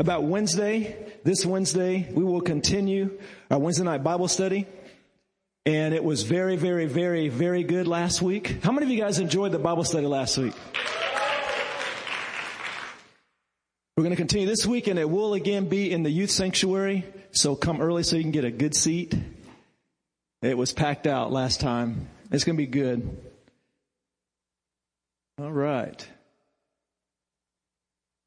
about 0.00 0.24
Wednesday. 0.24 0.96
This 1.24 1.44
Wednesday, 1.44 2.08
we 2.10 2.24
will 2.24 2.40
continue 2.40 3.20
our 3.50 3.58
Wednesday 3.58 3.84
night 3.84 4.02
Bible 4.02 4.28
study. 4.28 4.66
And 5.66 5.92
it 5.92 6.02
was 6.02 6.22
very, 6.22 6.56
very, 6.56 6.86
very, 6.86 7.28
very 7.28 7.62
good 7.62 7.86
last 7.86 8.22
week. 8.22 8.62
How 8.62 8.72
many 8.72 8.86
of 8.86 8.90
you 8.90 8.98
guys 8.98 9.18
enjoyed 9.18 9.52
the 9.52 9.58
Bible 9.58 9.84
study 9.84 10.06
last 10.06 10.38
week? 10.38 10.54
We're 13.94 14.04
going 14.04 14.12
to 14.12 14.16
continue 14.16 14.46
this 14.46 14.64
week 14.66 14.86
and 14.86 14.98
it 14.98 15.08
will 15.08 15.34
again 15.34 15.68
be 15.68 15.92
in 15.92 16.02
the 16.02 16.10
youth 16.10 16.30
sanctuary. 16.30 17.04
So 17.32 17.54
come 17.54 17.82
early 17.82 18.02
so 18.02 18.16
you 18.16 18.22
can 18.22 18.30
get 18.30 18.46
a 18.46 18.50
good 18.50 18.74
seat. 18.74 19.14
It 20.40 20.56
was 20.56 20.72
packed 20.72 21.06
out 21.06 21.30
last 21.30 21.60
time. 21.60 22.08
It's 22.30 22.44
going 22.44 22.56
to 22.56 22.62
be 22.62 22.66
good. 22.66 23.18
All 25.38 25.52
right. 25.52 26.08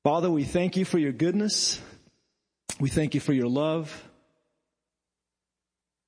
Father, 0.03 0.30
we 0.30 0.43
thank 0.43 0.75
you 0.75 0.84
for 0.84 0.98
your 0.98 1.13
goodness. 1.13 1.80
We 2.77 2.89
thank 2.89 3.13
you 3.13 3.21
for 3.21 3.31
your 3.31 3.48
love. 3.48 4.03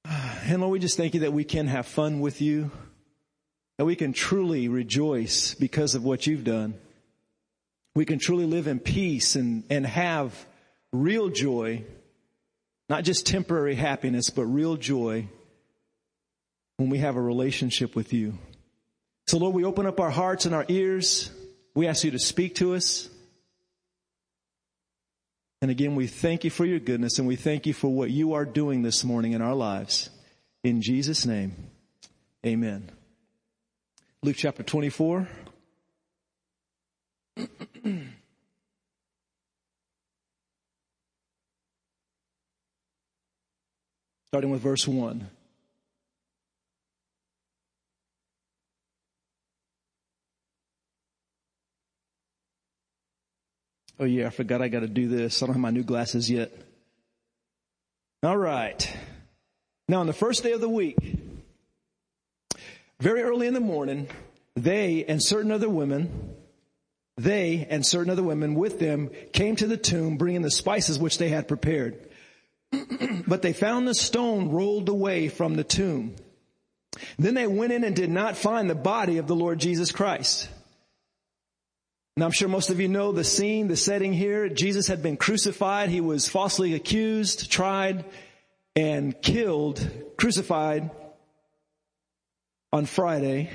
And 0.48 0.62
Lord, 0.62 0.74
we 0.74 0.80
just 0.80 0.98
thank 0.98 1.14
you 1.14 1.22
that 1.22 1.34
we 1.34 1.44
can 1.44 1.66
have 1.68 1.88
fun 1.88 2.20
with 2.20 2.40
you, 2.40 2.70
that 3.78 3.86
we 3.86 3.96
can 3.96 4.14
truly 4.14 4.68
rejoice 4.68 5.56
because 5.56 5.96
of 5.96 6.04
what 6.04 6.28
you've 6.28 6.44
done. 6.44 6.76
We 7.96 8.06
can 8.06 8.20
truly 8.20 8.46
live 8.46 8.68
in 8.68 8.80
peace 8.80 9.36
and, 9.36 9.64
and 9.72 9.88
have 9.88 10.46
real 10.92 11.30
joy, 11.30 11.84
not 12.90 13.06
just 13.06 13.26
temporary 13.26 13.74
happiness, 13.74 14.30
but 14.30 14.44
real 14.44 14.76
joy 14.76 15.28
when 16.78 16.90
we 16.90 17.00
have 17.00 17.16
a 17.16 17.22
relationship 17.22 17.96
with 17.96 18.12
you. 18.12 18.38
So 19.26 19.38
Lord, 19.38 19.56
we 19.56 19.64
open 19.64 19.88
up 19.88 20.00
our 20.02 20.12
hearts 20.12 20.46
and 20.46 20.54
our 20.54 20.66
ears. 20.68 21.32
We 21.74 21.88
ask 21.88 22.04
you 22.04 22.12
to 22.12 22.20
speak 22.20 22.56
to 22.56 22.76
us. 22.76 23.10
And 25.62 25.72
again, 25.72 25.96
we 25.96 26.08
thank 26.08 26.44
you 26.44 26.50
for 26.50 26.66
your 26.66 26.80
goodness 26.80 27.18
and 27.18 27.28
we 27.28 27.36
thank 27.36 27.66
you 27.66 27.74
for 27.74 27.88
what 27.88 28.12
you 28.12 28.34
are 28.34 28.46
doing 28.46 28.82
this 28.82 29.04
morning 29.04 29.32
in 29.34 29.42
our 29.42 29.56
lives. 29.56 30.10
In 30.64 30.82
Jesus' 30.82 31.26
name, 31.26 31.56
amen. 32.46 32.92
Luke 34.22 34.36
chapter 34.38 34.64
24. 34.64 35.28
Starting 44.28 44.50
with 44.50 44.62
verse 44.62 44.88
1. 44.88 45.30
Oh 54.00 54.06
yeah, 54.06 54.28
I 54.28 54.30
forgot 54.30 54.62
I 54.62 54.68
gotta 54.68 54.88
do 54.88 55.08
this. 55.08 55.42
I 55.42 55.46
don't 55.46 55.56
have 55.56 55.62
my 55.62 55.72
new 55.72 55.84
glasses 55.84 56.30
yet. 56.30 56.52
All 58.24 58.38
right. 58.38 58.96
Now 59.88 60.00
on 60.00 60.08
the 60.08 60.14
first 60.14 60.44
day 60.44 60.52
of 60.52 60.62
the 60.62 60.70
week, 60.70 60.98
very 63.00 63.22
early 63.22 63.48
in 63.48 63.54
the 63.54 63.60
morning, 63.60 64.08
they 64.56 65.06
and 65.06 65.24
certain 65.24 65.52
other 65.52 65.70
women, 65.70 66.36
they 67.18 67.68
and 67.70 67.86
certain 67.86 68.10
other 68.10 68.24
women 68.24 68.56
with 68.56 68.80
them 68.80 69.12
came 69.32 69.56
to 69.58 69.68
the 69.68 69.78
tomb 69.78 70.18
bringing 70.18 70.42
the 70.42 70.52
spices 70.52 71.00
which 71.00 71.18
they 71.18 71.30
had 71.30 71.48
prepared. 71.48 71.98
but 73.28 73.42
they 73.42 73.54
found 73.54 73.88
the 73.88 73.96
stone 73.96 74.50
rolled 74.50 74.90
away 74.90 75.30
from 75.30 75.56
the 75.56 75.64
tomb. 75.64 76.16
Then 77.18 77.34
they 77.34 77.48
went 77.48 77.74
in 77.74 77.84
and 77.84 77.96
did 77.96 78.10
not 78.10 78.38
find 78.38 78.70
the 78.70 78.76
body 78.76 79.18
of 79.18 79.28
the 79.28 79.36
Lord 79.36 79.60
Jesus 79.60 79.92
Christ. 79.92 80.50
Now 82.18 82.26
I'm 82.26 82.32
sure 82.32 82.48
most 82.48 82.70
of 82.70 82.80
you 82.80 82.88
know 82.88 83.12
the 83.12 83.26
scene, 83.26 83.68
the 83.68 83.76
setting 83.76 84.14
here. 84.14 84.48
Jesus 84.48 84.88
had 84.88 85.04
been 85.04 85.18
crucified. 85.18 85.90
He 85.90 86.00
was 86.00 86.30
falsely 86.30 86.74
accused, 86.74 87.52
tried, 87.52 88.06
and 88.74 89.22
killed, 89.22 89.86
crucified 90.18 90.92
on 92.72 92.86
Friday. 92.86 93.50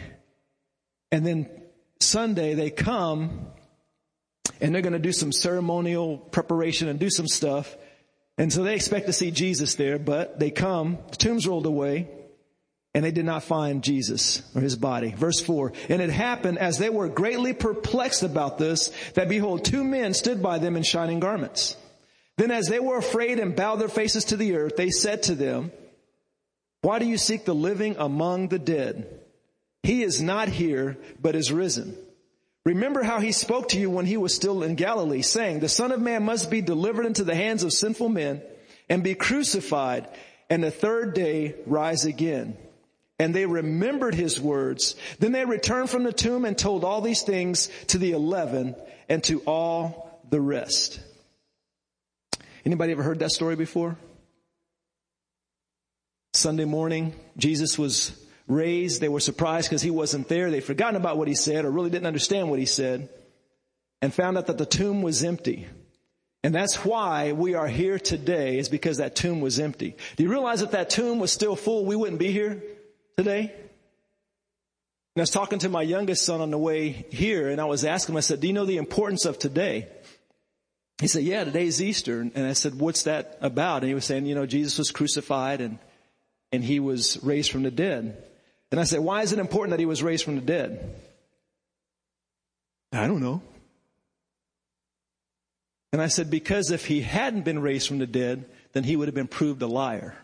And 1.10 1.24
then 1.24 1.48
Sunday 2.00 2.52
they 2.52 2.70
come 2.70 3.46
and 4.60 4.74
they're 4.74 4.82
going 4.82 4.92
to 4.92 4.98
do 4.98 5.12
some 5.12 5.32
ceremonial 5.32 6.18
preparation 6.18 6.88
and 6.88 6.98
do 6.98 7.08
some 7.08 7.28
stuff. 7.28 7.74
And 8.36 8.52
so 8.52 8.62
they 8.62 8.74
expect 8.74 9.06
to 9.06 9.12
see 9.14 9.30
Jesus 9.30 9.74
there, 9.74 9.98
but 9.98 10.38
they 10.38 10.50
come, 10.50 10.98
the 11.10 11.16
tomb's 11.16 11.46
rolled 11.46 11.66
away, 11.66 12.08
and 12.94 13.04
they 13.04 13.12
did 13.12 13.24
not 13.24 13.44
find 13.44 13.84
Jesus 13.84 14.42
or 14.54 14.60
his 14.60 14.76
body. 14.76 15.12
Verse 15.12 15.40
four. 15.40 15.72
And 15.88 16.02
it 16.02 16.10
happened 16.10 16.58
as 16.58 16.78
they 16.78 16.90
were 16.90 17.08
greatly 17.08 17.52
perplexed 17.52 18.22
about 18.22 18.58
this, 18.58 18.90
that 19.14 19.28
behold, 19.28 19.64
two 19.64 19.84
men 19.84 20.12
stood 20.12 20.42
by 20.42 20.58
them 20.58 20.76
in 20.76 20.82
shining 20.82 21.20
garments. 21.20 21.76
Then 22.36 22.50
as 22.50 22.66
they 22.66 22.80
were 22.80 22.98
afraid 22.98 23.38
and 23.38 23.54
bowed 23.54 23.76
their 23.76 23.88
faces 23.88 24.24
to 24.26 24.36
the 24.36 24.56
earth, 24.56 24.76
they 24.76 24.90
said 24.90 25.24
to 25.24 25.34
them, 25.34 25.70
why 26.82 26.98
do 26.98 27.04
you 27.04 27.18
seek 27.18 27.44
the 27.44 27.54
living 27.54 27.96
among 27.98 28.48
the 28.48 28.58
dead? 28.58 29.20
He 29.82 30.02
is 30.02 30.22
not 30.22 30.48
here, 30.48 30.96
but 31.20 31.36
is 31.36 31.52
risen. 31.52 31.96
Remember 32.64 33.02
how 33.02 33.20
he 33.20 33.32
spoke 33.32 33.68
to 33.70 33.78
you 33.78 33.90
when 33.90 34.06
he 34.06 34.16
was 34.16 34.34
still 34.34 34.62
in 34.62 34.74
Galilee, 34.74 35.22
saying, 35.22 35.60
the 35.60 35.68
son 35.68 35.92
of 35.92 36.00
man 36.00 36.24
must 36.24 36.50
be 36.50 36.60
delivered 36.60 37.06
into 37.06 37.24
the 37.24 37.34
hands 37.34 37.62
of 37.62 37.72
sinful 37.72 38.08
men 38.08 38.42
and 38.88 39.04
be 39.04 39.14
crucified 39.14 40.08
and 40.48 40.64
the 40.64 40.70
third 40.70 41.14
day 41.14 41.54
rise 41.66 42.04
again 42.04 42.56
and 43.20 43.34
they 43.34 43.44
remembered 43.44 44.14
his 44.14 44.40
words. 44.40 44.96
Then 45.18 45.32
they 45.32 45.44
returned 45.44 45.90
from 45.90 46.04
the 46.04 46.12
tomb 46.12 46.46
and 46.46 46.56
told 46.56 46.84
all 46.84 47.02
these 47.02 47.20
things 47.20 47.68
to 47.88 47.98
the 47.98 48.12
eleven 48.12 48.74
and 49.10 49.22
to 49.24 49.40
all 49.40 50.22
the 50.30 50.40
rest. 50.40 51.00
Anybody 52.64 52.92
ever 52.92 53.02
heard 53.02 53.18
that 53.18 53.30
story 53.30 53.56
before? 53.56 53.98
Sunday 56.32 56.64
morning, 56.64 57.14
Jesus 57.36 57.78
was 57.78 58.18
raised. 58.48 59.02
They 59.02 59.08
were 59.10 59.20
surprised 59.20 59.68
because 59.68 59.82
he 59.82 59.90
wasn't 59.90 60.28
there. 60.28 60.50
They'd 60.50 60.60
forgotten 60.60 60.96
about 60.96 61.18
what 61.18 61.28
he 61.28 61.34
said 61.34 61.66
or 61.66 61.70
really 61.70 61.90
didn't 61.90 62.06
understand 62.06 62.48
what 62.48 62.58
he 62.58 62.64
said 62.64 63.10
and 64.00 64.14
found 64.14 64.38
out 64.38 64.46
that 64.46 64.56
the 64.56 64.64
tomb 64.64 65.02
was 65.02 65.22
empty. 65.24 65.66
And 66.42 66.54
that's 66.54 66.86
why 66.86 67.32
we 67.32 67.54
are 67.54 67.68
here 67.68 67.98
today 67.98 68.58
is 68.58 68.70
because 68.70 68.96
that 68.96 69.14
tomb 69.14 69.42
was 69.42 69.60
empty. 69.60 69.94
Do 70.16 70.22
you 70.22 70.30
realize 70.30 70.62
if 70.62 70.70
that 70.70 70.88
tomb 70.88 71.18
was 71.18 71.30
still 71.30 71.54
full, 71.54 71.84
we 71.84 71.96
wouldn't 71.96 72.18
be 72.18 72.32
here? 72.32 72.62
Today? 73.22 73.52
And 75.14 75.20
I 75.20 75.20
was 75.20 75.30
talking 75.30 75.58
to 75.58 75.68
my 75.68 75.82
youngest 75.82 76.24
son 76.24 76.40
on 76.40 76.50
the 76.50 76.58
way 76.58 76.88
here 77.10 77.50
and 77.50 77.60
I 77.60 77.66
was 77.66 77.84
asking 77.84 78.14
him, 78.14 78.16
I 78.16 78.20
said, 78.20 78.40
do 78.40 78.46
you 78.46 78.54
know 78.54 78.64
the 78.64 78.78
importance 78.78 79.26
of 79.26 79.38
today? 79.38 79.88
He 81.00 81.06
said, 81.06 81.24
yeah, 81.24 81.44
today's 81.44 81.82
Easter. 81.82 82.20
And 82.20 82.46
I 82.46 82.54
said, 82.54 82.78
what's 82.78 83.02
that 83.02 83.36
about? 83.42 83.82
And 83.82 83.88
he 83.88 83.94
was 83.94 84.06
saying, 84.06 84.24
you 84.24 84.34
know, 84.34 84.46
Jesus 84.46 84.78
was 84.78 84.90
crucified 84.90 85.60
and, 85.60 85.78
and 86.50 86.64
he 86.64 86.80
was 86.80 87.22
raised 87.22 87.50
from 87.50 87.62
the 87.62 87.70
dead. 87.70 88.24
And 88.70 88.80
I 88.80 88.84
said, 88.84 89.00
why 89.00 89.20
is 89.20 89.32
it 89.32 89.38
important 89.38 89.72
that 89.72 89.80
he 89.80 89.86
was 89.86 90.02
raised 90.02 90.24
from 90.24 90.36
the 90.36 90.40
dead? 90.40 90.94
I 92.92 93.06
don't 93.06 93.20
know. 93.20 93.42
And 95.92 96.00
I 96.00 96.06
said, 96.06 96.30
because 96.30 96.70
if 96.70 96.86
he 96.86 97.02
hadn't 97.02 97.44
been 97.44 97.58
raised 97.58 97.88
from 97.88 97.98
the 97.98 98.06
dead, 98.06 98.46
then 98.72 98.84
he 98.84 98.96
would 98.96 99.08
have 99.08 99.14
been 99.14 99.28
proved 99.28 99.60
a 99.60 99.66
liar. 99.66 100.16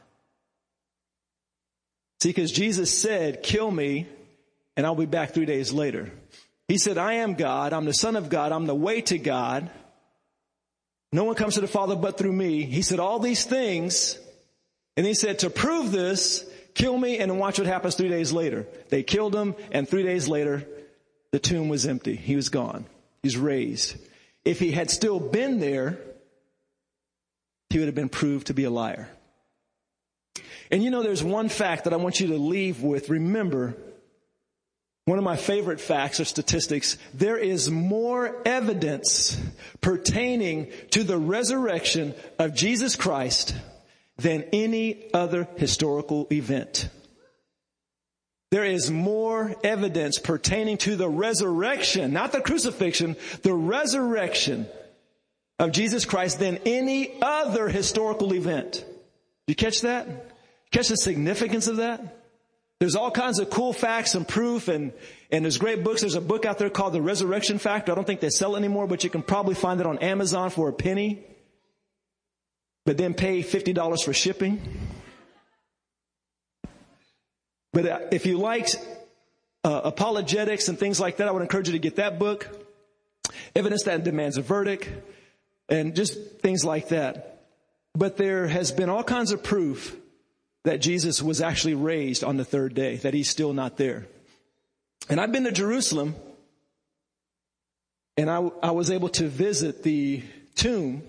See, 2.21 2.31
because 2.31 2.53
Jesus 2.53 2.97
said, 2.97 3.43
kill 3.43 3.71
me 3.71 4.07
and 4.77 4.87
I'll 4.87 4.95
be 4.95 5.07
back 5.07 5.33
three 5.33 5.47
days 5.47 5.73
later. 5.73 6.11
He 6.69 6.79
said, 6.79 6.99
I 6.99 7.15
am 7.15 7.35
God. 7.35 7.73
I'm 7.73 7.85
the 7.85 7.95
son 7.95 8.17
of 8.17 8.29
God. 8.29 8.53
I'm 8.53 8.67
the 8.67 8.75
way 8.75 9.01
to 9.03 9.19
God. 9.19 9.71
No 11.13 11.25
one 11.25 11.37
comes 11.37 11.55
to 11.55 11.61
the 11.61 11.69
Father 11.69 11.95
but 11.95 12.19
through 12.19 12.33
me. 12.33 12.65
He 12.65 12.83
said 12.83 12.99
all 12.99 13.19
these 13.19 13.45
things. 13.45 14.19
And 14.97 15.07
he 15.07 15.15
said, 15.15 15.41
to 15.41 15.51
prove 15.51 15.93
this, 15.93 16.45
kill 16.75 16.97
me 16.97 17.19
and 17.19 17.39
watch 17.39 17.59
what 17.59 17.67
happens 17.67 17.95
three 17.95 18.09
days 18.09 18.33
later. 18.33 18.67
They 18.89 19.03
killed 19.03 19.35
him 19.35 19.55
and 19.71 19.89
three 19.89 20.03
days 20.03 20.29
later, 20.29 20.67
the 21.33 21.39
tomb 21.39 21.69
was 21.69 21.87
empty. 21.87 22.17
He 22.17 22.35
was 22.35 22.49
gone. 22.49 22.87
He's 23.23 23.37
raised. 23.37 23.97
If 24.45 24.59
he 24.59 24.73
had 24.73 24.91
still 24.91 25.21
been 25.21 25.61
there, 25.61 25.99
he 27.71 27.79
would 27.79 27.89
have 27.89 27.95
been 27.95 28.09
proved 28.09 28.47
to 28.47 28.55
be 28.55 28.65
a 28.65 28.71
liar. 28.71 29.09
And 30.71 30.83
you 30.83 30.91
know, 30.91 31.03
there's 31.03 31.25
one 31.25 31.49
fact 31.49 31.85
that 31.85 31.93
I 31.93 31.97
want 31.97 32.21
you 32.21 32.29
to 32.29 32.39
leave 32.39 32.83
with. 32.83 33.09
Remember, 33.09 33.77
one 35.07 35.19
of 35.19 35.25
my 35.25 35.37
favorite 35.37 35.81
facts 35.81 36.19
or 36.19 36.25
statistics, 36.25 36.99
there 37.15 37.39
is 37.39 37.71
more 37.71 38.43
evidence 38.45 39.41
pertaining 39.81 40.73
to 40.91 41.05
the 41.05 41.17
resurrection 41.17 42.15
of 42.39 42.55
Jesus 42.55 42.97
Christ 42.97 43.55
than 44.17 44.45
any 44.53 45.13
other 45.15 45.47
historical 45.57 46.27
event. 46.33 46.89
There 48.51 48.65
is 48.65 48.91
more 48.91 49.55
evidence 49.63 50.19
pertaining 50.19 50.79
to 50.79 50.97
the 50.97 51.09
resurrection, 51.09 52.13
not 52.13 52.33
the 52.33 52.41
crucifixion, 52.41 53.17
the 53.43 53.55
resurrection 53.55 54.67
of 55.59 55.73
Jesus 55.73 56.05
Christ 56.05 56.39
than 56.39 56.59
any 56.65 57.21
other 57.23 57.69
historical 57.69 58.35
event. 58.35 58.85
Do 59.47 59.53
you 59.53 59.55
catch 59.55 59.83
that? 59.83 60.09
Catch 60.73 60.89
the 60.89 60.97
significance 60.97 61.69
of 61.69 61.77
that? 61.77 62.23
There's 62.79 62.95
all 62.95 63.11
kinds 63.11 63.39
of 63.39 63.49
cool 63.49 63.73
facts 63.73 64.15
and 64.15 64.29
proof 64.29 64.69
and, 64.69 64.93
and 65.31 65.45
there's 65.45 65.57
great 65.57 65.83
books. 65.83 66.03
There's 66.03 66.15
a 66.15 66.21
book 66.21 66.45
out 66.45 66.59
there 66.59 66.69
called 66.69 66.93
The 66.93 67.01
Resurrection 67.01 67.59
Factor. 67.59 67.93
I 67.93 67.95
don't 67.95 68.07
think 68.07 68.21
they 68.21 68.29
sell 68.29 68.55
it 68.55 68.59
anymore, 68.59 68.87
but 68.87 69.03
you 69.03 69.09
can 69.09 69.23
probably 69.23 69.55
find 69.55 69.81
it 69.81 69.87
on 69.87 69.99
Amazon 69.99 70.51
for 70.51 70.69
a 70.69 70.73
penny. 70.73 71.25
but 72.85 72.97
then 72.97 73.15
pay 73.15 73.43
$50 73.43 74.05
for 74.05 74.13
shipping. 74.13 74.61
But 77.73 77.87
uh, 77.87 77.99
if 78.13 78.27
you 78.27 78.39
like 78.39 78.69
uh, 79.65 79.81
apologetics 79.85 80.69
and 80.69 80.79
things 80.79 81.01
like 81.01 81.17
that, 81.17 81.29
I 81.29 81.33
would 81.33 81.43
encourage 81.43 81.67
you 81.67 81.73
to 81.73 81.79
get 81.79 81.97
that 81.97 82.19
book. 82.19 82.49
Evidence 83.55 83.83
that 83.85 84.05
demands 84.05 84.37
a 84.39 84.43
verdict 84.43 84.89
and 85.69 85.97
just 85.97 86.39
things 86.41 86.65
like 86.65 86.89
that. 86.89 87.45
But 87.95 88.17
there 88.17 88.47
has 88.47 88.71
been 88.71 88.89
all 88.89 89.03
kinds 89.03 89.33
of 89.33 89.43
proof 89.43 89.97
that 90.67 90.81
Jesus 90.81 91.23
was 91.23 91.41
actually 91.41 91.75
raised 91.75 92.25
on 92.25 92.39
the 92.39 92.45
third 92.45 92.75
day, 92.75 92.97
that 92.97 93.15
he's 93.15 93.31
still 93.31 93.53
not 93.53 93.77
there. 93.77 94.05
And 95.09 95.21
I've 95.21 95.31
been 95.31 95.45
to 95.45 95.53
Jerusalem 95.53 96.17
and 98.17 98.29
I, 98.29 98.51
I 98.61 98.73
was 98.73 98.91
able 98.91 99.09
to 99.11 99.29
visit 99.29 99.85
the 99.85 100.25
tomb 100.57 101.05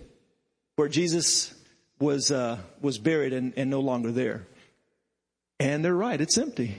where 0.76 0.88
Jesus 0.88 1.56
was, 2.00 2.30
uh, 2.30 2.60
was 2.82 3.00
buried 3.00 3.34
and, 3.34 3.52
and 3.58 3.72
no 3.72 3.80
longer 3.80 4.12
there. 4.12 4.46
And 5.60 5.84
they're 5.84 5.96
right, 5.96 6.22
it's 6.22 6.38
empty. 6.38 6.78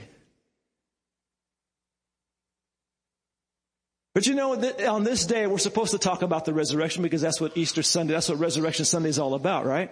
But 4.13 4.25
you 4.25 4.35
know, 4.35 4.53
on 4.53 5.03
this 5.03 5.25
day, 5.25 5.47
we're 5.47 5.57
supposed 5.57 5.91
to 5.91 5.99
talk 5.99 6.21
about 6.21 6.45
the 6.45 6.53
resurrection 6.53 7.03
because 7.03 7.21
that's 7.21 7.41
what 7.41 7.57
Easter 7.57 7.83
Sunday, 7.83 8.13
that's 8.13 8.29
what 8.29 8.39
Resurrection 8.39 8.85
Sunday 8.85 9.09
is 9.09 9.19
all 9.19 9.33
about, 9.33 9.65
right? 9.65 9.91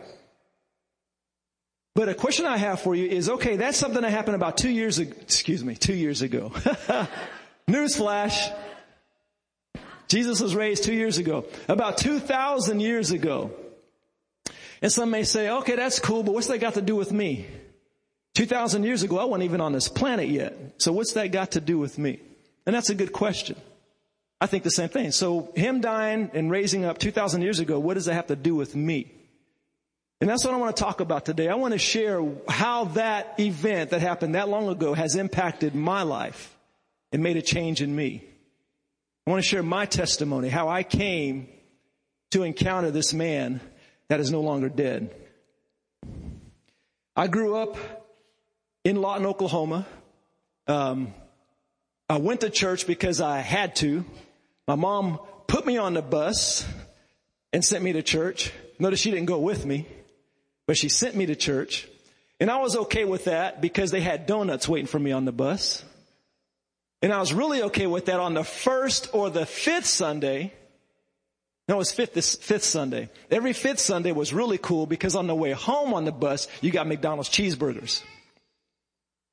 But 1.98 2.10
a 2.10 2.14
question 2.14 2.46
I 2.46 2.58
have 2.58 2.80
for 2.82 2.94
you 2.94 3.08
is, 3.08 3.28
okay, 3.28 3.56
that's 3.56 3.76
something 3.76 4.04
that 4.04 4.12
happened 4.12 4.36
about 4.36 4.56
two 4.56 4.70
years 4.70 5.00
ago, 5.00 5.16
excuse 5.20 5.64
me, 5.64 5.74
two 5.74 5.96
years 5.96 6.22
ago. 6.22 6.50
Newsflash. 7.68 8.54
Jesus 10.08 10.40
was 10.40 10.54
raised 10.54 10.84
two 10.84 10.94
years 10.94 11.18
ago. 11.18 11.46
About 11.68 11.98
2,000 11.98 12.82
years 12.82 13.10
ago. 13.10 13.50
And 14.80 14.92
some 14.92 15.10
may 15.10 15.24
say, 15.24 15.50
okay, 15.50 15.76
that's 15.76 15.98
cool, 15.98 16.22
but 16.22 16.36
what's 16.36 16.46
that 16.50 16.60
got 16.60 16.76
to 16.76 16.84
do 16.84 16.96
with 16.96 17.12
me? 17.12 17.48
2,000 18.36 18.84
years 18.84 19.02
ago, 19.02 19.18
I 19.18 19.24
wasn't 19.24 19.46
even 19.46 19.60
on 19.60 19.72
this 19.72 19.90
planet 19.90 20.30
yet. 20.30 20.56
So 20.78 20.92
what's 20.92 21.14
that 21.14 21.32
got 21.32 21.54
to 21.54 21.62
do 21.62 21.80
with 21.80 21.98
me? 21.98 22.20
And 22.68 22.76
that's 22.76 22.92
a 22.92 22.96
good 22.96 23.12
question. 23.12 23.56
I 24.40 24.46
think 24.46 24.64
the 24.64 24.70
same 24.70 24.90
thing. 24.90 25.10
So 25.10 25.52
him 25.56 25.82
dying 25.82 26.30
and 26.36 26.52
raising 26.52 26.86
up 26.86 27.00
2,000 27.00 27.42
years 27.42 27.58
ago, 27.58 27.80
what 27.80 27.96
does 27.96 28.06
that 28.06 28.14
have 28.14 28.28
to 28.28 28.36
do 28.36 28.54
with 28.54 28.76
me? 28.76 29.17
And 30.20 30.30
that's 30.30 30.44
what 30.44 30.54
I 30.54 30.58
want 30.58 30.76
to 30.76 30.84
talk 30.84 31.00
about 31.00 31.26
today. 31.26 31.48
I 31.48 31.56
want 31.56 31.74
to 31.74 31.78
share 31.78 32.24
how 32.50 32.86
that 32.86 33.40
event 33.40 33.92
that 33.92 34.02
happened 34.02 34.36
that 34.36 34.50
long 34.50 34.68
ago 34.68 34.94
has 34.94 35.16
impacted 35.16 35.76
my 35.76 36.02
life 36.02 36.56
and 37.12 37.22
made 37.22 37.38
a 37.38 37.42
change 37.42 37.82
in 37.82 37.96
me. 37.96 38.24
I 39.26 39.30
want 39.30 39.44
to 39.44 39.48
share 39.48 39.62
my 39.62 39.86
testimony, 39.86 40.50
how 40.50 40.70
I 40.70 40.84
came 40.84 41.50
to 42.32 42.44
encounter 42.44 42.92
this 42.92 43.14
man 43.14 43.62
that 44.08 44.20
is 44.20 44.32
no 44.32 44.42
longer 44.42 44.70
dead. 44.70 45.14
I 47.16 47.28
grew 47.28 47.56
up 47.56 47.78
in 48.84 49.02
Lawton, 49.02 49.26
Oklahoma. 49.26 49.86
Um, 50.68 51.14
I 52.10 52.18
went 52.18 52.42
to 52.42 52.50
church 52.50 52.88
because 52.88 53.22
I 53.22 53.40
had 53.40 53.76
to. 53.78 54.06
My 54.68 54.76
mom 54.76 55.20
put 55.48 55.66
me 55.66 55.78
on 55.78 55.94
the 55.94 56.02
bus 56.02 56.66
and 57.52 57.64
sent 57.64 57.84
me 57.84 57.94
to 57.94 58.02
church. 58.02 58.54
Notice 58.80 59.00
she 59.00 59.12
didn't 59.12 59.26
go 59.26 59.40
with 59.40 59.66
me, 59.66 59.88
but 60.68 60.78
she 60.78 60.90
sent 60.90 61.16
me 61.16 61.26
to 61.26 61.36
church. 61.36 61.88
And 62.40 62.52
I 62.52 62.58
was 62.58 62.76
okay 62.76 63.06
with 63.06 63.26
that 63.26 63.62
because 63.62 63.90
they 63.90 64.02
had 64.02 64.28
donuts 64.28 64.68
waiting 64.68 64.86
for 64.86 65.00
me 65.00 65.12
on 65.12 65.26
the 65.26 65.32
bus. 65.32 65.84
And 67.02 67.12
I 67.12 67.20
was 67.20 67.34
really 67.34 67.64
okay 67.64 67.88
with 67.88 68.06
that 68.06 68.20
on 68.20 68.36
the 68.36 68.44
first 68.44 69.10
or 69.14 69.32
the 69.32 69.46
fifth 69.46 69.86
Sunday. 69.86 70.54
No, 71.68 71.76
it 71.76 71.78
was 71.80 71.92
fifth, 71.92 72.14
this 72.14 72.36
fifth 72.36 72.64
Sunday. 72.64 73.10
Every 73.32 73.54
fifth 73.54 73.80
Sunday 73.80 74.12
was 74.12 74.34
really 74.34 74.58
cool 74.58 74.86
because 74.86 75.16
on 75.16 75.28
the 75.28 75.36
way 75.36 75.52
home 75.52 75.94
on 75.94 76.06
the 76.06 76.12
bus, 76.12 76.48
you 76.62 76.70
got 76.72 76.88
McDonald's 76.88 77.30
cheeseburgers. 77.30 78.04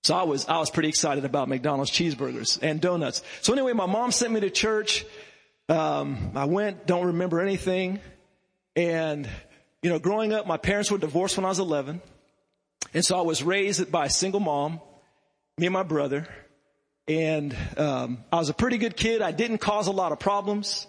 So 0.02 0.14
I 0.14 0.24
was, 0.24 0.46
I 0.46 0.58
was 0.58 0.70
pretty 0.70 0.88
excited 0.88 1.24
about 1.24 1.48
McDonald's 1.48 1.90
cheeseburgers 1.90 2.58
and 2.60 2.80
donuts. 2.80 3.22
So 3.40 3.52
anyway, 3.52 3.72
my 3.72 3.86
mom 3.86 4.12
sent 4.12 4.32
me 4.32 4.40
to 4.40 4.50
church. 4.50 5.04
Um, 5.68 6.32
I 6.34 6.44
went, 6.44 6.86
don't 6.86 7.06
remember 7.06 7.40
anything. 7.40 8.00
And, 8.76 9.28
you 9.84 9.90
know, 9.90 9.98
growing 9.98 10.32
up, 10.32 10.46
my 10.46 10.56
parents 10.56 10.90
were 10.90 10.96
divorced 10.96 11.36
when 11.36 11.44
I 11.44 11.50
was 11.50 11.58
11. 11.58 12.00
And 12.94 13.04
so 13.04 13.18
I 13.18 13.20
was 13.20 13.42
raised 13.42 13.92
by 13.92 14.06
a 14.06 14.10
single 14.10 14.40
mom, 14.40 14.80
me 15.58 15.66
and 15.66 15.74
my 15.74 15.82
brother. 15.82 16.26
And, 17.06 17.54
um, 17.76 18.24
I 18.32 18.36
was 18.36 18.48
a 18.48 18.54
pretty 18.54 18.78
good 18.78 18.96
kid. 18.96 19.20
I 19.20 19.30
didn't 19.30 19.58
cause 19.58 19.86
a 19.86 19.92
lot 19.92 20.12
of 20.12 20.18
problems 20.18 20.86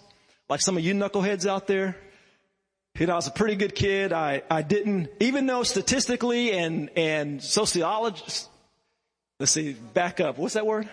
like 0.48 0.62
some 0.62 0.78
of 0.78 0.82
you 0.82 0.94
knuckleheads 0.94 1.46
out 1.46 1.66
there. 1.66 1.94
You 2.98 3.06
know, 3.06 3.12
I 3.12 3.16
was 3.16 3.26
a 3.26 3.32
pretty 3.32 3.56
good 3.56 3.74
kid. 3.74 4.14
I, 4.14 4.42
I 4.50 4.62
didn't, 4.62 5.10
even 5.20 5.46
though 5.46 5.62
statistically 5.62 6.52
and, 6.52 6.88
and 6.96 7.42
sociologists, 7.42 8.48
let's 9.38 9.52
see, 9.52 9.74
back 9.74 10.20
up. 10.20 10.38
What's 10.38 10.54
that 10.54 10.64
word? 10.64 10.88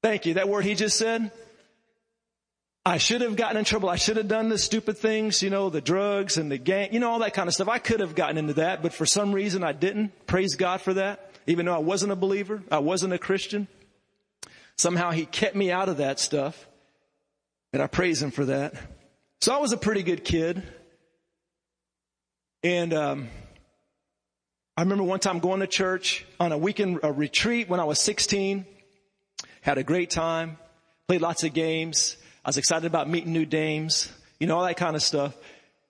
Thank 0.00 0.26
you. 0.26 0.34
That 0.34 0.48
word 0.48 0.64
he 0.64 0.76
just 0.76 0.96
said. 0.96 1.32
I 2.84 2.98
should 2.98 3.20
have 3.20 3.36
gotten 3.36 3.56
in 3.56 3.64
trouble. 3.64 3.88
I 3.88 3.96
should 3.96 4.16
have 4.16 4.26
done 4.26 4.48
the 4.48 4.58
stupid 4.58 4.98
things, 4.98 5.40
you 5.42 5.50
know, 5.50 5.70
the 5.70 5.80
drugs 5.80 6.36
and 6.36 6.50
the 6.50 6.58
gang, 6.58 6.92
you 6.92 6.98
know, 6.98 7.10
all 7.10 7.20
that 7.20 7.32
kind 7.32 7.46
of 7.46 7.54
stuff. 7.54 7.68
I 7.68 7.78
could 7.78 8.00
have 8.00 8.16
gotten 8.16 8.38
into 8.38 8.54
that, 8.54 8.82
but 8.82 8.92
for 8.92 9.06
some 9.06 9.32
reason 9.32 9.62
I 9.62 9.72
didn't. 9.72 10.26
Praise 10.26 10.56
God 10.56 10.80
for 10.80 10.94
that. 10.94 11.30
Even 11.46 11.66
though 11.66 11.74
I 11.74 11.78
wasn't 11.78 12.12
a 12.12 12.16
believer, 12.16 12.62
I 12.70 12.78
wasn't 12.78 13.12
a 13.12 13.18
Christian. 13.18 13.68
Somehow 14.76 15.12
he 15.12 15.26
kept 15.26 15.54
me 15.54 15.70
out 15.70 15.88
of 15.88 15.98
that 15.98 16.18
stuff. 16.18 16.66
And 17.72 17.80
I 17.80 17.86
praise 17.86 18.20
him 18.20 18.32
for 18.32 18.46
that. 18.46 18.74
So 19.40 19.54
I 19.54 19.58
was 19.58 19.72
a 19.72 19.76
pretty 19.76 20.02
good 20.02 20.24
kid. 20.24 20.62
And, 22.64 22.92
um, 22.92 23.28
I 24.76 24.82
remember 24.82 25.04
one 25.04 25.20
time 25.20 25.38
going 25.38 25.60
to 25.60 25.66
church 25.66 26.24
on 26.40 26.50
a 26.50 26.58
weekend 26.58 27.00
a 27.02 27.12
retreat 27.12 27.68
when 27.68 27.78
I 27.78 27.84
was 27.84 28.00
16. 28.00 28.64
Had 29.60 29.78
a 29.78 29.84
great 29.84 30.10
time. 30.10 30.56
Played 31.08 31.20
lots 31.20 31.44
of 31.44 31.52
games. 31.52 32.16
I 32.44 32.48
was 32.48 32.56
excited 32.56 32.86
about 32.86 33.08
meeting 33.08 33.32
new 33.32 33.46
dames, 33.46 34.10
you 34.40 34.46
know, 34.46 34.58
all 34.58 34.64
that 34.64 34.76
kind 34.76 34.96
of 34.96 35.02
stuff. 35.02 35.36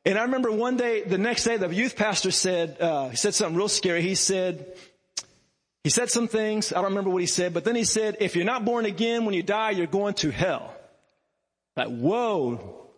And 0.04 0.18
I 0.18 0.22
remember 0.22 0.50
one 0.50 0.76
day, 0.76 1.02
the 1.02 1.18
next 1.18 1.44
day, 1.44 1.56
the 1.56 1.72
youth 1.72 1.96
pastor 1.96 2.30
said, 2.30 2.80
uh, 2.80 3.08
he 3.08 3.16
said 3.16 3.34
something 3.34 3.56
real 3.56 3.68
scary. 3.68 4.02
He 4.02 4.14
said, 4.14 4.76
he 5.84 5.90
said 5.90 6.10
some 6.10 6.28
things. 6.28 6.72
I 6.72 6.76
don't 6.76 6.90
remember 6.90 7.10
what 7.10 7.22
he 7.22 7.26
said, 7.26 7.54
but 7.54 7.64
then 7.64 7.76
he 7.76 7.84
said, 7.84 8.16
if 8.20 8.36
you're 8.36 8.44
not 8.44 8.64
born 8.64 8.84
again, 8.84 9.24
when 9.24 9.34
you 9.34 9.42
die, 9.42 9.70
you're 9.70 9.86
going 9.86 10.14
to 10.14 10.30
hell. 10.30 10.74
Like, 11.76 11.88
whoa. 11.88 12.88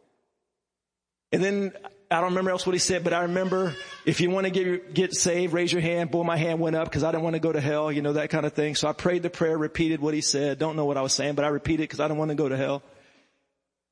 And 1.31 1.43
then 1.43 1.73
I 2.11 2.21
don't 2.21 2.31
remember 2.31 2.51
else 2.51 2.67
what 2.67 2.75
he 2.75 2.79
said, 2.79 3.05
but 3.05 3.13
I 3.13 3.23
remember 3.23 3.75
if 4.05 4.21
you 4.21 4.31
want 4.31 4.47
to 4.47 4.51
get, 4.51 4.95
get 4.95 5.15
saved, 5.15 5.53
raise 5.53 5.73
your 5.73 5.83
hand. 5.83 6.11
Boy, 6.11 6.23
my 6.23 6.37
hand 6.37 6.59
went 6.61 6.77
up 6.77 6.89
because 6.89 7.05
I 7.05 7.11
didn't 7.11 7.25
want 7.25 7.35
to 7.35 7.41
go 7.41 7.53
to 7.53 7.61
hell, 7.61 7.93
you 7.93 8.03
know, 8.03 8.15
that 8.15 8.31
kind 8.31 8.47
of 8.47 8.53
thing. 8.53 8.75
So 8.75 8.89
I 8.89 8.93
prayed 8.93 9.23
the 9.23 9.31
prayer, 9.31 9.57
repeated 9.57 10.01
what 10.01 10.15
he 10.15 10.21
said. 10.21 10.59
Don't 10.59 10.77
know 10.77 10.85
what 10.85 10.97
I 10.97 11.03
was 11.03 11.13
saying, 11.13 11.35
but 11.35 11.45
I 11.45 11.49
repeated 11.49 11.83
because 11.85 12.01
I 12.01 12.09
didn't 12.09 12.19
want 12.19 12.31
to 12.31 12.35
go 12.35 12.49
to 12.49 12.57
hell. 12.57 12.83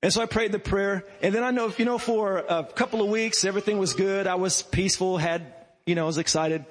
And 0.03 0.13
so 0.13 0.21
I 0.21 0.27
prayed 0.27 0.53
the 0.53 0.59
prayer. 0.59 1.05
And 1.23 1.35
then 1.35 1.45
I 1.45 1.53
know, 1.53 1.73
you 1.79 1.85
know, 1.85 1.99
for 1.99 2.39
a 2.39 2.65
couple 2.65 3.03
of 3.03 3.09
weeks, 3.09 3.45
everything 3.45 3.79
was 3.79 3.95
good. 3.95 4.27
I 4.27 4.35
was 4.35 4.63
peaceful, 4.63 5.17
had, 5.17 5.55
you 5.87 5.95
know, 5.95 6.05
I 6.05 6.07
was 6.07 6.19
excited. 6.19 6.65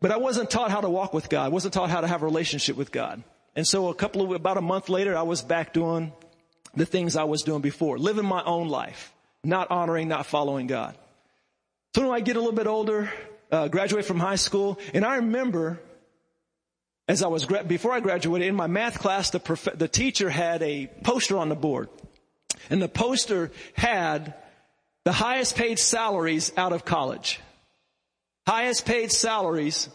But 0.00 0.12
I 0.12 0.18
wasn't 0.18 0.50
taught 0.50 0.70
how 0.70 0.80
to 0.80 0.88
walk 0.88 1.12
with 1.12 1.28
God. 1.28 1.46
I 1.46 1.48
wasn't 1.48 1.74
taught 1.74 1.90
how 1.90 2.00
to 2.00 2.06
have 2.06 2.22
a 2.22 2.26
relationship 2.26 2.76
with 2.76 2.92
God. 2.92 3.22
And 3.56 3.66
so 3.66 3.88
a 3.88 3.94
couple 3.94 4.22
of, 4.22 4.30
about 4.30 4.56
a 4.56 4.62
month 4.62 4.88
later, 4.88 5.16
I 5.16 5.22
was 5.22 5.42
back 5.42 5.72
doing 5.72 6.12
the 6.74 6.86
things 6.86 7.16
I 7.16 7.24
was 7.24 7.42
doing 7.42 7.62
before, 7.62 7.98
living 7.98 8.26
my 8.26 8.44
own 8.44 8.68
life, 8.68 9.12
not 9.42 9.70
honoring, 9.70 10.08
not 10.08 10.26
following 10.26 10.66
God. 10.66 10.96
So 11.94 12.02
when 12.02 12.10
I 12.10 12.20
get 12.20 12.36
a 12.36 12.40
little 12.40 12.54
bit 12.54 12.66
older, 12.66 13.10
uh, 13.50 13.68
graduate 13.68 14.04
from 14.04 14.20
high 14.20 14.36
school, 14.36 14.78
and 14.92 15.04
I 15.04 15.16
remember 15.16 15.80
as 17.08 17.22
I 17.22 17.28
was, 17.28 17.46
before 17.46 17.92
I 17.92 18.00
graduated, 18.00 18.48
in 18.48 18.56
my 18.56 18.66
math 18.66 18.98
class, 18.98 19.30
the, 19.30 19.38
prof- 19.38 19.68
the 19.74 19.88
teacher 19.88 20.28
had 20.28 20.62
a 20.62 20.88
poster 21.04 21.38
on 21.38 21.48
the 21.48 21.54
board. 21.54 21.88
And 22.70 22.80
the 22.80 22.88
poster 22.88 23.50
had 23.74 24.34
the 25.04 25.12
highest 25.12 25.56
paid 25.56 25.78
salaries 25.78 26.52
out 26.56 26.72
of 26.72 26.84
college. 26.84 27.40
Highest 28.46 28.86
paid 28.86 29.12
salaries 29.12 29.88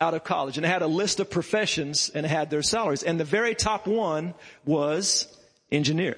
out 0.00 0.14
of 0.14 0.24
college. 0.24 0.56
And 0.56 0.66
it 0.66 0.68
had 0.68 0.82
a 0.82 0.86
list 0.86 1.20
of 1.20 1.30
professions 1.30 2.10
and 2.14 2.26
it 2.26 2.28
had 2.28 2.50
their 2.50 2.62
salaries. 2.62 3.02
And 3.02 3.18
the 3.18 3.24
very 3.24 3.54
top 3.54 3.86
one 3.86 4.34
was 4.64 5.26
engineer. 5.70 6.16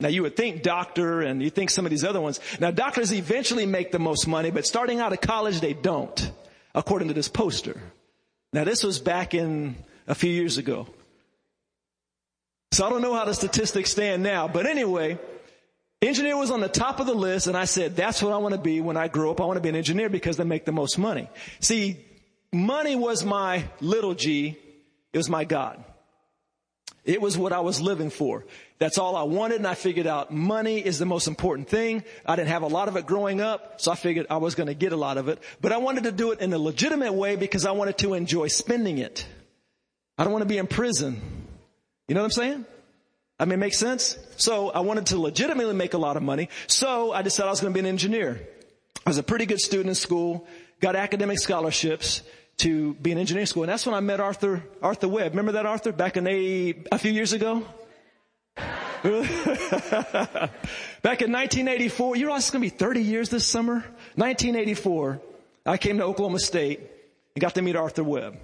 Now 0.00 0.08
you 0.08 0.22
would 0.22 0.36
think 0.36 0.62
doctor 0.62 1.20
and 1.20 1.42
you 1.42 1.50
think 1.50 1.70
some 1.70 1.84
of 1.84 1.90
these 1.90 2.04
other 2.04 2.20
ones. 2.20 2.40
Now 2.60 2.70
doctors 2.70 3.12
eventually 3.12 3.66
make 3.66 3.90
the 3.90 3.98
most 3.98 4.26
money, 4.26 4.50
but 4.50 4.66
starting 4.66 5.00
out 5.00 5.12
of 5.12 5.20
college 5.20 5.60
they 5.60 5.74
don't, 5.74 6.30
according 6.74 7.08
to 7.08 7.14
this 7.14 7.28
poster. 7.28 7.80
Now 8.52 8.64
this 8.64 8.84
was 8.84 9.00
back 9.00 9.34
in 9.34 9.76
a 10.06 10.14
few 10.14 10.32
years 10.32 10.56
ago. 10.56 10.86
So 12.72 12.86
I 12.86 12.90
don't 12.90 13.02
know 13.02 13.14
how 13.14 13.24
the 13.24 13.34
statistics 13.34 13.90
stand 13.90 14.22
now, 14.22 14.46
but 14.46 14.66
anyway, 14.66 15.18
engineer 16.02 16.36
was 16.36 16.50
on 16.50 16.60
the 16.60 16.68
top 16.68 17.00
of 17.00 17.06
the 17.06 17.14
list 17.14 17.46
and 17.46 17.56
I 17.56 17.64
said, 17.64 17.96
that's 17.96 18.22
what 18.22 18.32
I 18.32 18.36
want 18.36 18.54
to 18.54 18.60
be 18.60 18.80
when 18.80 18.96
I 18.96 19.08
grow 19.08 19.30
up. 19.30 19.40
I 19.40 19.44
want 19.44 19.56
to 19.56 19.62
be 19.62 19.70
an 19.70 19.76
engineer 19.76 20.08
because 20.08 20.36
they 20.36 20.44
make 20.44 20.64
the 20.64 20.72
most 20.72 20.98
money. 20.98 21.28
See, 21.60 21.98
money 22.52 22.94
was 22.94 23.24
my 23.24 23.64
little 23.80 24.14
g. 24.14 24.58
It 25.12 25.16
was 25.16 25.30
my 25.30 25.44
God. 25.44 25.82
It 27.04 27.22
was 27.22 27.38
what 27.38 27.54
I 27.54 27.60
was 27.60 27.80
living 27.80 28.10
for. 28.10 28.44
That's 28.78 28.98
all 28.98 29.16
I 29.16 29.22
wanted 29.22 29.56
and 29.56 29.66
I 29.66 29.74
figured 29.74 30.06
out 30.06 30.30
money 30.30 30.78
is 30.78 30.98
the 30.98 31.06
most 31.06 31.26
important 31.26 31.68
thing. 31.68 32.04
I 32.26 32.36
didn't 32.36 32.50
have 32.50 32.62
a 32.62 32.66
lot 32.66 32.88
of 32.88 32.96
it 32.96 33.06
growing 33.06 33.40
up, 33.40 33.80
so 33.80 33.90
I 33.90 33.94
figured 33.94 34.26
I 34.28 34.36
was 34.36 34.54
going 34.54 34.66
to 34.66 34.74
get 34.74 34.92
a 34.92 34.96
lot 34.96 35.16
of 35.16 35.28
it. 35.28 35.42
But 35.62 35.72
I 35.72 35.78
wanted 35.78 36.04
to 36.04 36.12
do 36.12 36.32
it 36.32 36.40
in 36.40 36.52
a 36.52 36.58
legitimate 36.58 37.14
way 37.14 37.36
because 37.36 37.64
I 37.64 37.70
wanted 37.70 37.96
to 37.98 38.12
enjoy 38.12 38.48
spending 38.48 38.98
it. 38.98 39.26
I 40.18 40.24
don't 40.24 40.34
want 40.34 40.42
to 40.42 40.48
be 40.48 40.58
in 40.58 40.66
prison. 40.66 41.37
You 42.08 42.14
know 42.14 42.22
what 42.22 42.26
I'm 42.26 42.42
saying? 42.42 42.66
I 43.38 43.44
mean, 43.44 43.54
it 43.54 43.58
makes 43.58 43.78
sense? 43.78 44.18
So 44.36 44.70
I 44.70 44.80
wanted 44.80 45.06
to 45.06 45.20
legitimately 45.20 45.74
make 45.74 45.94
a 45.94 45.98
lot 45.98 46.16
of 46.16 46.22
money. 46.22 46.48
So 46.66 47.12
I 47.12 47.22
decided 47.22 47.48
I 47.48 47.50
was 47.50 47.60
going 47.60 47.72
to 47.72 47.74
be 47.74 47.80
an 47.80 47.86
engineer. 47.86 48.40
I 49.06 49.10
was 49.10 49.18
a 49.18 49.22
pretty 49.22 49.46
good 49.46 49.60
student 49.60 49.90
in 49.90 49.94
school, 49.94 50.46
got 50.80 50.96
academic 50.96 51.38
scholarships 51.38 52.22
to 52.58 52.94
be 52.94 53.12
in 53.12 53.18
engineering 53.18 53.46
school. 53.46 53.62
And 53.62 53.70
that's 53.70 53.86
when 53.86 53.94
I 53.94 54.00
met 54.00 54.20
Arthur, 54.20 54.64
Arthur 54.82 55.08
Webb. 55.08 55.32
Remember 55.32 55.52
that 55.52 55.66
Arthur 55.66 55.92
back 55.92 56.16
in 56.16 56.26
a, 56.26 56.74
a 56.90 56.98
few 56.98 57.12
years 57.12 57.32
ago? 57.32 57.64
back 58.56 59.04
in 61.22 61.30
1984, 61.30 62.16
you 62.16 62.26
know 62.26 62.34
it's 62.34 62.50
going 62.50 62.64
to 62.64 62.70
be 62.70 62.76
30 62.76 63.02
years 63.02 63.28
this 63.28 63.46
summer? 63.46 63.74
1984, 64.16 65.20
I 65.64 65.76
came 65.76 65.98
to 65.98 66.04
Oklahoma 66.04 66.40
State 66.40 66.80
and 67.36 67.40
got 67.40 67.54
to 67.54 67.62
meet 67.62 67.76
Arthur 67.76 68.02
Webb 68.02 68.36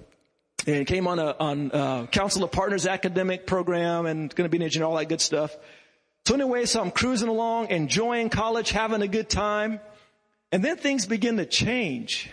and 0.66 0.86
came 0.86 1.06
on 1.06 1.18
a 1.18 1.36
on 1.38 1.70
a 1.72 2.08
Council 2.10 2.44
of 2.44 2.52
Partners 2.52 2.86
academic 2.86 3.46
program 3.46 4.06
and 4.06 4.34
going 4.34 4.46
to 4.46 4.50
be 4.50 4.58
an 4.58 4.62
engineer, 4.62 4.86
all 4.86 4.96
that 4.96 5.08
good 5.08 5.20
stuff. 5.20 5.56
So 6.26 6.34
anyway, 6.34 6.64
so 6.64 6.80
I'm 6.80 6.90
cruising 6.90 7.28
along, 7.28 7.70
enjoying 7.70 8.30
college, 8.30 8.70
having 8.70 9.02
a 9.02 9.08
good 9.08 9.28
time, 9.28 9.80
and 10.50 10.64
then 10.64 10.76
things 10.76 11.06
begin 11.06 11.36
to 11.36 11.46
change. 11.46 12.30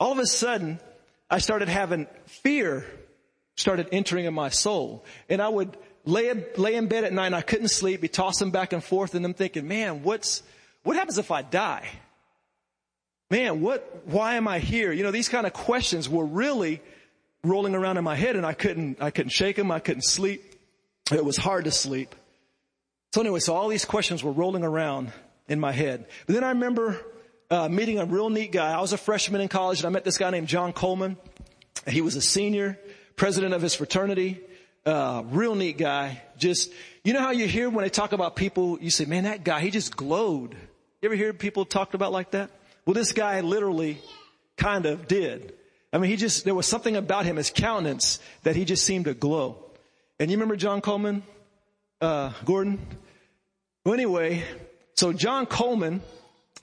All 0.00 0.10
of 0.10 0.18
a 0.18 0.26
sudden, 0.26 0.80
I 1.30 1.38
started 1.38 1.68
having 1.68 2.06
fear 2.26 2.84
started 3.56 3.88
entering 3.92 4.24
in 4.24 4.34
my 4.34 4.48
soul, 4.48 5.04
and 5.28 5.40
I 5.40 5.48
would 5.48 5.76
lay 6.04 6.32
lay 6.56 6.74
in 6.74 6.88
bed 6.88 7.04
at 7.04 7.12
night 7.12 7.26
and 7.26 7.36
I 7.36 7.42
couldn't 7.42 7.68
sleep, 7.68 8.00
be 8.00 8.08
tossing 8.08 8.50
back 8.50 8.72
and 8.72 8.82
forth, 8.82 9.14
and 9.14 9.24
I'm 9.24 9.34
thinking, 9.34 9.68
man, 9.68 10.02
what's 10.02 10.42
what 10.82 10.96
happens 10.96 11.18
if 11.18 11.30
I 11.30 11.42
die? 11.42 11.86
Man, 13.30 13.60
what? 13.60 14.02
Why 14.04 14.34
am 14.34 14.48
I 14.48 14.58
here? 14.58 14.92
You 14.92 15.04
know, 15.04 15.10
these 15.10 15.28
kind 15.28 15.46
of 15.46 15.52
questions 15.52 16.08
were 16.08 16.26
really 16.26 16.82
rolling 17.44 17.74
around 17.74 17.96
in 17.96 18.04
my 18.04 18.14
head 18.14 18.36
and 18.36 18.46
I 18.46 18.52
couldn't, 18.52 19.02
I 19.02 19.10
couldn't 19.10 19.30
shake 19.30 19.56
them. 19.56 19.70
I 19.70 19.80
couldn't 19.80 20.04
sleep. 20.04 20.54
It 21.10 21.24
was 21.24 21.36
hard 21.36 21.64
to 21.64 21.70
sleep. 21.70 22.14
So 23.12 23.20
anyway, 23.20 23.40
so 23.40 23.54
all 23.54 23.68
these 23.68 23.84
questions 23.84 24.22
were 24.22 24.32
rolling 24.32 24.64
around 24.64 25.12
in 25.48 25.60
my 25.60 25.72
head. 25.72 26.06
But 26.26 26.34
then 26.34 26.44
I 26.44 26.50
remember 26.50 26.98
uh, 27.50 27.68
meeting 27.68 27.98
a 27.98 28.06
real 28.06 28.30
neat 28.30 28.52
guy. 28.52 28.72
I 28.72 28.80
was 28.80 28.92
a 28.92 28.96
freshman 28.98 29.40
in 29.40 29.48
college 29.48 29.80
and 29.80 29.86
I 29.86 29.90
met 29.90 30.04
this 30.04 30.18
guy 30.18 30.30
named 30.30 30.48
John 30.48 30.72
Coleman. 30.72 31.16
He 31.86 32.00
was 32.00 32.16
a 32.16 32.22
senior, 32.22 32.78
president 33.16 33.54
of 33.54 33.60
his 33.60 33.74
fraternity, 33.74 34.40
uh, 34.86 35.22
real 35.26 35.54
neat 35.54 35.78
guy. 35.78 36.22
Just, 36.38 36.72
you 37.04 37.12
know 37.12 37.20
how 37.20 37.32
you 37.32 37.46
hear 37.46 37.68
when 37.68 37.82
they 37.84 37.90
talk 37.90 38.12
about 38.12 38.36
people, 38.36 38.78
you 38.80 38.90
say, 38.90 39.04
man, 39.04 39.24
that 39.24 39.44
guy, 39.44 39.60
he 39.60 39.70
just 39.70 39.96
glowed. 39.96 40.54
You 41.02 41.08
ever 41.08 41.16
hear 41.16 41.32
people 41.32 41.64
talked 41.64 41.94
about 41.94 42.12
like 42.12 42.30
that? 42.30 42.50
Well, 42.86 42.94
this 42.94 43.12
guy 43.12 43.40
literally 43.40 43.98
kind 44.56 44.86
of 44.86 45.08
did. 45.08 45.54
I 45.92 45.98
mean, 45.98 46.10
he 46.10 46.16
just, 46.16 46.44
there 46.44 46.54
was 46.54 46.66
something 46.66 46.96
about 46.96 47.26
him, 47.26 47.36
his 47.36 47.50
countenance, 47.50 48.18
that 48.44 48.56
he 48.56 48.64
just 48.64 48.84
seemed 48.84 49.04
to 49.04 49.14
glow. 49.14 49.56
And 50.18 50.30
you 50.30 50.36
remember 50.36 50.56
John 50.56 50.80
Coleman, 50.80 51.22
uh, 52.00 52.32
Gordon? 52.44 52.78
Well, 53.84 53.94
anyway, 53.94 54.44
so 54.94 55.12
John 55.12 55.46
Coleman 55.46 56.00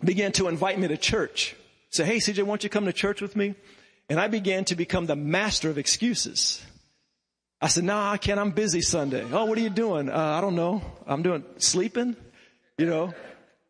began 0.03 0.31
to 0.33 0.47
invite 0.47 0.79
me 0.79 0.87
to 0.87 0.97
church. 0.97 1.55
Say, 1.91 2.05
hey, 2.05 2.17
CJ, 2.17 2.43
won't 2.43 2.63
you 2.63 2.69
come 2.69 2.85
to 2.85 2.93
church 2.93 3.21
with 3.21 3.35
me? 3.35 3.55
And 4.09 4.19
I 4.19 4.27
began 4.27 4.65
to 4.65 4.75
become 4.75 5.05
the 5.05 5.15
master 5.15 5.69
of 5.69 5.77
excuses. 5.77 6.63
I 7.61 7.67
said, 7.67 7.83
nah, 7.83 8.11
I 8.11 8.17
can't. 8.17 8.39
I'm 8.39 8.51
busy 8.51 8.81
Sunday. 8.81 9.25
Oh, 9.31 9.45
what 9.45 9.57
are 9.57 9.61
you 9.61 9.69
doing? 9.69 10.09
Uh, 10.09 10.17
I 10.17 10.41
don't 10.41 10.55
know. 10.55 10.81
I'm 11.05 11.21
doing 11.21 11.43
sleeping, 11.57 12.15
you 12.77 12.85
know. 12.85 13.13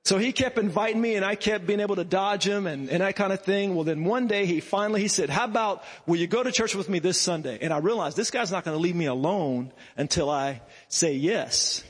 So 0.10 0.18
he 0.18 0.32
kept 0.32 0.58
inviting 0.58 1.00
me 1.00 1.14
and 1.14 1.24
I 1.24 1.36
kept 1.36 1.68
being 1.68 1.82
able 1.82 1.98
to 1.98 2.04
dodge 2.04 2.44
him 2.44 2.66
and, 2.66 2.90
and 2.90 3.02
that 3.02 3.16
kind 3.16 3.32
of 3.32 3.42
thing. 3.42 3.76
Well, 3.76 3.84
then 3.84 4.06
one 4.06 4.26
day 4.26 4.48
he 4.48 4.60
finally, 4.60 5.02
he 5.02 5.08
said, 5.08 5.30
how 5.30 5.46
about, 5.46 5.84
will 6.08 6.16
you 6.16 6.26
go 6.26 6.42
to 6.42 6.52
church 6.52 6.74
with 6.74 6.90
me 6.90 6.98
this 6.98 7.22
Sunday? 7.22 7.60
And 7.62 7.72
I 7.72 7.78
realized 7.78 8.18
this 8.18 8.32
guy's 8.32 8.52
not 8.52 8.66
going 8.66 8.76
to 8.76 8.82
leave 8.82 8.96
me 8.96 9.06
alone 9.06 9.72
until 9.98 10.32
I 10.32 10.64
say 10.88 11.14
yes. 11.14 11.84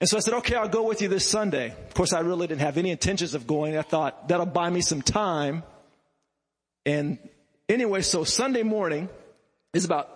And 0.00 0.10
so 0.10 0.16
I 0.16 0.20
said, 0.22 0.34
okay, 0.38 0.56
I'll 0.56 0.68
go 0.68 0.88
with 0.88 1.00
you 1.02 1.06
this 1.06 1.24
Sunday. 1.24 1.68
Of 1.70 1.94
course, 1.94 2.12
I 2.12 2.18
really 2.18 2.48
didn't 2.48 2.62
have 2.62 2.78
any 2.78 2.90
intentions 2.90 3.34
of 3.34 3.46
going. 3.46 3.78
I 3.78 3.82
thought 3.82 4.26
that'll 4.26 4.46
buy 4.46 4.68
me 4.68 4.80
some 4.80 5.00
time. 5.00 5.62
And 6.84 7.16
anyway, 7.68 8.02
so 8.02 8.24
Sunday 8.24 8.64
morning 8.64 9.08
is 9.72 9.84
about, 9.84 10.10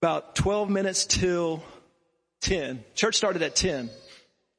about 0.00 0.36
12 0.36 0.70
minutes 0.70 1.06
till 1.06 1.60
10. 2.42 2.84
Church 2.94 3.16
started 3.16 3.42
at 3.42 3.56
10. 3.56 3.90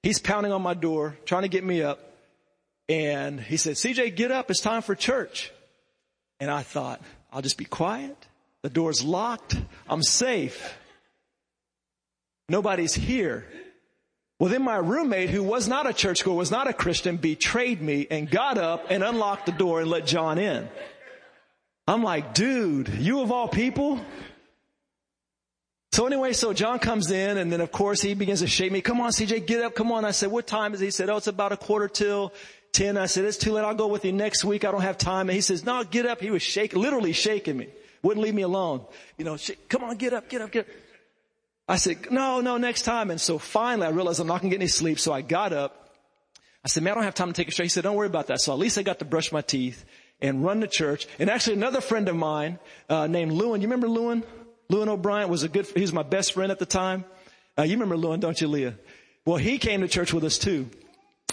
He's 0.04 0.20
pounding 0.20 0.52
on 0.52 0.62
my 0.62 0.74
door, 0.74 1.18
trying 1.26 1.44
to 1.44 1.50
get 1.50 1.64
me 1.64 1.82
up. 1.82 2.00
And 2.90 3.40
he 3.40 3.58
said, 3.58 3.76
CJ, 3.76 4.16
get 4.16 4.32
up. 4.32 4.50
It's 4.50 4.62
time 4.62 4.82
for 4.82 4.96
church. 4.96 5.52
And 6.40 6.50
I 6.50 6.62
thought, 6.62 7.02
I'll 7.32 7.42
just 7.42 7.58
be 7.58 7.66
quiet. 7.66 8.16
The 8.64 8.70
door's 8.70 9.04
locked. 9.04 9.60
I'm 9.90 10.04
safe. 10.04 10.78
Nobody's 12.50 12.94
here. 12.94 13.46
Well, 14.40 14.50
then 14.50 14.62
my 14.62 14.78
roommate, 14.78 15.32
who 15.32 15.44
was 15.44 15.68
not 15.68 15.90
a 15.90 15.94
churchgoer, 15.94 16.36
was 16.36 16.52
not 16.52 16.68
a 16.68 16.74
Christian, 16.74 17.18
betrayed 17.18 17.82
me 17.82 18.08
and 18.10 18.30
got 18.30 18.58
up 18.58 18.86
and 18.90 19.04
unlocked 19.04 19.48
the 19.48 19.52
door 19.52 19.82
and 19.82 19.90
let 19.90 20.06
John 20.06 20.38
in. 20.38 20.70
I'm 21.88 22.04
like, 22.04 22.34
dude, 22.34 22.90
you 22.90 23.22
of 23.22 23.32
all 23.32 23.48
people? 23.48 24.00
So 25.98 26.06
anyway, 26.06 26.34
so 26.34 26.54
John 26.54 26.78
comes 26.78 27.10
in 27.10 27.40
and 27.40 27.52
then 27.52 27.60
of 27.60 27.72
course 27.72 28.04
he 28.04 28.14
begins 28.14 28.42
to 28.42 28.48
shake 28.48 28.72
me. 28.72 28.82
Come 28.82 29.02
on, 29.02 29.10
CJ, 29.10 29.48
get 29.48 29.64
up. 29.64 29.74
Come 29.74 29.92
on. 29.92 30.06
I 30.06 30.12
said, 30.12 30.30
what 30.30 30.46
time 30.46 30.76
is 30.76 30.82
it? 30.82 30.86
He 30.86 30.92
said, 30.92 31.10
oh, 31.10 31.18
it's 31.18 31.26
about 31.26 31.54
a 31.54 31.58
quarter 31.58 31.88
till 31.88 32.36
10. 32.74 32.98
I 32.98 33.08
said, 33.08 33.26
it's 33.26 33.36
too 33.36 33.54
late. 33.54 33.64
I'll 33.64 33.74
go 33.74 33.88
with 33.88 34.06
you 34.06 34.12
next 34.12 34.46
week. 34.46 34.64
I 34.64 34.70
don't 34.70 34.84
have 34.84 35.00
time. 35.00 35.28
And 35.28 35.34
he 35.34 35.42
says, 35.42 35.66
no, 35.66 35.84
get 35.84 36.06
up. 36.06 36.22
He 36.22 36.30
was 36.30 36.44
shaking, 36.44 36.80
literally 36.80 37.14
shaking 37.14 37.58
me. 37.58 37.70
Wouldn't 38.04 38.24
leave 38.24 38.36
me 38.36 38.44
alone. 38.44 38.86
You 39.18 39.26
know, 39.26 39.40
come 39.70 39.84
on, 39.86 39.98
get 39.98 40.14
up, 40.14 40.30
get 40.30 40.40
up, 40.40 40.52
get 40.52 40.70
up. 40.70 40.76
I 41.68 41.78
said, 41.78 42.12
no, 42.12 42.42
no, 42.42 42.58
next 42.58 42.84
time. 42.84 43.10
And 43.10 43.20
so 43.20 43.40
finally 43.40 43.88
I 43.88 43.90
realized 43.90 44.20
I'm 44.20 44.28
not 44.28 44.42
going 44.42 44.52
to 44.52 44.56
get 44.56 44.62
any 44.62 44.68
sleep. 44.68 45.00
So 45.00 45.14
I 45.14 45.22
got 45.22 45.52
up. 45.52 45.96
I 46.64 46.68
said, 46.68 46.84
man, 46.84 46.92
I 46.92 46.96
don't 46.98 47.06
have 47.06 47.16
time 47.16 47.30
to 47.30 47.34
take 47.34 47.48
a 47.48 47.52
shower. 47.52 47.64
He 47.64 47.70
said, 47.70 47.86
don't 47.86 47.96
worry 47.96 48.06
about 48.06 48.28
that. 48.28 48.40
So 48.42 48.54
at 48.54 48.60
least 48.60 48.78
I 48.78 48.84
got 48.84 49.00
to 49.00 49.06
brush 49.06 49.32
my 49.32 49.42
teeth 49.42 49.84
and 50.22 50.46
run 50.46 50.62
to 50.62 50.68
church. 50.68 51.08
And 51.18 51.28
actually 51.32 51.56
another 51.56 51.82
friend 51.82 52.08
of 52.08 52.16
mine, 52.16 52.60
uh, 52.88 53.08
named 53.08 53.32
Lewin. 53.32 53.62
You 53.62 53.68
remember 53.68 53.88
Lewin? 53.88 54.24
Lewin 54.70 54.90
O'Brien 54.90 55.30
was 55.30 55.44
a 55.44 55.50
good, 55.50 55.66
he 55.68 55.82
was 55.82 55.94
my 55.94 56.04
best 56.04 56.34
friend 56.34 56.52
at 56.52 56.60
the 56.60 56.66
time. 56.66 57.06
Uh, 57.58 57.64
you 57.64 57.74
remember 57.74 57.98
Lewin, 57.98 58.20
don't 58.20 58.40
you, 58.40 58.48
Leah? 58.48 58.76
Well, 59.26 59.38
he 59.38 59.58
came 59.58 59.82
to 59.82 59.88
church 59.88 60.14
with 60.14 60.24
us 60.24 60.38
too. 60.38 60.70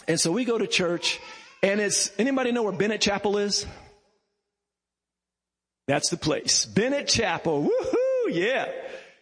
And 0.09 0.21
so 0.21 0.33
we 0.33 0.45
go 0.45 0.59
to 0.59 0.67
church 0.67 1.21
and 1.63 1.81
it's, 1.81 2.11
anybody 2.19 2.53
know 2.53 2.63
where 2.63 2.73
Bennett 2.73 3.01
Chapel 3.01 3.39
is? 3.39 3.67
That's 5.87 6.11
the 6.11 6.17
place. 6.17 6.67
Bennett 6.67 7.09
Chapel. 7.09 7.65
Woohoo! 7.65 8.35
Yeah. 8.35 8.71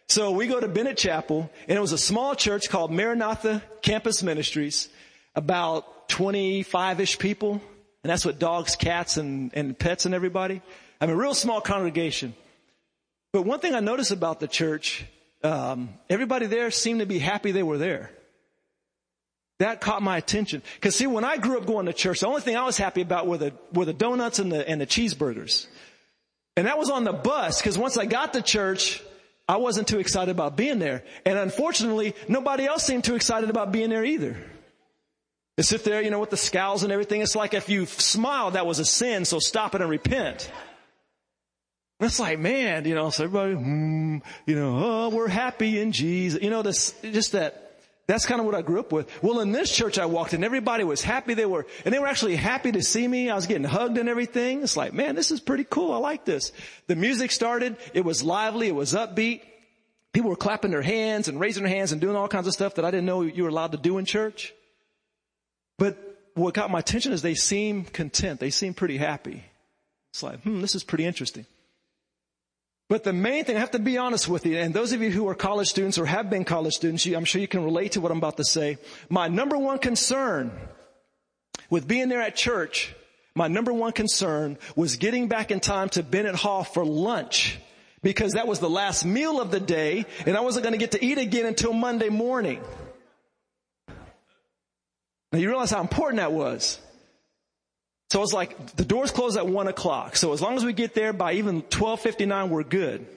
So 0.07 0.31
we 0.31 0.47
go 0.47 0.59
to 0.59 0.67
Bennett 0.67 0.97
Chapel 0.97 1.49
and 1.67 1.77
it 1.77 1.81
was 1.81 1.91
a 1.91 1.97
small 1.97 2.35
church 2.35 2.69
called 2.69 2.91
Maranatha 2.91 3.63
Campus 3.81 4.23
Ministries, 4.23 4.89
about 5.35 6.09
25-ish 6.09 7.17
people. 7.19 7.61
And 8.03 8.09
that's 8.09 8.25
what 8.25 8.39
dogs, 8.39 8.75
cats, 8.75 9.17
and, 9.17 9.51
and 9.53 9.77
pets 9.77 10.05
and 10.05 10.13
everybody. 10.13 10.61
I 10.99 11.05
mean, 11.05 11.15
a 11.15 11.17
real 11.17 11.33
small 11.33 11.61
congregation. 11.61 12.35
But 13.33 13.45
one 13.45 13.59
thing 13.59 13.73
I 13.73 13.79
noticed 13.79 14.11
about 14.11 14.39
the 14.39 14.47
church, 14.47 15.03
um, 15.43 15.89
everybody 16.07 16.45
there 16.45 16.69
seemed 16.69 16.99
to 16.99 17.07
be 17.07 17.17
happy 17.17 17.51
they 17.51 17.63
were 17.63 17.79
there. 17.79 18.11
That 19.59 19.81
caught 19.81 20.03
my 20.03 20.17
attention. 20.17 20.61
Cause 20.81 20.95
see, 20.95 21.07
when 21.07 21.23
I 21.23 21.37
grew 21.37 21.57
up 21.57 21.65
going 21.65 21.87
to 21.87 21.93
church, 21.93 22.19
the 22.19 22.27
only 22.27 22.41
thing 22.41 22.55
I 22.55 22.63
was 22.63 22.77
happy 22.77 23.01
about 23.01 23.27
were 23.27 23.37
the, 23.37 23.53
were 23.73 23.85
the 23.85 23.93
donuts 23.93 24.37
and 24.37 24.51
the, 24.51 24.67
and 24.67 24.79
the 24.79 24.85
cheeseburgers. 24.85 25.65
And 26.55 26.67
that 26.67 26.77
was 26.77 26.91
on 26.91 27.03
the 27.03 27.13
bus, 27.13 27.61
cause 27.61 27.77
once 27.77 27.97
I 27.97 28.05
got 28.05 28.33
to 28.33 28.41
church, 28.43 29.01
I 29.49 29.57
wasn't 29.57 29.87
too 29.87 29.99
excited 29.99 30.31
about 30.31 30.55
being 30.55 30.77
there. 30.77 31.03
And 31.25 31.37
unfortunately, 31.37 32.15
nobody 32.27 32.65
else 32.65 32.83
seemed 32.83 33.03
too 33.03 33.15
excited 33.15 33.49
about 33.49 33.71
being 33.71 33.89
there 33.89 34.05
either. 34.05 34.37
They 35.57 35.63
sit 35.63 35.83
there, 35.83 36.01
you 36.01 36.11
know, 36.11 36.19
with 36.19 36.29
the 36.29 36.37
scowls 36.37 36.83
and 36.83 36.91
everything. 36.91 37.21
It's 37.21 37.35
like 37.35 37.53
if 37.53 37.67
you 37.67 37.85
smiled, 37.87 38.53
that 38.53 38.65
was 38.65 38.79
a 38.79 38.85
sin, 38.85 39.25
so 39.25 39.39
stop 39.39 39.75
it 39.75 39.81
and 39.81 39.89
repent. 39.89 40.51
It's 42.03 42.19
like, 42.19 42.39
man, 42.39 42.85
you 42.85 42.95
know, 42.95 43.09
so 43.09 43.23
everybody, 43.23 43.53
hmm, 43.53 44.17
you 44.45 44.55
know, 44.55 44.81
oh, 44.83 45.09
we're 45.09 45.27
happy 45.27 45.79
in 45.79 45.91
Jesus. 45.91 46.41
You 46.41 46.49
know, 46.49 46.61
this, 46.61 46.93
just 47.01 47.31
that, 47.31 47.63
that's 48.07 48.25
kind 48.25 48.39
of 48.39 48.45
what 48.45 48.55
I 48.55 48.61
grew 48.61 48.79
up 48.79 48.91
with. 48.91 49.09
Well, 49.23 49.39
in 49.39 49.51
this 49.51 49.71
church 49.71 49.97
I 49.97 50.05
walked 50.05 50.33
in, 50.33 50.43
everybody 50.43 50.83
was 50.83 51.01
happy. 51.01 51.33
They 51.33 51.45
were, 51.45 51.65
and 51.85 51.93
they 51.93 51.99
were 51.99 52.07
actually 52.07 52.35
happy 52.35 52.71
to 52.73 52.81
see 52.81 53.07
me. 53.07 53.29
I 53.29 53.35
was 53.35 53.47
getting 53.47 53.63
hugged 53.63 53.97
and 53.97 54.09
everything. 54.09 54.63
It's 54.63 54.75
like, 54.75 54.93
man, 54.93 55.15
this 55.15 55.31
is 55.31 55.39
pretty 55.39 55.63
cool. 55.63 55.93
I 55.93 55.97
like 55.97 56.25
this. 56.25 56.51
The 56.87 56.95
music 56.95 57.31
started. 57.31 57.77
It 57.93 58.03
was 58.03 58.23
lively. 58.23 58.67
It 58.67 58.75
was 58.75 58.93
upbeat. 58.93 59.41
People 60.11 60.29
were 60.29 60.35
clapping 60.35 60.71
their 60.71 60.81
hands 60.81 61.27
and 61.27 61.39
raising 61.39 61.63
their 61.63 61.73
hands 61.73 61.91
and 61.91 62.01
doing 62.01 62.15
all 62.15 62.27
kinds 62.27 62.47
of 62.47 62.53
stuff 62.53 62.75
that 62.75 62.85
I 62.85 62.91
didn't 62.91 63.05
know 63.05 63.21
you 63.21 63.43
were 63.43 63.49
allowed 63.49 63.71
to 63.71 63.77
do 63.77 63.97
in 63.97 64.05
church. 64.05 64.53
But 65.79 65.97
what 66.35 66.53
got 66.53 66.69
my 66.69 66.79
attention 66.79 67.13
is 67.13 67.21
they 67.21 67.35
seem 67.35 67.85
content. 67.85 68.39
They 68.39 68.49
seem 68.49 68.73
pretty 68.73 68.97
happy. 68.97 69.43
It's 70.11 70.21
like, 70.21 70.41
hmm, 70.41 70.61
this 70.61 70.75
is 70.75 70.83
pretty 70.83 71.05
interesting. 71.05 71.45
But 72.89 73.03
the 73.03 73.13
main 73.13 73.45
thing, 73.45 73.55
I 73.55 73.59
have 73.59 73.71
to 73.71 73.79
be 73.79 73.97
honest 73.97 74.27
with 74.27 74.45
you, 74.45 74.57
and 74.57 74.73
those 74.73 74.91
of 74.91 75.01
you 75.01 75.09
who 75.09 75.27
are 75.27 75.35
college 75.35 75.67
students 75.69 75.97
or 75.97 76.05
have 76.05 76.29
been 76.29 76.43
college 76.43 76.73
students, 76.73 77.05
I'm 77.05 77.25
sure 77.25 77.41
you 77.41 77.47
can 77.47 77.63
relate 77.63 77.93
to 77.93 78.01
what 78.01 78.11
I'm 78.11 78.17
about 78.17 78.37
to 78.37 78.43
say. 78.43 78.77
My 79.09 79.27
number 79.27 79.57
one 79.57 79.79
concern 79.79 80.51
with 81.69 81.87
being 81.87 82.09
there 82.09 82.21
at 82.21 82.35
church, 82.35 82.93
my 83.35 83.47
number 83.47 83.73
one 83.73 83.93
concern 83.93 84.57
was 84.75 84.97
getting 84.97 85.27
back 85.27 85.49
in 85.49 85.59
time 85.59 85.89
to 85.89 86.03
Bennett 86.03 86.35
Hall 86.35 86.63
for 86.63 86.85
lunch 86.85 87.57
because 88.03 88.33
that 88.33 88.47
was 88.47 88.59
the 88.59 88.69
last 88.69 89.05
meal 89.05 89.41
of 89.41 89.49
the 89.49 89.59
day 89.59 90.05
and 90.27 90.37
I 90.37 90.41
wasn't 90.41 90.63
going 90.63 90.73
to 90.73 90.79
get 90.79 90.91
to 90.91 91.03
eat 91.03 91.17
again 91.17 91.45
until 91.45 91.73
Monday 91.73 92.09
morning. 92.09 92.61
Now 95.31 95.39
you 95.39 95.49
realize 95.49 95.71
how 95.71 95.81
important 95.81 96.17
that 96.17 96.31
was. 96.31 96.79
So 98.13 98.21
it's 98.21 98.31
like 98.31 98.75
the 98.75 98.85
doors 98.85 99.09
close 99.09 99.37
at 99.37 99.47
one 99.47 99.67
o'clock. 99.67 100.17
So 100.17 100.33
as 100.33 100.41
long 100.41 100.55
as 100.55 100.63
we 100.63 100.71
get 100.71 100.93
there 100.93 101.13
by 101.13 101.33
even 101.33 101.55
1259, 101.61 102.51
we're 102.51 102.61
good. 102.61 103.07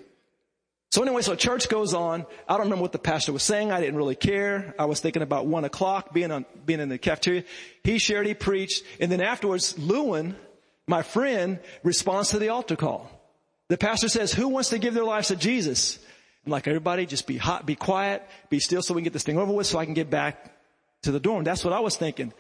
So 0.91 1.03
anyway, 1.03 1.21
so 1.21 1.35
church 1.35 1.69
goes 1.69 1.93
on. 1.93 2.25
I 2.49 2.55
don't 2.55 2.62
remember 2.62 2.81
what 2.81 2.93
the 2.93 2.99
pastor 2.99 3.35
was 3.35 3.43
saying. 3.43 3.71
I 3.71 3.79
didn't 3.79 3.97
really 3.97 4.15
care. 4.15 4.75
I 4.79 4.87
was 4.87 5.00
thinking 5.00 5.21
about 5.21 5.45
one 5.45 5.67
o'clock 5.67 6.15
being 6.15 6.31
on, 6.31 6.47
being 6.65 6.81
in 6.81 6.88
the 6.88 6.97
cafeteria. 6.97 7.45
He 7.85 7.99
shared, 7.99 8.26
he 8.26 8.33
preached. 8.33 8.85
And 8.99 9.12
then 9.12 9.21
afterwards, 9.21 9.79
Lewin, 9.79 10.35
my 10.87 11.03
friend, 11.03 11.59
responds 11.83 12.31
to 12.31 12.38
the 12.38 12.49
altar 12.49 12.76
call. 12.76 13.11
The 13.69 13.76
pastor 13.76 14.09
says, 14.09 14.33
who 14.33 14.49
wants 14.49 14.71
to 14.71 14.79
give 14.79 14.95
their 14.95 15.05
lives 15.05 15.29
to 15.29 15.37
Jesus? 15.37 15.99
I'm 16.47 16.53
like, 16.53 16.67
everybody 16.67 17.05
just 17.05 17.26
be 17.26 17.37
hot, 17.37 17.67
be 17.67 17.75
quiet, 17.75 18.26
be 18.49 18.61
still 18.61 18.81
so 18.81 18.95
we 18.95 19.03
can 19.03 19.05
get 19.05 19.12
this 19.12 19.25
thing 19.25 19.37
over 19.37 19.53
with 19.53 19.67
so 19.67 19.79
I 19.79 19.85
can 19.85 19.93
get 19.93 20.09
back 20.09 20.57
to 21.03 21.12
the 21.12 21.21
dorm. 21.21 21.45
That's 21.45 21.65
what 21.65 21.75
I 21.75 21.81
was 21.81 21.99
thinking. 21.99 22.33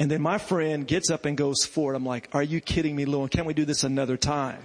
And 0.00 0.10
then 0.10 0.20
my 0.20 0.38
friend 0.38 0.86
gets 0.86 1.10
up 1.10 1.26
and 1.26 1.36
goes 1.36 1.64
forward. 1.64 1.94
I'm 1.94 2.04
like, 2.04 2.28
are 2.32 2.42
you 2.42 2.60
kidding 2.60 2.96
me, 2.96 3.04
Lewin? 3.04 3.28
Can't 3.28 3.46
we 3.46 3.54
do 3.54 3.64
this 3.64 3.84
another 3.84 4.16
time? 4.16 4.58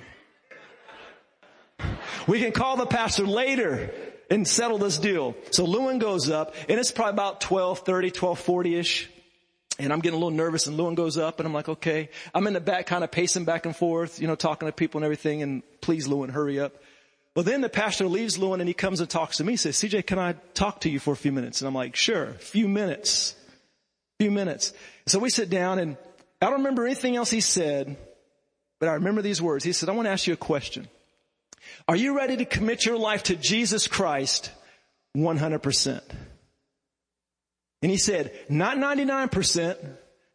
We 2.28 2.40
can 2.40 2.52
call 2.52 2.76
the 2.78 2.86
pastor 2.86 3.26
later 3.26 3.92
and 4.30 4.48
settle 4.48 4.78
this 4.78 4.98
deal. 4.98 5.36
So 5.52 5.66
Lewin 5.66 6.00
goes 6.00 6.30
up 6.30 6.56
and 6.68 6.80
it's 6.80 6.92
probably 6.92 7.14
about 7.14 7.44
1230, 7.44 8.12
1240-ish. 8.12 9.10
And 9.80 9.94
I'm 9.94 10.00
getting 10.00 10.16
a 10.16 10.20
little 10.20 10.36
nervous 10.36 10.66
and 10.66 10.76
Lewin 10.76 10.96
goes 10.96 11.18
up 11.20 11.40
and 11.40 11.46
I'm 11.46 11.54
like, 11.54 11.70
okay. 11.70 12.10
I'm 12.34 12.48
in 12.48 12.54
the 12.54 12.60
back 12.60 12.88
kind 12.88 13.04
of 13.04 13.12
pacing 13.12 13.46
back 13.46 13.68
and 13.68 13.76
forth, 13.76 14.20
you 14.20 14.28
know, 14.28 14.36
talking 14.36 14.68
to 14.68 14.72
people 14.72 14.98
and 14.98 15.06
everything 15.06 15.44
and 15.44 15.62
please 15.82 16.08
Lewin, 16.08 16.32
hurry 16.32 16.60
up. 16.60 16.74
Well 17.36 17.44
then 17.44 17.62
the 17.62 17.70
pastor 17.70 18.08
leaves 18.08 18.40
Lewin 18.40 18.60
and 18.60 18.68
he 18.68 18.74
comes 18.74 19.00
and 19.00 19.10
talks 19.10 19.38
to 19.38 19.44
me. 19.44 19.54
He 19.54 19.58
says, 19.58 19.78
CJ, 19.78 20.08
can 20.08 20.18
I 20.18 20.34
talk 20.56 20.82
to 20.82 20.90
you 20.90 21.00
for 21.00 21.14
a 21.14 21.16
few 21.16 21.32
minutes? 21.32 21.62
And 21.62 21.68
I'm 21.68 21.76
like, 21.76 21.96
sure, 21.96 22.24
a 22.30 22.34
few 22.34 22.68
minutes, 22.68 23.36
few 24.20 24.32
minutes. 24.32 24.74
So 25.06 25.20
we 25.20 25.30
sit 25.30 25.50
down 25.50 25.80
and 25.80 25.98
I 26.42 26.48
don't 26.48 26.60
remember 26.60 26.86
anything 26.86 27.16
else 27.16 27.30
he 27.30 27.42
said, 27.42 27.98
but 28.80 28.90
I 28.90 28.94
remember 28.94 29.22
these 29.22 29.42
words. 29.42 29.64
He 29.64 29.74
said, 29.74 29.90
I 29.90 29.94
want 29.94 30.08
to 30.08 30.12
ask 30.12 30.28
you 30.28 30.34
a 30.34 30.38
question. 30.38 30.88
Are 31.88 31.96
you 31.96 32.16
ready 32.16 32.38
to 32.38 32.46
commit 32.46 32.86
your 32.86 32.98
life 32.98 33.24
to 33.24 33.36
Jesus 33.36 33.88
Christ 33.88 34.52
100%? 35.16 36.02
And 37.82 37.92
he 37.92 37.98
said, 37.98 38.38
not 38.50 38.78
99%, 38.78 39.78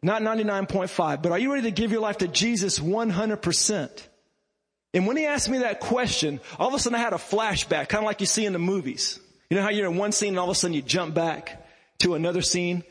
not 0.01 0.21
99.5, 0.21 1.21
but 1.21 1.31
are 1.31 1.39
you 1.39 1.51
ready 1.53 1.63
to 1.63 1.71
give 1.71 1.91
your 1.91 2.01
life 2.01 2.19
to 2.19 2.27
Jesus 2.27 2.79
100%? 2.79 4.07
And 4.93 5.07
when 5.07 5.17
he 5.17 5.25
asked 5.25 5.49
me 5.49 5.59
that 5.59 5.79
question, 5.79 6.39
all 6.59 6.67
of 6.67 6.73
a 6.73 6.79
sudden 6.79 6.95
I 6.95 7.01
had 7.01 7.13
a 7.13 7.17
flashback, 7.17 7.89
kind 7.89 8.03
of 8.03 8.05
like 8.05 8.21
you 8.21 8.27
see 8.27 8.45
in 8.45 8.53
the 8.53 8.59
movies. 8.59 9.19
You 9.49 9.57
know 9.57 9.63
how 9.63 9.69
you're 9.69 9.89
in 9.89 9.97
one 9.97 10.11
scene 10.11 10.29
and 10.29 10.39
all 10.39 10.49
of 10.49 10.51
a 10.51 10.55
sudden 10.55 10.73
you 10.73 10.81
jump 10.81 11.13
back 11.13 11.67
to 11.99 12.15
another 12.15 12.41
scene? 12.41 12.83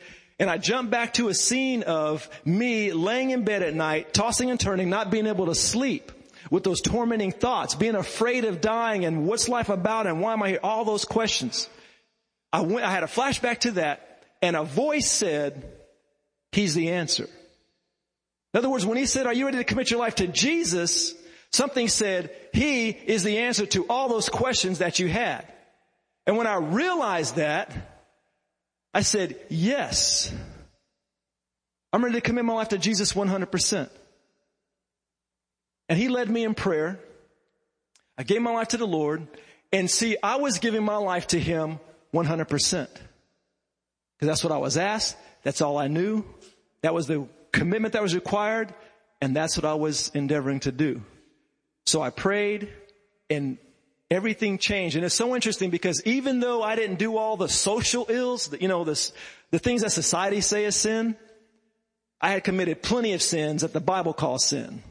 And 0.43 0.51
I 0.51 0.59
jump 0.59 0.91
back 0.91 1.15
to 1.15 1.29
a 1.29 1.35
scene 1.35 1.85
of 1.85 2.29
me 2.45 2.93
laying 2.93 3.31
in 3.31 3.45
bed 3.45 3.63
at 3.63 3.75
night, 3.75 4.13
tossing 4.13 4.51
and 4.51 4.59
turning, 4.59 4.91
not 4.91 5.09
being 5.09 5.29
able 5.29 5.47
to 5.47 5.55
sleep 5.55 6.11
with 6.51 6.65
those 6.65 6.81
tormenting 6.81 7.31
thoughts, 7.31 7.77
being 7.77 7.95
afraid 7.95 8.45
of 8.45 8.61
dying 8.61 9.05
and 9.05 9.29
what's 9.29 9.49
life 9.49 9.69
about 9.69 10.09
and 10.09 10.21
why 10.21 10.33
am 10.33 10.43
I 10.43 10.49
here? 10.49 10.61
All 10.61 10.85
those 10.85 11.05
questions. 11.05 11.69
I 12.53 12.63
went, 12.63 12.85
I 12.85 12.91
had 12.91 13.05
a 13.05 13.07
flashback 13.07 13.61
to 13.61 13.71
that 13.83 14.25
and 14.43 14.57
a 14.57 14.65
voice 14.65 15.09
said, 15.09 15.65
he's 16.51 16.75
the 16.75 16.91
answer. 16.91 17.29
In 18.53 18.59
other 18.59 18.69
words, 18.69 18.85
when 18.85 18.99
he 18.99 19.07
said, 19.07 19.29
are 19.29 19.33
you 19.33 19.45
ready 19.45 19.59
to 19.59 19.65
commit 19.65 19.93
your 19.93 20.01
life 20.01 20.17
to 20.17 20.27
Jesus? 20.27 21.15
Something 21.53 21.87
said, 21.87 22.35
he 22.53 22.89
is 22.89 23.23
the 23.23 23.39
answer 23.39 23.65
to 23.67 23.87
all 23.87 24.09
those 24.09 24.29
questions 24.29 24.79
that 24.79 24.99
you 24.99 25.07
had. 25.07 25.47
And 26.27 26.37
when 26.37 26.49
I 26.49 26.57
realized 26.57 27.37
that, 27.37 27.92
I 28.95 29.03
said, 29.03 29.37
yes, 29.49 30.33
I'm 31.93 32.05
ready 32.05 32.17
to 32.17 32.21
commit 32.21 32.45
my 32.45 32.55
life 32.55 32.69
to 32.71 32.79
Jesus 32.79 33.13
100%. 33.13 33.91
And 35.89 35.99
he 35.99 36.09
led 36.09 36.31
me 36.31 36.45
in 36.45 36.55
prayer. 36.55 36.99
I 38.17 38.23
gave 38.23 38.43
my 38.43 38.53
life 38.53 38.69
to 38.69 38.77
the 38.77 38.87
Lord 38.87 39.27
and 39.73 39.91
see, 39.91 40.17
I 40.23 40.37
was 40.37 40.59
giving 40.59 40.85
my 40.85 40.97
life 40.97 41.29
to 41.29 41.39
him 41.39 41.81
100%. 42.15 42.49
Because 42.49 42.99
that's 44.21 44.45
what 44.45 44.53
I 44.53 44.59
was 44.59 44.77
asked. 44.77 45.17
That's 45.43 45.61
all 45.61 45.79
I 45.79 45.89
knew. 45.89 46.25
That 46.83 46.95
was 46.95 47.07
the 47.07 47.27
commitment 47.53 47.95
that 47.95 48.03
was 48.03 48.15
required. 48.15 48.75
And 49.21 49.35
that's 49.35 49.57
what 49.57 49.65
I 49.65 49.75
was 49.75 50.11
endeavoring 50.15 50.61
to 50.61 50.73
do. 50.73 51.03
So 51.87 52.03
I 52.03 52.11
prayed 52.11 52.69
and 53.31 53.59
everything 54.13 54.59
changed. 54.59 54.97
And 54.97 55.05
it's 55.05 55.15
so 55.15 55.35
interesting 55.35 55.71
because 55.71 56.03
even 56.05 56.41
though 56.41 56.63
I 56.63 56.77
didn't 56.77 56.99
do 56.99 57.17
all 57.17 57.37
the 57.37 57.49
social 57.49 58.07
ills, 58.09 58.55
you 58.61 58.69
know, 58.69 58.85
the 58.85 59.59
things 59.59 59.83
that 59.83 59.91
society 59.91 60.41
say 60.41 60.65
is 60.65 60.77
sin, 60.77 61.17
I 62.21 62.31
had 62.31 62.45
committed 62.45 62.83
plenty 62.83 63.15
of 63.15 63.23
sins 63.23 63.63
that 63.63 63.73
the 63.73 63.81
Bible 63.81 64.13
calls 64.13 64.45
sin. 64.45 64.83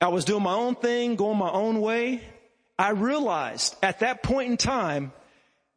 I 0.00 0.08
was 0.08 0.24
doing 0.24 0.42
my 0.42 0.54
own 0.54 0.74
thing, 0.74 1.16
going 1.16 1.38
my 1.38 1.50
own 1.50 1.80
way. 1.80 2.20
I 2.78 2.90
realized 2.90 3.76
at 3.82 4.00
that 4.00 4.22
point 4.22 4.50
in 4.50 4.56
time 4.56 5.12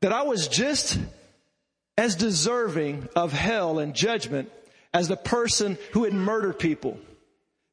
that 0.02 0.12
I 0.12 0.24
was 0.24 0.48
just 0.48 0.98
as 1.98 2.16
deserving 2.16 3.08
of 3.16 3.32
hell 3.32 3.80
and 3.80 3.94
judgment 3.94 4.52
as 4.94 5.08
the 5.08 5.16
person 5.16 5.78
who 5.92 6.06
had 6.06 6.14
murdered 6.14 6.58
people, 6.58 7.00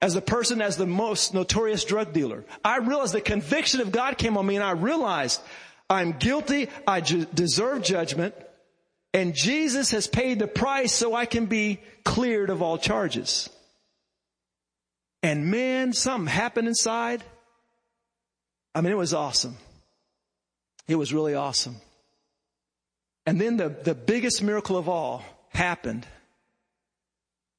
as 0.02 0.14
the 0.14 0.20
person 0.20 0.60
as 0.60 0.76
the 0.76 0.86
most 0.86 1.32
notorious 1.32 1.84
drug 1.84 2.12
dealer. 2.12 2.44
I 2.64 2.78
realized 2.78 3.14
the 3.14 3.20
conviction 3.20 3.80
of 3.80 3.92
God 3.92 4.18
came 4.18 4.36
on 4.36 4.44
me 4.44 4.56
and 4.56 4.64
I 4.64 4.72
realized 4.72 5.40
I'm 5.88 6.12
guilty. 6.12 6.68
I 6.86 7.00
ju- 7.00 7.26
deserve 7.32 7.82
judgment 7.82 8.34
and 9.14 9.34
Jesus 9.34 9.92
has 9.92 10.08
paid 10.08 10.40
the 10.40 10.48
price 10.48 10.92
so 10.92 11.14
I 11.14 11.24
can 11.24 11.46
be 11.46 11.80
cleared 12.04 12.50
of 12.50 12.62
all 12.62 12.78
charges. 12.78 13.48
And 15.22 15.50
man, 15.50 15.92
something 15.92 16.26
happened 16.26 16.66
inside. 16.66 17.22
I 18.74 18.80
mean, 18.80 18.92
it 18.92 18.96
was 18.96 19.14
awesome. 19.14 19.56
It 20.88 20.96
was 20.96 21.14
really 21.14 21.34
awesome. 21.34 21.76
And 23.24 23.40
then 23.40 23.56
the, 23.56 23.68
the 23.68 23.94
biggest 23.94 24.42
miracle 24.42 24.76
of 24.76 24.88
all 24.88 25.22
happened. 25.50 26.06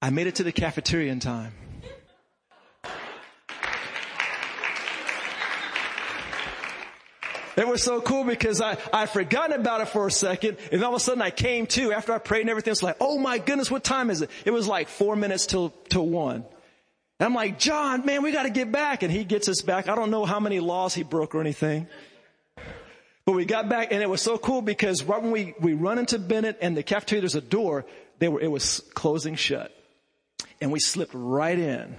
I 0.02 0.10
made 0.10 0.28
it 0.28 0.36
to 0.36 0.44
the 0.44 0.52
cafeteria 0.52 1.10
in 1.10 1.22
time. 1.22 1.54
It 7.56 7.68
was 7.68 7.84
so 7.84 8.02
cool 8.02 8.24
because 8.24 8.62
I, 8.62 8.78
I 8.92 9.06
forgotten 9.06 9.60
about 9.60 9.82
it 9.82 9.90
for 9.90 10.08
a 10.08 10.12
second 10.12 10.58
and 10.72 10.84
all 10.84 10.96
of 10.96 10.98
a 10.98 11.00
sudden 11.00 11.22
I 11.22 11.30
came 11.30 11.68
to 11.68 11.94
after 11.94 12.14
I 12.14 12.18
prayed 12.18 12.42
and 12.42 12.50
everything. 12.50 12.72
It's 12.72 12.84
like, 12.84 12.98
oh 13.00 13.18
my 13.18 13.38
goodness, 13.38 13.70
what 13.70 13.84
time 13.84 14.10
is 14.10 14.22
it? 14.22 14.30
It 14.46 14.52
was 14.52 14.68
like 14.68 14.88
four 14.88 15.16
minutes 15.16 15.46
till, 15.46 15.70
till 15.90 16.08
one. 16.08 16.46
And 17.20 17.28
I'm 17.28 17.36
like, 17.36 17.60
John, 17.60 18.06
man, 18.06 18.24
we 18.24 18.32
got 18.32 18.44
to 18.44 18.50
get 18.50 18.72
back. 18.72 19.04
And 19.04 19.12
he 19.12 19.24
gets 19.24 19.48
us 19.48 19.62
back. 19.62 19.88
I 19.88 19.96
don't 19.96 20.10
know 20.10 20.26
how 20.26 20.40
many 20.40 20.60
laws 20.60 20.94
he 20.94 21.04
broke 21.04 21.36
or 21.36 21.42
anything. 21.42 21.88
But 23.26 23.34
we 23.34 23.46
got 23.46 23.70
back 23.70 23.94
and 23.94 24.02
it 24.02 24.10
was 24.10 24.22
so 24.22 24.38
cool 24.38 24.62
because 24.62 25.04
right 25.04 25.22
when 25.22 25.32
we, 25.32 25.54
we 25.60 25.74
run 25.74 25.98
into 25.98 26.20
Bennett 26.20 26.58
and 26.62 26.76
the 26.76 26.84
cafeteria, 26.84 27.22
there's 27.22 27.36
a 27.36 27.42
door, 27.42 27.86
they 28.20 28.28
were, 28.28 28.42
it 28.42 28.52
was 28.52 28.82
closing 28.94 29.36
shut. 29.36 29.72
And 30.60 30.72
we 30.72 30.80
slipped 30.80 31.14
right 31.14 31.58
in. 31.58 31.96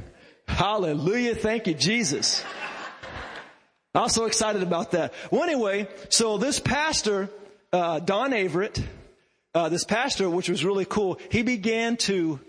Hallelujah. 0.47 1.35
Thank 1.35 1.67
you, 1.67 1.75
Jesus. 1.75 2.45
I 3.95 4.01
was 4.01 4.13
so 4.13 4.25
excited 4.25 4.65
about 4.65 4.91
that. 4.91 5.15
Well, 5.31 5.45
anyway, 5.45 5.87
so 6.09 6.37
this 6.37 6.59
pastor, 6.59 7.31
uh, 7.73 8.01
Don 8.01 8.33
Averett, 8.33 8.83
uh, 9.55 9.69
this 9.69 9.85
pastor, 9.85 10.29
which 10.29 10.49
was 10.49 10.65
really 10.65 10.85
cool, 10.85 11.21
he 11.31 11.43
began 11.43 11.97
to, 11.99 12.41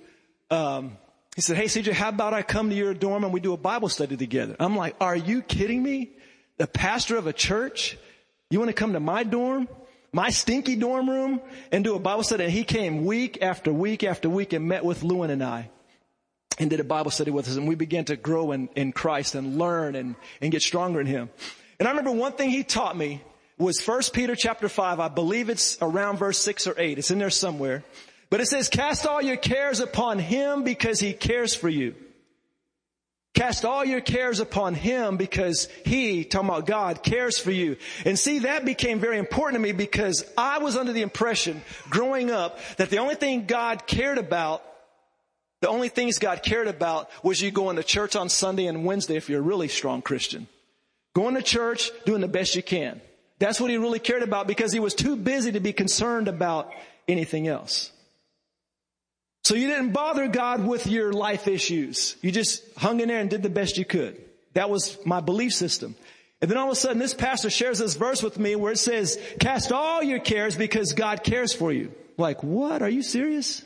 um, 0.50 0.98
he 1.36 1.42
said, 1.42 1.56
Hey, 1.56 1.66
CJ, 1.66 1.92
how 1.94 2.10
about 2.10 2.34
I 2.34 2.42
come 2.42 2.72
to 2.72 2.76
your 2.76 2.96
dorm 2.96 3.24
and 3.24 3.32
we 3.32 3.40
do 3.40 3.54
a 3.54 3.58
Bible 3.58 3.90
study 3.90 4.18
together? 4.18 4.56
I'm 4.60 4.76
like, 4.76 4.96
are 5.00 5.16
you 5.16 5.44
kidding 5.44 5.84
me? 5.84 6.14
The 6.58 6.66
pastor 6.66 7.16
of 7.16 7.28
a 7.28 7.34
church? 7.34 7.96
You 8.50 8.58
want 8.58 8.70
to 8.70 8.74
come 8.74 8.94
to 8.94 9.00
my 9.00 9.22
dorm? 9.24 9.68
My 10.12 10.32
stinky 10.32 10.76
dorm 10.76 11.08
room 11.08 11.42
and 11.72 11.84
do 11.84 11.94
a 11.94 12.00
Bible 12.00 12.24
study? 12.24 12.46
And 12.46 12.54
he 12.54 12.64
came 12.64 13.06
week 13.06 13.40
after 13.44 13.72
week 13.72 14.04
after 14.04 14.30
week 14.30 14.54
and 14.54 14.68
met 14.68 14.84
with 14.84 15.04
Lewin 15.04 15.30
and 15.30 15.44
I 15.44 15.70
and 16.60 16.70
did 16.70 16.80
a 16.80 16.84
Bible 16.86 17.12
study 17.12 17.32
with 17.32 17.48
us 17.48 17.56
and 17.56 17.68
we 17.68 17.76
began 17.76 18.06
to 18.06 18.16
grow 18.16 18.52
in, 18.52 18.70
in 18.76 18.92
Christ 18.92 19.36
and 19.36 19.58
learn 19.58 19.96
and, 19.96 20.16
and 20.42 20.52
get 20.52 20.62
stronger 20.62 21.02
in 21.02 21.08
Him. 21.08 21.30
And 21.80 21.88
I 21.88 21.92
remember 21.92 22.12
one 22.12 22.34
thing 22.34 22.50
he 22.50 22.64
taught 22.64 22.96
me 22.96 23.22
was 23.58 23.80
First 23.80 24.14
Peter 24.14 24.36
chapter 24.36 24.70
5. 24.70 25.00
I 25.00 25.10
believe 25.10 25.50
it's 25.50 25.78
around 25.82 26.18
verse 26.18 26.38
6 26.40 26.68
or 26.68 26.76
8. 26.78 26.98
It's 26.98 27.12
in 27.12 27.20
there 27.20 27.30
somewhere. 27.30 27.84
But 28.30 28.42
it 28.42 28.48
says, 28.48 28.70
cast 28.70 29.06
all 29.06 29.22
your 29.22 29.38
cares 29.38 29.80
upon 29.80 30.20
him 30.20 30.64
because 30.64 31.00
he 31.00 31.14
cares 31.14 31.54
for 31.54 31.70
you. 31.70 31.96
Cast 33.36 33.66
all 33.66 33.84
your 33.84 34.00
cares 34.00 34.40
upon 34.40 34.76
Him 34.76 35.18
because 35.18 35.68
He, 35.84 36.24
talking 36.24 36.48
about 36.48 36.66
God, 36.66 37.04
cares 37.04 37.38
for 37.38 37.52
you. 37.52 37.76
And 38.06 38.18
see, 38.18 38.40
that 38.40 38.64
became 38.64 39.02
very 39.02 39.20
important 39.20 39.56
to 39.56 39.60
me 39.62 39.74
because 39.74 40.24
I 40.38 40.60
was 40.60 40.78
under 40.78 40.94
the 40.94 41.02
impression 41.02 41.62
growing 41.90 42.32
up 42.32 42.58
that 42.78 42.90
the 42.90 43.00
only 43.00 43.16
thing 43.16 43.46
God 43.46 43.86
cared 43.86 44.18
about, 44.18 44.64
the 45.66 45.72
only 45.72 45.90
things 45.90 46.20
God 46.20 46.44
cared 46.44 46.68
about 46.68 47.10
was 47.24 47.42
you 47.42 47.50
going 47.50 47.78
to 47.78 47.84
church 47.84 48.16
on 48.16 48.30
Sunday 48.30 48.68
and 48.68 48.86
Wednesday 48.86 49.16
if 49.16 49.30
you're 49.30 49.40
a 49.40 49.44
really 49.44 49.68
strong 49.68 50.04
Christian. 50.04 50.46
Going 51.16 51.34
to 51.34 51.42
church, 51.42 51.90
doing 52.06 52.22
the 52.22 52.28
best 52.28 52.54
you 52.54 52.62
can. 52.62 53.02
That's 53.40 53.60
what 53.60 53.72
He 53.72 53.78
really 53.78 53.98
cared 53.98 54.22
about 54.22 54.46
because 54.46 54.72
He 54.72 54.80
was 54.80 54.94
too 54.94 55.16
busy 55.16 55.54
to 55.54 55.60
be 55.60 55.74
concerned 55.74 56.28
about 56.28 56.72
anything 57.08 57.48
else. 57.48 57.92
So 59.44 59.56
you 59.56 59.66
didn't 59.66 59.92
bother 59.92 60.28
God 60.28 60.68
with 60.68 60.86
your 60.86 61.12
life 61.12 61.48
issues. 61.48 62.16
You 62.22 62.32
just 62.32 62.62
hung 62.78 63.00
in 63.00 63.08
there 63.08 63.20
and 63.20 63.28
did 63.28 63.42
the 63.42 63.50
best 63.50 63.80
you 63.80 63.86
could. 63.86 64.24
That 64.54 64.70
was 64.70 65.04
my 65.04 65.20
belief 65.20 65.54
system. 65.54 65.96
And 66.44 66.52
then 66.52 66.60
all 66.60 66.68
of 66.68 66.74
a 66.74 66.76
sudden 66.76 67.00
this 67.00 67.16
pastor 67.16 67.50
shares 67.50 67.80
this 67.80 67.96
verse 67.96 68.22
with 68.22 68.38
me 68.38 68.56
where 68.56 68.74
it 68.74 68.78
says, 68.78 69.20
cast 69.40 69.72
all 69.72 70.04
your 70.04 70.20
cares 70.20 70.56
because 70.56 70.94
God 70.94 71.24
cares 71.24 71.54
for 71.54 71.74
you. 71.74 71.92
Like, 72.18 72.44
what? 72.44 72.84
Are 72.84 72.90
you 72.90 73.02
serious? 73.02 73.65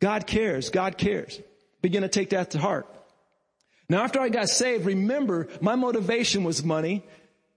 God 0.00 0.26
cares. 0.26 0.70
God 0.70 0.98
cares. 0.98 1.40
Begin 1.82 2.02
to 2.02 2.08
take 2.08 2.30
that 2.30 2.52
to 2.52 2.58
heart. 2.58 2.86
Now 3.88 4.02
after 4.02 4.20
I 4.20 4.28
got 4.28 4.48
saved, 4.48 4.84
remember 4.84 5.48
my 5.60 5.74
motivation 5.74 6.44
was 6.44 6.62
money. 6.62 7.04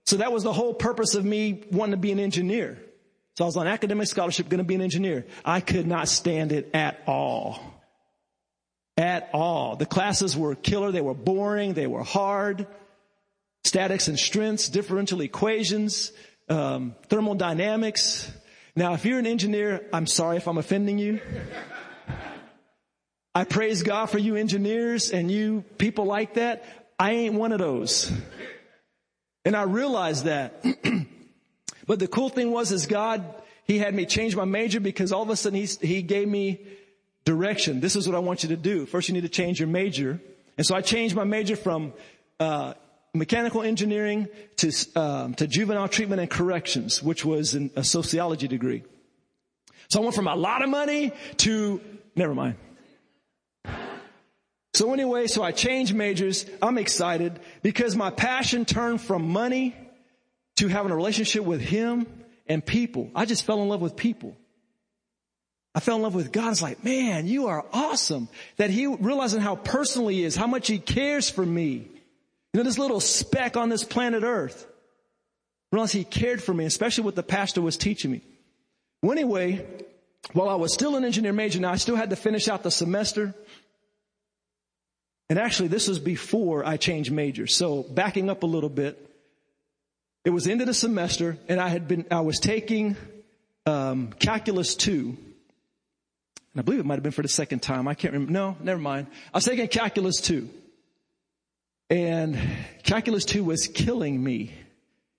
So 0.04 0.16
that 0.16 0.32
was 0.32 0.42
the 0.42 0.52
whole 0.52 0.74
purpose 0.74 1.14
of 1.14 1.24
me 1.24 1.64
wanting 1.70 1.92
to 1.92 1.96
be 1.96 2.12
an 2.12 2.18
engineer. 2.18 2.78
So 3.36 3.44
I 3.44 3.46
was 3.46 3.56
on 3.56 3.66
academic 3.66 4.08
scholarship, 4.08 4.48
going 4.48 4.58
to 4.58 4.64
be 4.64 4.74
an 4.74 4.82
engineer. 4.82 5.26
I 5.44 5.60
could 5.60 5.86
not 5.86 6.08
stand 6.08 6.52
it 6.52 6.70
at 6.74 7.02
all. 7.06 7.60
At 8.96 9.30
all. 9.32 9.76
The 9.76 9.86
classes 9.86 10.36
were 10.36 10.54
killer. 10.54 10.92
They 10.92 11.00
were 11.00 11.14
boring. 11.14 11.72
They 11.72 11.86
were 11.86 12.02
hard. 12.02 12.66
Statics 13.64 14.08
and 14.08 14.18
strengths, 14.18 14.68
differential 14.68 15.20
equations, 15.20 16.12
um, 16.48 16.94
thermodynamics. 17.08 18.30
Now, 18.74 18.94
if 18.94 19.04
you're 19.04 19.18
an 19.18 19.26
engineer, 19.26 19.86
I'm 19.92 20.06
sorry 20.06 20.36
if 20.36 20.48
I'm 20.48 20.58
offending 20.58 20.98
you. 20.98 21.20
I 23.34 23.44
praise 23.44 23.82
God 23.82 24.06
for 24.06 24.18
you 24.18 24.36
engineers 24.36 25.10
and 25.10 25.30
you 25.30 25.64
people 25.78 26.04
like 26.04 26.34
that. 26.34 26.64
I 26.98 27.12
ain't 27.12 27.34
one 27.34 27.52
of 27.52 27.58
those. 27.58 28.12
And 29.44 29.56
I 29.56 29.62
realized 29.62 30.24
that. 30.24 30.64
But 31.86 31.98
the 31.98 32.06
cool 32.06 32.28
thing 32.28 32.50
was 32.50 32.72
is 32.72 32.86
God, 32.86 33.24
He 33.64 33.78
had 33.78 33.94
me 33.94 34.06
change 34.06 34.36
my 34.36 34.44
major 34.44 34.80
because 34.80 35.12
all 35.12 35.22
of 35.22 35.30
a 35.30 35.36
sudden 35.36 35.58
He, 35.58 35.66
he 35.66 36.02
gave 36.02 36.28
me 36.28 36.60
direction. 37.24 37.80
This 37.80 37.96
is 37.96 38.06
what 38.06 38.14
I 38.14 38.20
want 38.20 38.42
you 38.42 38.50
to 38.50 38.56
do. 38.56 38.86
First 38.86 39.08
you 39.08 39.14
need 39.14 39.22
to 39.22 39.28
change 39.28 39.60
your 39.60 39.68
major. 39.68 40.20
And 40.56 40.66
so 40.66 40.74
I 40.74 40.80
changed 40.80 41.14
my 41.14 41.24
major 41.24 41.56
from, 41.56 41.92
uh, 42.38 42.74
mechanical 43.14 43.62
engineering 43.62 44.28
to, 44.56 44.72
um, 44.96 45.34
to 45.34 45.46
juvenile 45.46 45.88
treatment 45.88 46.20
and 46.20 46.30
corrections, 46.30 47.02
which 47.02 47.24
was 47.24 47.54
in 47.54 47.70
a 47.76 47.84
sociology 47.84 48.48
degree. 48.48 48.84
So 49.88 50.00
I 50.00 50.02
went 50.02 50.14
from 50.14 50.28
a 50.28 50.34
lot 50.34 50.62
of 50.62 50.70
money 50.70 51.12
to, 51.38 51.80
never 52.16 52.34
mind. 52.34 52.56
So 54.82 54.92
anyway, 54.92 55.28
so 55.28 55.44
I 55.44 55.52
changed 55.52 55.94
majors. 55.94 56.44
I'm 56.60 56.76
excited 56.76 57.38
because 57.62 57.94
my 57.94 58.10
passion 58.10 58.64
turned 58.64 59.00
from 59.00 59.30
money 59.30 59.76
to 60.56 60.66
having 60.66 60.90
a 60.90 60.96
relationship 60.96 61.44
with 61.44 61.60
Him 61.60 62.04
and 62.48 62.66
people. 62.66 63.08
I 63.14 63.24
just 63.24 63.44
fell 63.44 63.62
in 63.62 63.68
love 63.68 63.80
with 63.80 63.94
people. 63.94 64.36
I 65.72 65.78
fell 65.78 65.94
in 65.94 66.02
love 66.02 66.16
with 66.16 66.32
God. 66.32 66.50
It's 66.50 66.62
like, 66.62 66.82
man, 66.82 67.28
you 67.28 67.46
are 67.46 67.64
awesome. 67.72 68.28
That 68.56 68.70
He 68.70 68.88
realizing 68.88 69.40
how 69.40 69.54
personal 69.54 70.08
He 70.08 70.24
is, 70.24 70.34
how 70.34 70.48
much 70.48 70.66
He 70.66 70.80
cares 70.80 71.30
for 71.30 71.46
me. 71.46 71.74
You 72.52 72.58
know, 72.58 72.64
this 72.64 72.76
little 72.76 72.98
speck 72.98 73.56
on 73.56 73.68
this 73.68 73.84
planet 73.84 74.24
Earth. 74.24 74.66
Realize 75.70 75.92
He 75.92 76.02
cared 76.02 76.42
for 76.42 76.52
me, 76.52 76.64
especially 76.64 77.04
what 77.04 77.14
the 77.14 77.22
pastor 77.22 77.62
was 77.62 77.76
teaching 77.76 78.10
me. 78.10 78.20
Well, 79.00 79.12
anyway, 79.12 79.64
while 80.32 80.48
I 80.48 80.56
was 80.56 80.74
still 80.74 80.96
an 80.96 81.04
engineer 81.04 81.32
major, 81.32 81.60
now 81.60 81.70
I 81.70 81.76
still 81.76 81.94
had 81.94 82.10
to 82.10 82.16
finish 82.16 82.48
out 82.48 82.64
the 82.64 82.70
semester. 82.72 83.32
And 85.32 85.38
actually, 85.38 85.68
this 85.68 85.88
was 85.88 85.98
before 85.98 86.62
I 86.62 86.76
changed 86.76 87.10
majors. 87.10 87.56
So 87.56 87.84
backing 87.84 88.28
up 88.28 88.42
a 88.42 88.46
little 88.46 88.68
bit, 88.68 88.98
it 90.26 90.28
was 90.28 90.44
the 90.44 90.52
end 90.52 90.60
of 90.60 90.66
the 90.66 90.74
semester 90.74 91.38
and 91.48 91.58
I 91.58 91.70
had 91.70 91.88
been, 91.88 92.04
I 92.10 92.20
was 92.20 92.38
taking, 92.38 92.98
um, 93.64 94.12
calculus 94.12 94.74
two. 94.74 95.16
And 96.52 96.58
I 96.58 96.60
believe 96.60 96.80
it 96.80 96.84
might 96.84 96.96
have 96.96 97.02
been 97.02 97.12
for 97.12 97.22
the 97.22 97.28
second 97.28 97.60
time. 97.60 97.88
I 97.88 97.94
can't 97.94 98.12
remember. 98.12 98.30
No, 98.30 98.58
never 98.60 98.78
mind. 98.78 99.06
I 99.32 99.38
was 99.38 99.46
taking 99.46 99.66
calculus 99.68 100.20
two. 100.20 100.50
And 101.88 102.38
calculus 102.82 103.24
two 103.24 103.42
was 103.42 103.68
killing 103.68 104.22
me. 104.22 104.52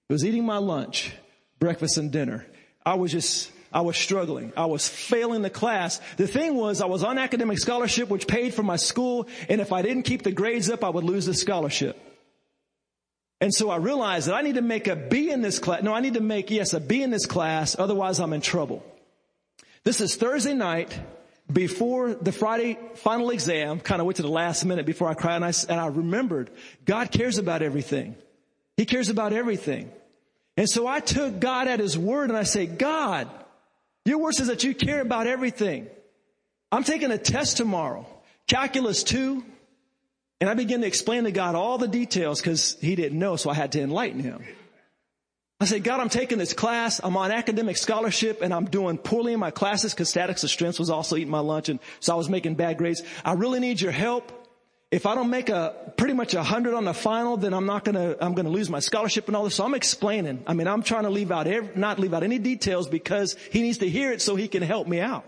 It 0.09 0.13
was 0.13 0.23
eating 0.23 0.45
my 0.45 0.57
lunch, 0.57 1.11
breakfast 1.57 1.97
and 1.97 2.11
dinner. 2.11 2.45
I 2.85 2.93
was 2.93 3.11
just, 3.11 3.51
I 3.73 3.81
was 3.81 3.97
struggling. 3.97 4.53
I 4.55 4.67
was 4.67 4.87
failing 4.87 5.41
the 5.41 5.49
class. 5.49 5.99
The 6.17 6.27
thing 6.27 6.55
was, 6.55 6.79
I 6.79 6.85
was 6.85 7.03
on 7.03 7.17
academic 7.17 7.59
scholarship, 7.59 8.09
which 8.09 8.27
paid 8.27 8.53
for 8.53 8.63
my 8.63 8.75
school, 8.75 9.27
and 9.49 9.59
if 9.59 9.73
I 9.73 9.81
didn't 9.81 10.03
keep 10.03 10.21
the 10.21 10.31
grades 10.31 10.69
up, 10.69 10.83
I 10.83 10.89
would 10.89 11.03
lose 11.03 11.25
the 11.25 11.33
scholarship. 11.33 11.99
And 13.41 13.53
so 13.53 13.69
I 13.69 13.75
realized 13.75 14.27
that 14.29 14.35
I 14.35 14.41
need 14.41 14.55
to 14.55 14.61
make 14.61 14.87
a 14.87 14.95
B 14.95 15.29
in 15.29 15.41
this 15.41 15.59
class. 15.59 15.83
No, 15.83 15.93
I 15.93 15.99
need 15.99 16.13
to 16.13 16.21
make, 16.21 16.49
yes, 16.49 16.73
a 16.73 16.79
B 16.79 17.03
in 17.03 17.09
this 17.09 17.25
class. 17.25 17.75
Otherwise 17.77 18.19
I'm 18.19 18.31
in 18.31 18.39
trouble. 18.39 18.85
This 19.83 19.99
is 19.99 20.15
Thursday 20.15 20.53
night 20.53 20.97
before 21.51 22.13
the 22.13 22.31
Friday 22.31 22.77
final 22.95 23.31
exam, 23.31 23.81
kind 23.81 23.99
of 23.99 24.05
went 24.05 24.15
to 24.15 24.21
the 24.21 24.29
last 24.29 24.63
minute 24.63 24.85
before 24.85 25.09
I 25.09 25.13
cried 25.13 25.35
and 25.35 25.45
I, 25.45 25.51
and 25.67 25.81
I 25.81 25.87
remembered 25.87 26.51
God 26.85 27.11
cares 27.11 27.37
about 27.37 27.61
everything. 27.61 28.15
He 28.77 28.85
cares 28.85 29.09
about 29.09 29.33
everything. 29.33 29.91
And 30.55 30.69
so 30.69 30.87
I 30.87 31.01
took 31.01 31.39
God 31.39 31.67
at 31.67 31.79
his 31.79 31.97
word 31.97 32.29
and 32.29 32.37
I 32.37 32.43
say, 32.43 32.65
God, 32.65 33.27
your 34.05 34.19
word 34.19 34.33
says 34.33 34.47
that 34.47 34.63
you 34.63 34.75
care 34.75 35.01
about 35.01 35.27
everything. 35.27 35.87
I'm 36.71 36.83
taking 36.83 37.11
a 37.11 37.17
test 37.17 37.57
tomorrow. 37.57 38.05
Calculus 38.47 39.03
2, 39.03 39.43
and 40.41 40.49
I 40.49 40.55
began 40.55 40.81
to 40.81 40.87
explain 40.87 41.23
to 41.23 41.31
God 41.31 41.55
all 41.55 41.77
the 41.77 41.87
details 41.87 42.41
because 42.41 42.77
he 42.81 42.95
didn't 42.95 43.17
know, 43.17 43.35
so 43.35 43.49
I 43.49 43.53
had 43.53 43.71
to 43.73 43.81
enlighten 43.81 44.19
him. 44.19 44.43
I 45.61 45.65
said, 45.65 45.85
God, 45.85 46.01
I'm 46.01 46.09
taking 46.09 46.37
this 46.37 46.53
class. 46.53 46.99
I'm 47.01 47.15
on 47.15 47.31
academic 47.31 47.77
scholarship 47.77 48.41
and 48.41 48.53
I'm 48.53 48.65
doing 48.65 48.97
poorly 48.97 49.31
in 49.31 49.39
my 49.39 49.51
classes 49.51 49.93
because 49.93 50.09
statics 50.09 50.43
of 50.43 50.49
strengths 50.49 50.77
was 50.77 50.89
also 50.89 51.15
eating 51.15 51.29
my 51.29 51.39
lunch 51.39 51.69
and 51.69 51.79
so 52.01 52.13
I 52.13 52.17
was 52.17 52.27
making 52.27 52.55
bad 52.55 52.77
grades. 52.77 53.01
I 53.23 53.33
really 53.33 53.61
need 53.61 53.79
your 53.79 53.93
help. 53.93 54.42
If 54.93 55.07
I 55.07 55.15
don't 55.15 55.31
make 55.31 55.49
a 55.49 55.73
pretty 55.97 56.13
much 56.13 56.35
a 56.35 56.43
hundred 56.43 56.75
on 56.75 56.85
the 56.85 56.93
final, 56.93 57.35
then 57.35 57.51
I'm 57.51 57.65
not 57.65 57.83
gonna, 57.83 58.15
I'm 58.21 58.35
gonna 58.35 58.51
lose 58.51 58.69
my 58.69 58.77
scholarship 58.77 59.25
and 59.25 59.35
all 59.35 59.43
this. 59.43 59.55
So 59.55 59.65
I'm 59.65 59.73
explaining. 59.73 60.43
I 60.45 60.53
mean, 60.53 60.67
I'm 60.67 60.83
trying 60.83 61.05
to 61.05 61.09
leave 61.09 61.31
out 61.31 61.47
every, 61.47 61.75
not 61.75 61.97
leave 61.97 62.13
out 62.13 62.21
any 62.21 62.37
details 62.37 62.87
because 62.87 63.35
he 63.49 63.63
needs 63.63 63.79
to 63.79 63.89
hear 63.89 64.11
it 64.11 64.21
so 64.21 64.35
he 64.35 64.47
can 64.47 64.61
help 64.61 64.87
me 64.87 64.99
out. 64.99 65.25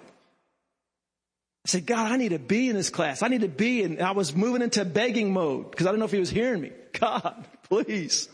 I 1.66 1.70
said, 1.70 1.88
God, 1.88 2.12
I 2.12 2.18
need 2.18 2.30
to 2.30 2.38
be 2.38 2.70
in 2.70 2.76
this 2.76 2.92
class. 2.92 3.24
I 3.24 3.28
need 3.28 3.42
to 3.42 3.48
be 3.48 3.82
and 3.82 4.04
I 4.04 4.12
was 4.12 4.36
moving 4.36 4.62
into 4.62 4.86
begging 4.86 5.34
mode 5.34 5.72
because 5.72 5.88
I 5.88 5.90
didn't 5.90 6.02
know 6.02 6.06
if 6.06 6.12
he 6.12 6.20
was 6.20 6.30
hearing 6.30 6.62
me. 6.62 6.72
God, 7.00 7.48
please. 7.64 8.30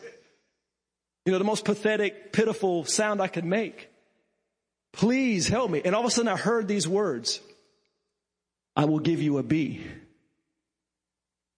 You 1.25 1.31
know, 1.31 1.37
the 1.37 1.45
most 1.45 1.63
pathetic, 1.63 2.33
pitiful 2.33 2.83
sound 2.83 3.21
I 3.21 3.27
could 3.27 3.45
make. 3.45 3.87
Please 4.91 5.47
help 5.47 5.71
me. 5.71 5.81
And 5.85 5.95
all 5.95 6.01
of 6.01 6.07
a 6.07 6.11
sudden 6.11 6.27
I 6.27 6.35
heard 6.35 6.67
these 6.67 6.89
words. 6.89 7.39
I 8.75 8.83
will 8.83 8.99
give 8.99 9.21
you 9.21 9.37
a 9.37 9.43
B. 9.43 9.81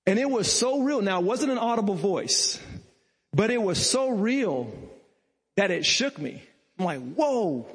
And 0.05 0.19
it 0.19 0.29
was 0.29 0.51
so 0.51 0.81
real. 0.81 1.01
Now 1.01 1.19
it 1.19 1.25
wasn't 1.25 1.51
an 1.51 1.57
audible 1.57 1.95
voice, 1.95 2.59
but 3.33 3.49
it 3.51 3.61
was 3.61 3.89
so 3.89 4.09
real 4.09 4.71
that 5.55 5.71
it 5.71 5.85
shook 5.85 6.17
me. 6.17 6.43
I'm 6.77 6.85
like, 6.85 7.13
whoa, 7.13 7.67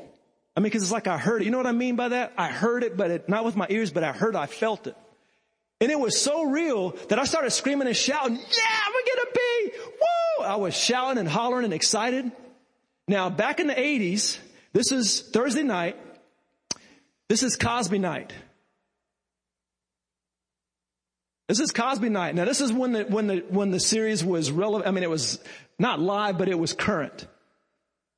I 0.57 0.61
mean, 0.61 0.73
cause 0.73 0.83
it's 0.83 0.93
like 0.93 1.07
I 1.07 1.19
heard 1.19 1.43
it. 1.43 1.45
You 1.45 1.51
know 1.51 1.59
what 1.59 1.67
I 1.67 1.73
mean 1.73 1.97
by 1.97 2.09
that? 2.09 2.33
I 2.37 2.49
heard 2.49 2.83
it, 2.83 2.97
but 2.97 3.11
it, 3.11 3.29
not 3.29 3.45
with 3.45 3.57
my 3.57 3.67
ears, 3.71 3.91
but 3.91 4.05
I 4.05 4.13
heard, 4.13 4.37
I 4.37 4.47
felt 4.47 4.87
it. 4.87 4.97
And 5.81 5.91
it 5.91 5.99
was 5.99 6.21
so 6.21 6.45
real 6.45 6.91
that 7.09 7.19
I 7.19 7.25
started 7.25 7.51
screaming 7.53 7.87
and 7.87 7.97
shouting, 7.97 8.35
yeah, 8.35 8.85
we're 8.93 9.15
gonna 9.15 9.31
be, 9.33 9.73
woo! 9.87 10.45
I 10.45 10.57
was 10.57 10.77
shouting 10.77 11.19
and 11.19 11.29
hollering 11.29 11.65
and 11.65 11.73
excited. 11.73 12.31
Now, 13.07 13.31
back 13.31 13.61
in 13.61 13.69
the 13.69 13.75
80s, 13.75 14.39
this 14.73 14.93
is 14.93 15.23
Thursday 15.23 15.63
night. 15.63 15.97
This 17.29 17.43
is 17.43 17.57
Cosby 17.57 17.99
night. 17.99 18.33
This 21.49 21.61
is 21.61 21.73
Cosby 21.73 22.11
night. 22.11 22.35
Now, 22.35 22.45
this 22.45 22.61
is 22.61 22.73
when 22.73 22.93
the, 22.93 23.05
when 23.05 23.27
the, 23.27 23.39
when 23.49 23.71
the 23.71 23.81
series 23.81 24.23
was 24.23 24.53
relevant. 24.53 24.87
I 24.87 24.91
mean, 24.91 25.03
it 25.03 25.11
was 25.11 25.41
not 25.79 25.99
live, 25.99 26.37
but 26.37 26.49
it 26.49 26.59
was 26.59 26.75
current. 26.75 27.27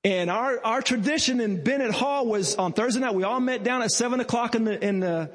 And 0.03 0.31
our, 0.31 0.59
our 0.65 0.83
tradition 0.83 1.41
in 1.41 1.63
Bennett 1.63 1.93
Hall 1.93 2.27
was 2.27 2.57
on 2.57 2.73
Thursday 2.73 3.01
night, 3.01 3.15
we 3.15 3.23
all 3.23 3.39
met 3.39 3.63
down 3.63 3.83
at 3.83 3.93
seven 3.93 4.19
o'clock 4.19 4.57
in 4.57 4.65
the, 4.65 4.85
in 4.85 4.99
the, 4.99 5.31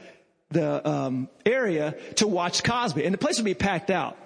the, 0.49 0.89
um, 0.89 1.29
area 1.45 1.95
to 2.15 2.27
watch 2.27 2.63
Cosby. 2.63 3.05
And 3.05 3.13
the 3.13 3.17
place 3.17 3.37
would 3.37 3.45
be 3.45 3.53
packed 3.53 3.89
out. 3.89 4.17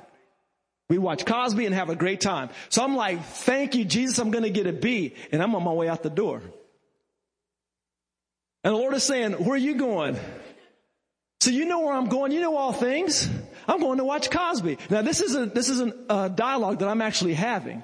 We 0.90 0.98
watch 0.98 1.24
Cosby 1.24 1.68
and 1.68 1.76
have 1.76 1.90
a 1.90 1.96
great 1.96 2.22
time. 2.22 2.50
So 2.70 2.84
I'm 2.84 2.96
like, 2.96 3.24
thank 3.24 3.76
you, 3.76 3.86
Jesus, 3.86 4.18
I'm 4.18 4.32
going 4.32 4.46
to 4.46 4.50
get 4.50 4.66
a 4.66 4.74
B. 4.74 5.14
And 5.32 5.44
I'm 5.44 5.54
on 5.54 5.64
my 5.64 5.74
way 5.74 5.88
out 5.88 6.02
the 6.02 6.10
door. 6.10 6.42
And 8.64 8.74
the 8.74 8.78
Lord 8.78 8.96
is 8.96 9.04
saying, 9.04 9.34
where 9.34 9.54
are 9.54 9.58
you 9.58 9.76
going? 9.76 10.18
So 11.42 11.52
you 11.52 11.66
know 11.66 11.82
where 11.82 11.94
I'm 11.94 12.08
going. 12.08 12.32
You 12.32 12.42
know 12.42 12.58
all 12.58 12.74
things. 12.74 13.30
I'm 13.70 13.80
going 13.80 14.00
to 14.00 14.04
watch 14.04 14.32
Cosby. 14.32 14.80
Now 14.90 15.04
this 15.04 15.22
is 15.22 15.36
a, 15.36 15.46
this 15.46 15.70
is 15.70 15.80
a 15.80 15.94
uh, 16.10 16.28
dialogue 16.28 16.80
that 16.80 16.88
I'm 16.88 17.02
actually 17.02 17.36
having. 17.36 17.84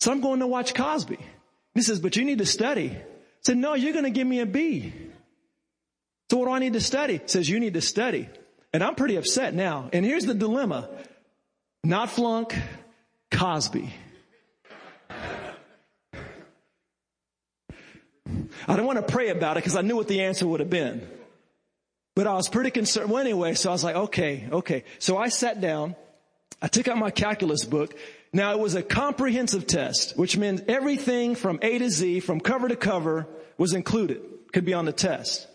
So 0.00 0.10
I'm 0.10 0.22
going 0.22 0.40
to 0.40 0.46
watch 0.46 0.74
Cosby. 0.74 1.18
He 1.74 1.82
says, 1.82 2.00
but 2.00 2.16
you 2.16 2.24
need 2.24 2.38
to 2.38 2.46
study. 2.46 2.90
I 2.90 3.02
said, 3.42 3.58
no, 3.58 3.74
you're 3.74 3.92
going 3.92 4.06
to 4.06 4.10
give 4.10 4.26
me 4.26 4.40
a 4.40 4.46
B. 4.46 4.92
So 6.30 6.38
what 6.38 6.46
do 6.46 6.52
I 6.52 6.58
need 6.60 6.72
to 6.72 6.80
study? 6.80 7.18
He 7.18 7.28
says, 7.28 7.46
you 7.48 7.60
need 7.60 7.74
to 7.74 7.82
study. 7.82 8.28
And 8.72 8.82
I'm 8.82 8.94
pretty 8.94 9.16
upset 9.16 9.52
now. 9.52 9.90
And 9.92 10.04
here's 10.04 10.24
the 10.24 10.34
dilemma. 10.34 10.88
Not 11.84 12.08
flunk, 12.08 12.56
Cosby. 13.30 13.92
I 18.66 18.74
didn't 18.74 18.86
want 18.86 19.06
to 19.06 19.12
pray 19.12 19.28
about 19.28 19.58
it 19.58 19.60
because 19.60 19.76
I 19.76 19.82
knew 19.82 19.96
what 19.96 20.08
the 20.08 20.22
answer 20.22 20.46
would 20.46 20.60
have 20.60 20.70
been. 20.70 21.06
But 22.14 22.26
I 22.26 22.34
was 22.34 22.48
pretty 22.48 22.70
concerned. 22.70 23.10
Well, 23.10 23.20
anyway, 23.20 23.54
so 23.54 23.70
I 23.70 23.72
was 23.72 23.84
like, 23.84 23.96
okay, 23.96 24.48
okay. 24.50 24.84
So 24.98 25.16
I 25.16 25.28
sat 25.28 25.60
down. 25.60 25.94
I 26.60 26.68
took 26.68 26.88
out 26.88 26.98
my 26.98 27.10
calculus 27.10 27.64
book. 27.64 27.96
Now 28.32 28.52
it 28.52 28.58
was 28.58 28.74
a 28.74 28.82
comprehensive 28.82 29.66
test, 29.66 30.16
which 30.16 30.36
means 30.36 30.62
everything 30.68 31.34
from 31.34 31.58
A 31.62 31.78
to 31.78 31.88
Z, 31.88 32.20
from 32.20 32.40
cover 32.40 32.68
to 32.68 32.76
cover 32.76 33.26
was 33.58 33.72
included, 33.72 34.22
could 34.52 34.64
be 34.64 34.74
on 34.74 34.84
the 34.84 34.92
test. 34.92 35.46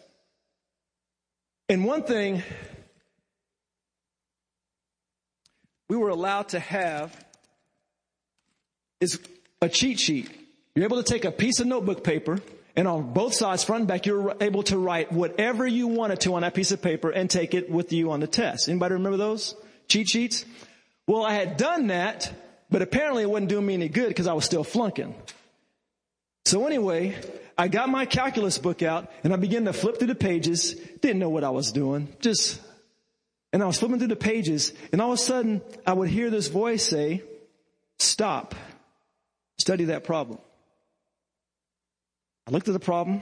And 1.70 1.86
one 1.86 2.04
thing 2.04 2.44
we 5.90 5.98
were 5.98 6.10
allowed 6.10 6.50
to 6.50 6.60
have 6.60 7.16
is 9.00 9.20
a 9.62 9.70
cheat 9.70 10.00
sheet. 10.00 10.30
You're 10.76 10.86
able 10.86 11.02
to 11.02 11.12
take 11.12 11.26
a 11.26 11.32
piece 11.32 11.60
of 11.60 11.68
notebook 11.68 12.04
paper 12.04 12.40
and 12.76 12.88
on 12.88 13.14
both 13.14 13.34
sides, 13.34 13.64
front 13.64 13.82
and 13.82 13.88
back, 13.88 14.06
you're 14.06 14.36
able 14.42 14.64
to 14.64 14.78
write 14.78 15.12
whatever 15.12 15.66
you 15.66 15.88
wanted 15.88 16.20
to 16.22 16.36
on 16.36 16.42
that 16.42 16.54
piece 16.54 16.72
of 16.72 16.82
paper 16.82 17.10
and 17.10 17.30
take 17.30 17.54
it 17.54 17.70
with 17.70 17.94
you 17.94 18.12
on 18.12 18.20
the 18.20 18.28
test. 18.28 18.68
Anybody 18.68 18.96
remember 18.96 19.18
those 19.18 19.56
cheat 19.88 20.10
sheets? 20.10 20.46
Well, 21.08 21.24
I 21.24 21.34
had 21.34 21.56
done 21.58 21.88
that, 21.88 22.32
but 22.70 22.82
apparently 22.82 23.24
it 23.24 23.30
wasn't 23.30 23.50
doing 23.50 23.66
me 23.66 23.76
any 23.76 23.88
good 23.88 24.10
because 24.10 24.28
I 24.28 24.34
was 24.34 24.44
still 24.44 24.64
flunking. 24.64 25.16
So 26.44 26.68
anyway, 26.68 27.16
I 27.58 27.70
got 27.70 27.88
my 27.90 28.06
calculus 28.06 28.58
book 28.58 28.84
out 28.84 29.10
and 29.24 29.32
I 29.32 29.38
began 29.38 29.66
to 29.66 29.74
flip 29.74 29.98
through 29.98 30.08
the 30.08 30.16
pages. 30.16 30.74
Didn't 30.74 31.20
know 31.20 31.30
what 31.30 31.44
I 31.44 31.52
was 31.52 31.72
doing. 31.72 32.10
Just, 32.20 32.60
and 33.54 33.64
I 33.64 33.68
was 33.68 33.80
flipping 33.80 34.00
through 34.00 34.10
the 34.10 34.16
pages 34.16 34.74
and 34.92 35.02
all 35.02 35.14
of 35.14 35.20
a 35.20 35.22
sudden 35.22 35.62
I 35.88 35.94
would 35.94 36.10
hear 36.10 36.30
this 36.30 36.50
voice 36.50 36.84
say, 36.84 37.24
stop, 38.00 38.54
study 39.58 39.86
that 39.86 40.04
problem. 40.04 40.40
I 42.48 42.52
looked 42.52 42.68
at 42.68 42.74
the 42.74 42.80
problem, 42.80 43.22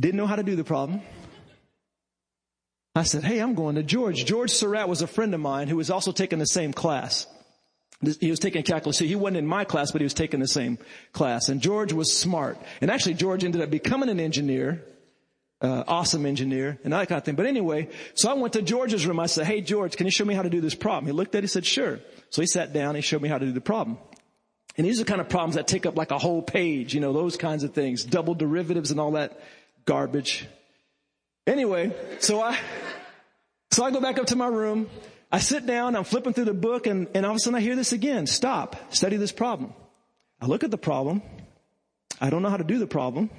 didn't 0.00 0.16
know 0.16 0.26
how 0.26 0.36
to 0.36 0.42
do 0.42 0.56
the 0.56 0.64
problem. 0.64 1.02
I 2.94 3.02
said, 3.02 3.22
Hey, 3.22 3.38
I'm 3.38 3.54
going 3.54 3.76
to 3.76 3.82
George. 3.82 4.24
George 4.24 4.50
Surratt 4.50 4.88
was 4.88 5.02
a 5.02 5.06
friend 5.06 5.34
of 5.34 5.40
mine 5.40 5.68
who 5.68 5.76
was 5.76 5.90
also 5.90 6.10
taking 6.10 6.38
the 6.38 6.46
same 6.46 6.72
class. 6.72 7.26
He 8.18 8.30
was 8.30 8.40
taking 8.40 8.62
calculus. 8.62 8.98
He 8.98 9.14
wasn't 9.14 9.36
in 9.36 9.46
my 9.46 9.64
class, 9.64 9.92
but 9.92 10.00
he 10.00 10.04
was 10.04 10.14
taking 10.14 10.40
the 10.40 10.48
same 10.48 10.78
class. 11.12 11.50
And 11.50 11.60
George 11.60 11.92
was 11.92 12.16
smart. 12.16 12.58
And 12.80 12.90
actually, 12.90 13.14
George 13.14 13.44
ended 13.44 13.60
up 13.60 13.68
becoming 13.68 14.08
an 14.08 14.18
engineer, 14.18 14.82
uh, 15.60 15.84
awesome 15.86 16.24
engineer, 16.24 16.78
and 16.82 16.94
that 16.94 17.08
kind 17.08 17.18
of 17.18 17.24
thing. 17.24 17.34
But 17.34 17.44
anyway, 17.44 17.90
so 18.14 18.30
I 18.30 18.34
went 18.34 18.54
to 18.54 18.62
George's 18.62 19.06
room. 19.06 19.20
I 19.20 19.26
said, 19.26 19.46
Hey, 19.46 19.60
George, 19.60 19.98
can 19.98 20.06
you 20.06 20.10
show 20.10 20.24
me 20.24 20.32
how 20.32 20.42
to 20.42 20.48
do 20.48 20.62
this 20.62 20.74
problem? 20.74 21.06
He 21.06 21.12
looked 21.12 21.34
at 21.34 21.40
it. 21.40 21.42
He 21.42 21.48
said, 21.48 21.66
Sure. 21.66 22.00
So 22.30 22.40
he 22.40 22.46
sat 22.46 22.72
down. 22.72 22.94
He 22.94 23.02
showed 23.02 23.20
me 23.20 23.28
how 23.28 23.36
to 23.36 23.44
do 23.44 23.52
the 23.52 23.60
problem. 23.60 23.98
And 24.76 24.86
these 24.86 25.00
are 25.00 25.04
the 25.04 25.08
kind 25.08 25.20
of 25.20 25.28
problems 25.28 25.56
that 25.56 25.66
take 25.66 25.84
up 25.84 25.96
like 25.96 26.10
a 26.10 26.18
whole 26.18 26.42
page, 26.42 26.94
you 26.94 27.00
know, 27.00 27.12
those 27.12 27.36
kinds 27.36 27.64
of 27.64 27.74
things, 27.74 28.04
double 28.04 28.34
derivatives 28.34 28.90
and 28.90 29.00
all 29.00 29.12
that 29.12 29.40
garbage. 29.84 30.46
Anyway, 31.46 31.92
so 32.20 32.40
I, 32.40 32.58
so 33.70 33.84
I 33.84 33.90
go 33.90 34.00
back 34.00 34.18
up 34.18 34.26
to 34.26 34.36
my 34.36 34.46
room. 34.46 34.88
I 35.32 35.38
sit 35.38 35.66
down, 35.66 35.96
I'm 35.96 36.04
flipping 36.04 36.32
through 36.32 36.46
the 36.46 36.54
book 36.54 36.86
and, 36.86 37.08
and 37.14 37.24
all 37.24 37.32
of 37.32 37.36
a 37.36 37.40
sudden 37.40 37.56
I 37.56 37.60
hear 37.60 37.76
this 37.76 37.92
again. 37.92 38.26
Stop, 38.26 38.94
study 38.94 39.16
this 39.16 39.32
problem. 39.32 39.72
I 40.40 40.46
look 40.46 40.64
at 40.64 40.70
the 40.70 40.78
problem. 40.78 41.22
I 42.20 42.30
don't 42.30 42.42
know 42.42 42.50
how 42.50 42.56
to 42.56 42.64
do 42.64 42.78
the 42.78 42.86
problem. 42.86 43.30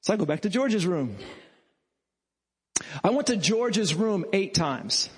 So 0.00 0.12
I 0.12 0.16
go 0.16 0.24
back 0.24 0.40
to 0.40 0.48
George's 0.48 0.86
room. 0.86 1.16
I 3.04 3.10
went 3.10 3.28
to 3.28 3.36
George's 3.36 3.94
room 3.94 4.24
eight 4.32 4.54
times 4.54 5.08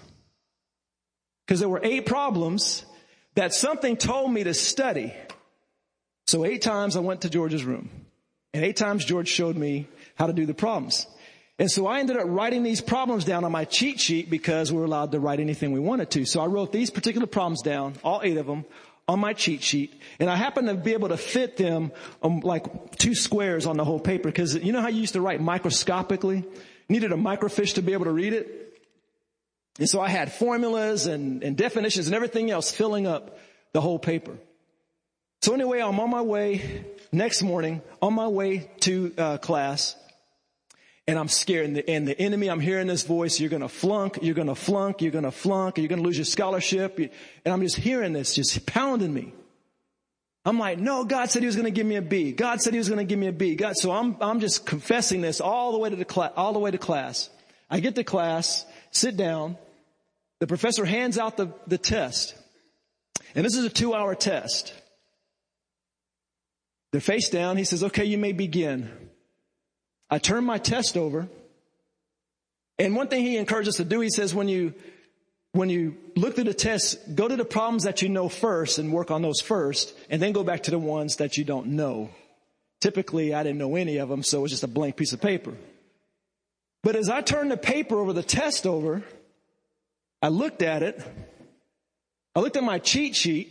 because 1.47 1.61
there 1.61 1.69
were 1.69 1.81
eight 1.83 2.07
problems 2.07 2.85
that 3.35 3.53
something 3.55 3.97
told 3.97 4.33
me 4.33 4.45
to 4.45 4.55
study. 4.55 5.13
So 6.27 6.45
eight 6.45 6.63
times 6.63 6.97
I 6.97 7.01
went 7.01 7.23
to 7.23 7.31
George's 7.31 7.65
room. 7.65 7.91
And 8.53 8.65
eight 8.65 8.77
times 8.77 9.05
George 9.05 9.29
showed 9.29 9.57
me 9.57 9.89
how 10.15 10.27
to 10.27 10.33
do 10.33 10.47
the 10.47 10.55
problems. 10.55 11.07
And 11.59 11.71
so 11.71 11.87
I 11.87 12.01
ended 12.01 12.17
up 12.17 12.27
writing 12.27 12.63
these 12.63 12.81
problems 12.81 13.25
down 13.25 13.45
on 13.45 13.53
my 13.53 13.65
cheat 13.65 14.01
sheet 14.01 14.29
because 14.31 14.73
we 14.73 14.79
were 14.79 14.85
allowed 14.85 15.13
to 15.13 15.21
write 15.21 15.41
anything 15.41 15.73
we 15.73 15.81
wanted 15.81 16.11
to. 16.13 16.25
So 16.25 16.41
I 16.41 16.47
wrote 16.47 16.73
these 16.73 16.91
particular 16.91 17.27
problems 17.27 17.63
down, 17.63 17.95
all 18.03 18.21
eight 18.25 18.37
of 18.37 18.47
them, 18.47 18.65
on 19.07 19.21
my 19.21 19.35
cheat 19.35 19.63
sheet. 19.63 20.01
And 20.19 20.31
I 20.31 20.37
happened 20.37 20.69
to 20.69 20.75
be 20.75 20.95
able 20.95 21.09
to 21.09 21.17
fit 21.17 21.57
them 21.57 21.93
um, 22.23 22.41
like 22.41 22.97
two 22.97 23.15
squares 23.15 23.67
on 23.67 23.77
the 23.77 23.85
whole 23.85 24.01
paper 24.01 24.29
because 24.29 24.55
you 24.55 24.73
know 24.73 24.81
how 24.81 24.89
you 24.89 25.01
used 25.01 25.13
to 25.13 25.21
write 25.21 25.41
microscopically? 25.41 26.45
Needed 26.89 27.13
a 27.13 27.17
microfiche 27.17 27.75
to 27.75 27.83
be 27.83 27.93
able 27.93 28.07
to 28.07 28.13
read 28.13 28.33
it. 28.33 28.81
And 29.79 29.89
so 29.89 30.01
I 30.01 30.09
had 30.09 30.33
formulas 30.33 31.07
and, 31.07 31.43
and 31.43 31.57
definitions 31.57 32.07
and 32.07 32.15
everything 32.15 32.51
else 32.51 32.71
filling 32.71 33.07
up 33.07 33.39
the 33.73 33.81
whole 33.81 33.99
paper. 33.99 34.37
So 35.45 35.53
anyway, 35.53 35.81
I'm 35.83 36.01
on 36.01 36.09
my 36.09 36.23
way 36.23 36.87
next 37.13 37.43
morning, 37.43 37.83
on 38.01 38.15
my 38.15 38.29
way 38.29 38.71
to 38.81 39.13
uh, 39.19 39.37
class, 39.37 39.95
and 41.07 41.19
I'm 41.19 41.29
scared. 41.29 41.67
And 41.67 41.77
the, 41.77 41.91
and 41.91 42.09
the, 42.09 42.19
enemy, 42.19 42.49
I'm 42.49 42.61
hearing 42.61 42.87
this 42.87 43.03
voice, 43.03 43.39
you're 43.39 43.51
gonna 43.51 43.69
flunk, 43.69 44.21
you're 44.23 44.35
gonna 44.35 44.55
flunk, 44.55 45.03
you're 45.03 45.13
gonna 45.13 45.31
flunk, 45.31 45.77
you're 45.77 45.89
gonna 45.89 46.01
lose 46.01 46.17
your 46.17 46.25
scholarship. 46.25 46.99
And 46.99 47.11
I'm 47.53 47.61
just 47.61 47.77
hearing 47.77 48.15
this, 48.15 48.35
just 48.35 48.65
pounding 48.65 49.13
me. 49.13 49.35
I'm 50.47 50.59
like, 50.59 50.79
no, 50.79 51.05
God 51.05 51.31
said 51.31 51.43
he 51.43 51.47
was 51.47 51.57
gonna 51.57 51.71
give 51.71 51.87
me 51.87 51.97
a 51.97 52.01
B. 52.01 52.33
God 52.33 52.63
said 52.63 52.73
he 52.73 52.79
was 52.79 52.89
gonna 52.89 53.05
give 53.05 53.19
me 53.19 53.27
a 53.27 53.33
B. 53.33 53.55
God, 53.55 53.77
so 53.77 53.93
I'm, 53.93 54.17
I'm 54.23 54.41
just 54.41 54.65
confessing 54.65 55.21
this 55.21 55.43
all 55.43 55.73
the 55.73 55.79
way 55.79 55.91
to 55.91 55.97
the 55.97 56.07
class, 56.07 56.33
all 56.39 56.55
the 56.55 56.59
way 56.59 56.71
to 56.71 56.79
class. 56.79 57.29
I 57.69 57.81
get 57.81 57.97
to 57.97 58.05
class, 58.05 58.65
sit 58.93 59.15
down, 59.19 59.59
the 60.41 60.47
professor 60.47 60.87
hands 60.87 61.19
out 61.19 61.37
the, 61.37 61.53
the 61.67 61.77
test. 61.77 62.35
And 63.35 63.45
this 63.45 63.55
is 63.55 63.67
a 63.67 63.69
two 63.69 63.93
hour 63.93 64.15
test. 64.15 64.73
They're 66.95 67.01
face 67.01 67.29
down. 67.29 67.57
He 67.57 67.65
says, 67.65 67.83
okay, 67.83 68.05
you 68.05 68.19
may 68.19 68.31
begin. 68.31 68.89
I 70.09 70.19
turn 70.19 70.45
my 70.45 70.59
test 70.59 70.97
over. 70.97 71.27
And 72.79 72.95
one 72.95 73.09
thing 73.09 73.25
he 73.25 73.37
encourages 73.37 73.75
us 73.75 73.77
to 73.79 73.85
do, 73.85 73.99
he 73.99 74.11
says, 74.11 74.33
when 74.33 74.47
you, 74.47 74.75
when 75.51 75.71
you 75.71 75.97
look 76.15 76.37
through 76.37 76.45
the 76.45 76.55
test, 76.55 77.17
go 77.17 77.27
to 77.27 77.35
the 77.35 77.45
problems 77.45 77.83
that 77.83 78.01
you 78.01 78.09
know 78.09 78.29
first 78.29 78.79
and 78.79 78.93
work 78.93 79.11
on 79.11 79.23
those 79.23 79.41
first, 79.41 79.93
and 80.09 80.23
then 80.23 80.31
go 80.31 80.45
back 80.45 80.63
to 80.63 80.71
the 80.71 80.79
ones 80.79 81.17
that 81.17 81.37
you 81.37 81.43
don't 81.43 81.67
know. 81.67 82.11
Typically, 82.81 83.35
I 83.35 83.43
didn't 83.43 83.59
know 83.59 83.75
any 83.75 83.97
of 83.97 84.09
them, 84.09 84.23
so 84.23 84.39
it 84.39 84.43
was 84.43 84.53
just 84.53 84.63
a 84.63 84.69
blank 84.69 84.95
piece 84.95 85.13
of 85.13 85.21
paper. 85.21 85.55
But 86.85 86.95
as 86.95 87.09
I 87.09 87.23
turned 87.23 87.51
the 87.51 87.57
paper 87.57 87.99
over, 87.99 88.13
the 88.13 88.23
test 88.23 88.69
over, 88.69 89.03
I 90.23 90.29
looked 90.29 90.63
at 90.63 90.85
it. 90.85 91.03
I 92.37 92.39
looked 92.39 92.57
at 92.57 92.63
my 92.63 92.79
cheat 92.79 93.17
sheet. 93.17 93.49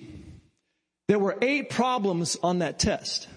There 1.09 1.19
were 1.19 1.37
eight 1.41 1.69
problems 1.69 2.37
on 2.41 2.59
that 2.59 2.79
test. 2.79 3.27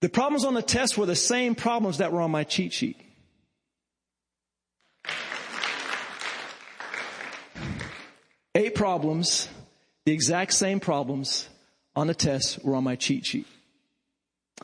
The 0.00 0.08
problems 0.08 0.44
on 0.44 0.54
the 0.54 0.62
test 0.62 0.96
were 0.96 1.06
the 1.06 1.16
same 1.16 1.54
problems 1.54 1.98
that 1.98 2.12
were 2.12 2.20
on 2.20 2.30
my 2.30 2.44
cheat 2.44 2.72
sheet. 2.72 2.96
Eight 8.54 8.74
problems, 8.74 9.48
the 10.06 10.12
exact 10.12 10.52
same 10.52 10.80
problems 10.80 11.48
on 11.94 12.06
the 12.06 12.14
test 12.14 12.64
were 12.64 12.76
on 12.76 12.84
my 12.84 12.96
cheat 12.96 13.26
sheet. 13.26 13.46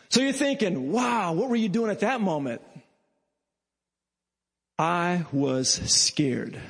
So 0.08 0.20
you're 0.20 0.32
thinking, 0.32 0.92
wow, 0.92 1.32
what 1.32 1.48
were 1.48 1.56
you 1.56 1.68
doing 1.68 1.90
at 1.90 2.00
that 2.00 2.20
moment? 2.20 2.62
I 4.78 5.24
was 5.32 5.68
scared. 5.68 6.60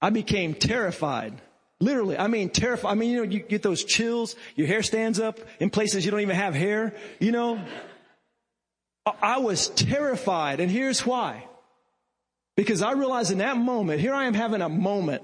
I 0.00 0.10
became 0.10 0.54
terrified 0.54 1.40
Literally, 1.80 2.16
I 2.16 2.26
mean 2.26 2.48
terrified. 2.48 2.92
I 2.92 2.94
mean, 2.94 3.10
you 3.10 3.16
know, 3.18 3.30
you 3.30 3.40
get 3.40 3.62
those 3.62 3.84
chills, 3.84 4.34
your 4.54 4.66
hair 4.66 4.82
stands 4.82 5.20
up 5.20 5.38
in 5.60 5.70
places 5.70 6.04
you 6.04 6.10
don't 6.10 6.20
even 6.20 6.36
have 6.36 6.54
hair, 6.54 6.94
you 7.20 7.32
know. 7.32 7.60
I 9.22 9.38
was 9.38 9.68
terrified, 9.68 10.60
and 10.60 10.70
here's 10.70 11.04
why. 11.04 11.44
Because 12.56 12.82
I 12.82 12.92
realized 12.92 13.30
in 13.30 13.38
that 13.38 13.56
moment, 13.56 14.00
here 14.00 14.14
I 14.14 14.24
am 14.24 14.34
having 14.34 14.62
a 14.62 14.68
moment 14.68 15.22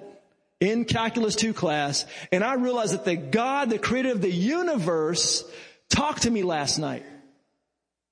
in 0.60 0.84
Calculus 0.84 1.34
2 1.34 1.54
class, 1.54 2.04
and 2.30 2.44
I 2.44 2.54
realized 2.54 2.92
that 2.92 3.04
the 3.04 3.16
God, 3.16 3.70
the 3.70 3.78
creator 3.78 4.12
of 4.12 4.20
the 4.20 4.30
universe, 4.30 5.44
talked 5.88 6.22
to 6.22 6.30
me 6.30 6.42
last 6.42 6.78
night. 6.78 7.04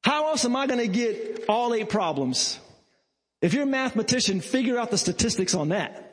How 0.03 0.29
else 0.29 0.44
am 0.46 0.57
I 0.57 0.66
going 0.66 0.81
to 0.81 0.88
get 0.88 1.44
all 1.48 1.74
eight 1.74 1.90
problems? 1.90 2.59
If 3.42 3.55
you're 3.55 3.64
a 3.64 3.66
mathematician, 3.66 4.40
figure 4.40 4.79
out 4.79 4.90
the 4.90 4.98
statistics 4.98 5.55
on 5.55 5.68
that. 5.68 6.09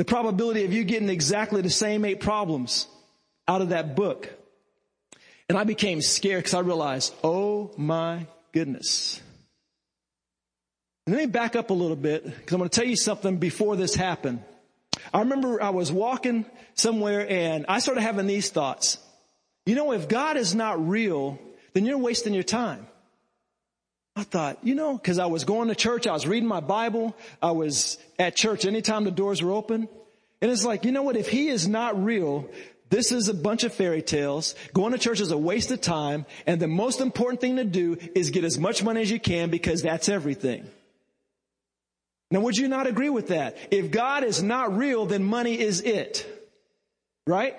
The 0.00 0.06
probability 0.06 0.64
of 0.64 0.72
you 0.72 0.84
getting 0.84 1.10
exactly 1.10 1.60
the 1.60 1.68
same 1.68 2.06
eight 2.06 2.20
problems 2.20 2.88
out 3.46 3.60
of 3.60 3.68
that 3.68 3.94
book. 3.94 4.30
And 5.46 5.58
I 5.58 5.64
became 5.64 6.00
scared 6.00 6.44
because 6.44 6.54
I 6.54 6.60
realized, 6.60 7.14
oh 7.22 7.74
my 7.76 8.26
goodness. 8.50 9.20
Let 11.06 11.18
me 11.18 11.26
back 11.26 11.54
up 11.54 11.68
a 11.68 11.74
little 11.74 11.98
bit 11.98 12.24
because 12.24 12.50
I'm 12.54 12.60
going 12.60 12.70
to 12.70 12.80
tell 12.80 12.88
you 12.88 12.96
something 12.96 13.36
before 13.36 13.76
this 13.76 13.94
happened. 13.94 14.42
I 15.12 15.18
remember 15.18 15.62
I 15.62 15.68
was 15.68 15.92
walking 15.92 16.46
somewhere 16.72 17.28
and 17.28 17.66
I 17.68 17.80
started 17.80 18.00
having 18.00 18.26
these 18.26 18.48
thoughts. 18.48 18.96
You 19.66 19.74
know, 19.74 19.92
if 19.92 20.08
God 20.08 20.38
is 20.38 20.54
not 20.54 20.88
real, 20.88 21.38
then 21.74 21.84
you're 21.84 21.98
wasting 21.98 22.32
your 22.32 22.42
time. 22.42 22.86
I 24.20 24.22
thought, 24.24 24.58
you 24.62 24.74
know, 24.74 24.98
cause 24.98 25.18
I 25.18 25.24
was 25.24 25.44
going 25.44 25.68
to 25.68 25.74
church, 25.74 26.06
I 26.06 26.12
was 26.12 26.26
reading 26.26 26.46
my 26.46 26.60
Bible, 26.60 27.16
I 27.40 27.52
was 27.52 27.96
at 28.18 28.36
church 28.36 28.66
anytime 28.66 29.04
the 29.04 29.10
doors 29.10 29.42
were 29.42 29.52
open. 29.52 29.88
And 30.42 30.50
it's 30.50 30.62
like, 30.62 30.84
you 30.84 30.92
know 30.92 31.02
what, 31.02 31.16
if 31.16 31.26
he 31.26 31.48
is 31.48 31.66
not 31.66 32.04
real, 32.04 32.46
this 32.90 33.12
is 33.12 33.28
a 33.28 33.34
bunch 33.34 33.64
of 33.64 33.72
fairy 33.72 34.02
tales. 34.02 34.54
Going 34.74 34.92
to 34.92 34.98
church 34.98 35.20
is 35.20 35.30
a 35.30 35.38
waste 35.38 35.70
of 35.70 35.80
time. 35.80 36.26
And 36.46 36.60
the 36.60 36.68
most 36.68 37.00
important 37.00 37.40
thing 37.40 37.56
to 37.56 37.64
do 37.64 37.96
is 38.14 38.28
get 38.28 38.44
as 38.44 38.58
much 38.58 38.82
money 38.82 39.00
as 39.00 39.10
you 39.10 39.18
can 39.18 39.48
because 39.48 39.80
that's 39.80 40.10
everything. 40.10 40.68
Now 42.30 42.40
would 42.40 42.58
you 42.58 42.68
not 42.68 42.86
agree 42.86 43.08
with 43.08 43.28
that? 43.28 43.56
If 43.70 43.90
God 43.90 44.22
is 44.22 44.42
not 44.42 44.76
real, 44.76 45.06
then 45.06 45.24
money 45.24 45.58
is 45.58 45.80
it. 45.80 46.26
Right? 47.26 47.56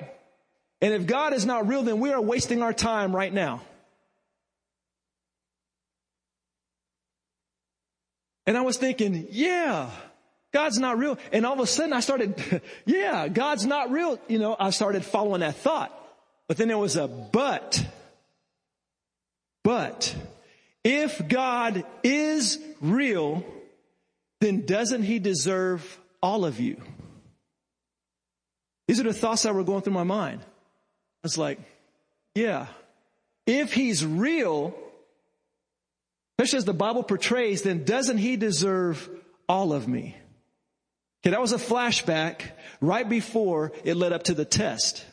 And 0.79 0.93
if 0.93 1.07
God 1.07 1.33
is 1.33 1.43
not 1.43 1.67
real, 1.67 1.81
then 1.81 1.99
we 1.99 2.11
are 2.11 2.21
wasting 2.21 2.61
our 2.61 2.71
time 2.73 3.15
right 3.15 3.33
now. 3.33 3.61
And 8.45 8.57
I 8.57 8.61
was 8.61 8.77
thinking, 8.77 9.27
yeah, 9.31 9.89
God's 10.51 10.79
not 10.79 10.97
real. 10.97 11.17
And 11.31 11.45
all 11.45 11.53
of 11.53 11.59
a 11.59 11.67
sudden 11.67 11.93
I 11.93 11.99
started, 11.99 12.61
yeah, 12.85 13.27
God's 13.27 13.65
not 13.65 13.91
real. 13.91 14.19
You 14.27 14.39
know, 14.39 14.55
I 14.59 14.71
started 14.71 15.05
following 15.05 15.41
that 15.41 15.55
thought. 15.55 15.97
But 16.47 16.57
then 16.57 16.67
there 16.67 16.77
was 16.77 16.95
a 16.95 17.07
but. 17.07 17.85
But 19.63 20.15
if 20.83 21.27
God 21.27 21.85
is 22.03 22.59
real, 22.81 23.45
then 24.41 24.65
doesn't 24.65 25.03
he 25.03 25.19
deserve 25.19 25.99
all 26.21 26.45
of 26.45 26.59
you? 26.59 26.81
These 28.87 28.99
are 28.99 29.03
the 29.03 29.13
thoughts 29.13 29.43
that 29.43 29.55
were 29.55 29.63
going 29.63 29.83
through 29.83 29.93
my 29.93 30.03
mind. 30.03 30.41
I 30.41 31.23
was 31.23 31.37
like, 31.37 31.59
yeah, 32.35 32.67
if 33.45 33.73
he's 33.73 34.05
real, 34.05 34.75
especially 36.41 36.57
as 36.57 36.65
the 36.65 36.73
Bible 36.73 37.03
portrays, 37.03 37.61
then 37.61 37.83
doesn't 37.83 38.17
he 38.17 38.35
deserve 38.35 39.07
all 39.47 39.73
of 39.73 39.87
me? 39.87 40.17
Okay, 41.21 41.29
that 41.29 41.39
was 41.39 41.51
a 41.51 41.57
flashback 41.57 42.41
right 42.81 43.07
before 43.07 43.73
it 43.83 43.95
led 43.95 44.11
up 44.11 44.23
to 44.23 44.33
the 44.33 44.43
test. 44.43 45.05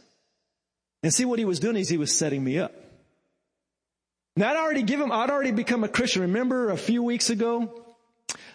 And 1.03 1.13
see 1.13 1.27
what 1.27 1.39
he 1.39 1.45
was 1.45 1.61
doing 1.61 1.77
is 1.77 1.91
he 1.91 1.99
was 1.99 2.17
setting 2.17 2.43
me 2.43 2.59
up. 2.59 2.73
Now 4.37 4.53
I'd 4.53 4.57
already 4.57 4.85
given, 4.85 5.13
I'd 5.13 5.29
already 5.29 5.51
become 5.51 5.85
a 5.85 5.89
Christian. 5.89 6.23
Remember 6.23 6.71
a 6.71 6.79
few 6.79 7.03
weeks 7.03 7.29
ago, 7.29 7.85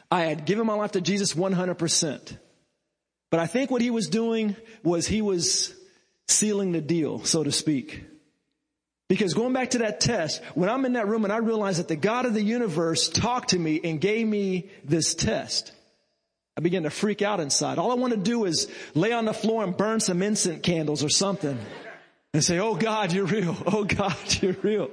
I 0.09 0.21
had 0.21 0.45
given 0.45 0.65
my 0.65 0.73
life 0.73 0.93
to 0.93 1.01
Jesus 1.01 1.35
100%. 1.35 2.37
But 3.29 3.39
I 3.39 3.45
think 3.45 3.69
what 3.69 3.83
he 3.83 3.91
was 3.91 4.07
doing 4.07 4.55
was 4.83 5.05
he 5.05 5.21
was 5.21 5.75
sealing 6.27 6.71
the 6.71 6.81
deal, 6.81 7.23
so 7.23 7.43
to 7.43 7.51
speak. 7.51 8.03
Because 9.09 9.33
going 9.33 9.53
back 9.53 9.71
to 9.71 9.79
that 9.79 9.99
test, 9.99 10.41
when 10.55 10.69
I'm 10.69 10.85
in 10.85 10.93
that 10.93 11.07
room 11.07 11.23
and 11.23 11.33
I 11.33 11.37
realize 11.37 11.77
that 11.77 11.87
the 11.87 11.95
God 11.95 12.25
of 12.25 12.33
the 12.33 12.41
universe 12.41 13.09
talked 13.09 13.49
to 13.49 13.59
me 13.59 13.79
and 13.83 13.99
gave 13.99 14.25
me 14.25 14.69
this 14.83 15.13
test, 15.13 15.71
I 16.57 16.61
begin 16.61 16.83
to 16.83 16.89
freak 16.89 17.21
out 17.21 17.39
inside. 17.39 17.79
All 17.79 17.91
I 17.91 17.95
want 17.95 18.13
to 18.13 18.19
do 18.19 18.45
is 18.45 18.71
lay 18.93 19.11
on 19.11 19.25
the 19.25 19.33
floor 19.33 19.63
and 19.63 19.75
burn 19.75 19.99
some 19.99 20.21
incense 20.21 20.61
candles 20.61 21.03
or 21.03 21.09
something 21.09 21.57
and 22.33 22.43
say, 22.43 22.59
Oh 22.59 22.75
God, 22.75 23.11
you're 23.11 23.25
real. 23.25 23.57
Oh 23.65 23.83
God, 23.83 24.15
you're 24.41 24.55
real. 24.61 24.89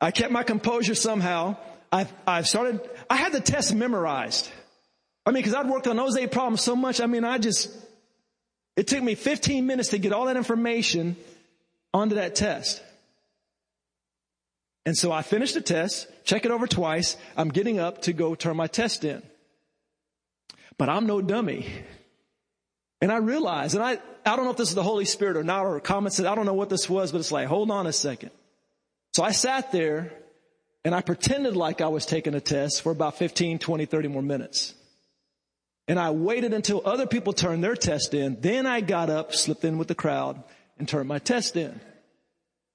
I 0.00 0.10
kept 0.10 0.32
my 0.32 0.42
composure 0.42 0.94
somehow. 0.94 1.56
I've, 1.92 2.12
I've 2.26 2.48
started, 2.48 2.80
I 3.08 3.16
had 3.16 3.32
the 3.32 3.40
test 3.40 3.74
memorized. 3.74 4.48
I 5.26 5.32
mean, 5.32 5.42
cause 5.42 5.54
I'd 5.54 5.68
worked 5.68 5.86
on 5.86 5.96
those 5.96 6.16
eight 6.16 6.32
problems 6.32 6.62
so 6.62 6.74
much. 6.74 7.00
I 7.00 7.06
mean, 7.06 7.24
I 7.24 7.38
just, 7.38 7.76
it 8.76 8.86
took 8.86 9.02
me 9.02 9.14
15 9.14 9.66
minutes 9.66 9.90
to 9.90 9.98
get 9.98 10.12
all 10.12 10.26
that 10.26 10.36
information 10.36 11.16
onto 11.92 12.16
that 12.16 12.34
test. 12.34 12.82
And 14.86 14.96
so 14.96 15.12
I 15.12 15.22
finished 15.22 15.54
the 15.54 15.60
test, 15.60 16.08
check 16.24 16.44
it 16.44 16.50
over 16.50 16.66
twice. 16.66 17.16
I'm 17.36 17.48
getting 17.50 17.78
up 17.78 18.02
to 18.02 18.12
go 18.12 18.34
turn 18.34 18.56
my 18.56 18.66
test 18.66 19.04
in. 19.04 19.22
But 20.78 20.88
I'm 20.88 21.06
no 21.06 21.20
dummy. 21.20 21.66
And 23.02 23.12
I 23.12 23.18
realized, 23.18 23.74
and 23.74 23.84
I, 23.84 23.98
I 24.24 24.36
don't 24.36 24.44
know 24.44 24.50
if 24.50 24.56
this 24.56 24.70
is 24.70 24.74
the 24.74 24.82
Holy 24.82 25.04
Spirit 25.04 25.36
or 25.36 25.44
not, 25.44 25.64
or 25.64 25.78
comments, 25.80 26.20
I 26.20 26.34
don't 26.34 26.46
know 26.46 26.54
what 26.54 26.70
this 26.70 26.88
was, 26.88 27.12
but 27.12 27.18
it's 27.18 27.32
like, 27.32 27.48
hold 27.48 27.70
on 27.70 27.86
a 27.86 27.92
second. 27.92 28.30
So 29.12 29.22
I 29.22 29.32
sat 29.32 29.72
there 29.72 30.12
and 30.84 30.94
I 30.94 31.02
pretended 31.02 31.56
like 31.56 31.80
I 31.80 31.88
was 31.88 32.06
taking 32.06 32.34
a 32.34 32.40
test 32.40 32.82
for 32.82 32.92
about 32.92 33.18
15, 33.18 33.58
20, 33.58 33.84
30 33.84 34.08
more 34.08 34.22
minutes. 34.22 34.74
And 35.90 35.98
I 35.98 36.12
waited 36.12 36.54
until 36.54 36.82
other 36.84 37.04
people 37.04 37.32
turned 37.32 37.64
their 37.64 37.74
test 37.74 38.14
in. 38.14 38.40
Then 38.40 38.64
I 38.64 38.80
got 38.80 39.10
up, 39.10 39.34
slipped 39.34 39.64
in 39.64 39.76
with 39.76 39.88
the 39.88 39.96
crowd 39.96 40.40
and 40.78 40.88
turned 40.88 41.08
my 41.08 41.18
test 41.18 41.56
in. 41.56 41.80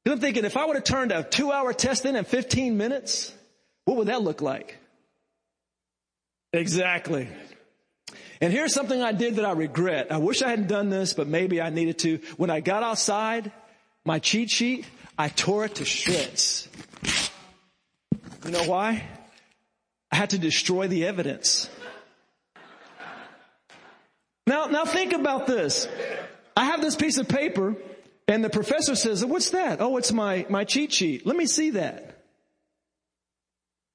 And 0.03 0.13
I'm 0.13 0.19
thinking 0.19 0.43
if 0.43 0.57
I 0.57 0.65
would 0.65 0.75
have 0.75 0.83
turned 0.83 1.13
a 1.13 1.23
two 1.23 1.49
hour 1.49 1.71
test 1.71 2.03
in 2.03 2.17
in 2.17 2.25
15 2.25 2.75
minutes, 2.75 3.33
what 3.85 3.95
would 3.95 4.09
that 4.09 4.21
look 4.21 4.41
like? 4.41 4.77
Exactly. 6.51 7.29
And 8.41 8.51
here's 8.51 8.73
something 8.73 9.01
I 9.01 9.13
did 9.13 9.37
that 9.37 9.45
I 9.45 9.53
regret. 9.53 10.11
I 10.11 10.17
wish 10.17 10.41
I 10.41 10.49
hadn't 10.49 10.67
done 10.67 10.89
this, 10.89 11.13
but 11.13 11.25
maybe 11.25 11.61
I 11.61 11.69
needed 11.69 11.99
to. 11.99 12.19
When 12.35 12.49
I 12.49 12.59
got 12.59 12.83
outside, 12.83 13.49
my 14.03 14.19
cheat 14.19 14.49
sheet, 14.49 14.85
I 15.17 15.29
tore 15.29 15.63
it 15.63 15.75
to 15.75 15.85
shreds. 15.85 16.67
You 18.43 18.51
know 18.51 18.65
why? 18.65 19.07
I 20.11 20.17
had 20.17 20.31
to 20.31 20.37
destroy 20.37 20.89
the 20.89 21.05
evidence. 21.05 21.69
Now, 24.47 24.65
now 24.65 24.85
think 24.85 25.13
about 25.13 25.47
this. 25.47 25.87
I 26.55 26.65
have 26.65 26.81
this 26.81 26.95
piece 26.95 27.17
of 27.17 27.27
paper 27.27 27.75
and 28.27 28.43
the 28.43 28.49
professor 28.49 28.95
says, 28.95 29.23
what's 29.23 29.51
that? 29.51 29.81
Oh, 29.81 29.97
it's 29.97 30.11
my, 30.11 30.45
my 30.49 30.63
cheat 30.63 30.91
sheet. 30.91 31.25
Let 31.25 31.35
me 31.35 31.45
see 31.45 31.71
that. 31.71 32.23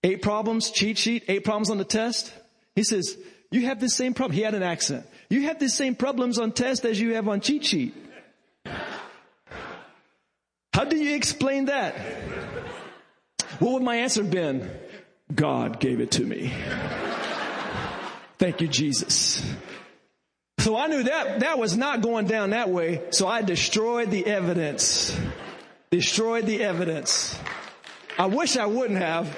Eight 0.03 0.23
problems, 0.23 0.71
cheat 0.71 0.99
sheet, 0.99 1.25
eight 1.29 1.45
problems 1.45 1.71
on 1.71 1.79
the 1.79 1.85
test. 1.85 2.33
He 2.75 2.85
says, 2.85 3.19
you 3.51 3.63
have 3.67 3.81
the 3.81 3.89
same 3.89 4.15
problem. 4.15 4.37
He 4.37 4.43
had 4.43 4.55
an 4.55 4.63
accent. 4.63 5.07
You 5.29 5.43
have 5.43 5.59
the 5.59 5.69
same 5.69 5.95
problems 5.95 6.39
on 6.39 6.53
test 6.53 6.85
as 6.85 7.01
you 7.01 7.15
have 7.15 7.29
on 7.29 7.41
cheat 7.41 7.65
sheet. 7.65 7.95
How 10.73 10.85
do 10.85 10.97
you 10.97 11.17
explain 11.17 11.67
that? 11.67 11.95
What 13.59 13.73
would 13.73 13.83
my 13.83 13.97
answer 13.97 14.23
have 14.23 14.31
been? 14.31 14.71
God 15.35 15.81
gave 15.81 16.01
it 16.01 16.13
to 16.13 16.25
me. 16.25 16.53
Thank 18.39 18.61
you, 18.61 18.69
Jesus. 18.69 19.45
So 20.61 20.77
I 20.77 20.89
knew 20.89 21.03
that 21.05 21.41
that 21.41 21.59
was 21.59 21.75
not 21.75 22.03
going 22.03 22.27
down 22.27 22.51
that 22.51 22.69
way. 22.69 23.01
So 23.13 23.27
I 23.27 23.41
destroyed 23.41 24.11
the 24.11 24.27
evidence. 24.27 25.19
Destroyed 25.91 26.45
the 26.45 26.63
evidence. 26.63 27.39
I 28.19 28.27
wish 28.27 28.59
I 28.59 28.67
wouldn't 28.67 28.99
have. 28.99 29.35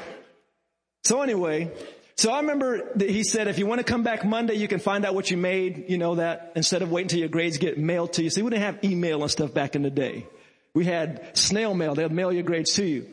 So 1.04 1.22
anyway, 1.22 1.70
so 2.16 2.32
I 2.32 2.40
remember 2.40 2.90
that 2.96 3.08
he 3.08 3.22
said, 3.22 3.46
if 3.46 3.60
you 3.60 3.66
want 3.66 3.78
to 3.78 3.84
come 3.84 4.02
back 4.02 4.24
Monday, 4.24 4.54
you 4.54 4.66
can 4.66 4.80
find 4.80 5.04
out 5.04 5.14
what 5.14 5.30
you 5.30 5.36
made, 5.36 5.84
you 5.88 5.96
know, 5.96 6.16
that 6.16 6.54
instead 6.56 6.82
of 6.82 6.90
waiting 6.90 7.08
till 7.08 7.20
your 7.20 7.28
grades 7.28 7.56
get 7.56 7.78
mailed 7.78 8.14
to 8.14 8.24
you. 8.24 8.30
See, 8.30 8.42
we 8.42 8.50
didn't 8.50 8.64
have 8.64 8.82
email 8.82 9.22
and 9.22 9.30
stuff 9.30 9.54
back 9.54 9.76
in 9.76 9.82
the 9.82 9.90
day. 9.90 10.26
We 10.74 10.86
had 10.86 11.36
snail 11.38 11.72
mail. 11.72 11.94
They'd 11.94 12.10
mail 12.10 12.32
your 12.32 12.42
grades 12.42 12.74
to 12.74 12.84
you. 12.84 13.06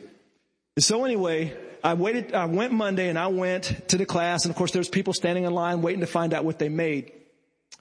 And 0.74 0.82
so 0.82 1.04
anyway, 1.04 1.56
I 1.84 1.94
waited, 1.94 2.34
I 2.34 2.46
went 2.46 2.72
Monday 2.72 3.08
and 3.08 3.16
I 3.16 3.28
went 3.28 3.88
to 3.90 3.96
the 3.96 4.06
class 4.06 4.46
and 4.46 4.50
of 4.50 4.56
course 4.56 4.72
there's 4.72 4.88
people 4.88 5.12
standing 5.12 5.44
in 5.44 5.52
line 5.52 5.80
waiting 5.80 6.00
to 6.00 6.08
find 6.08 6.34
out 6.34 6.44
what 6.44 6.58
they 6.58 6.68
made 6.68 7.12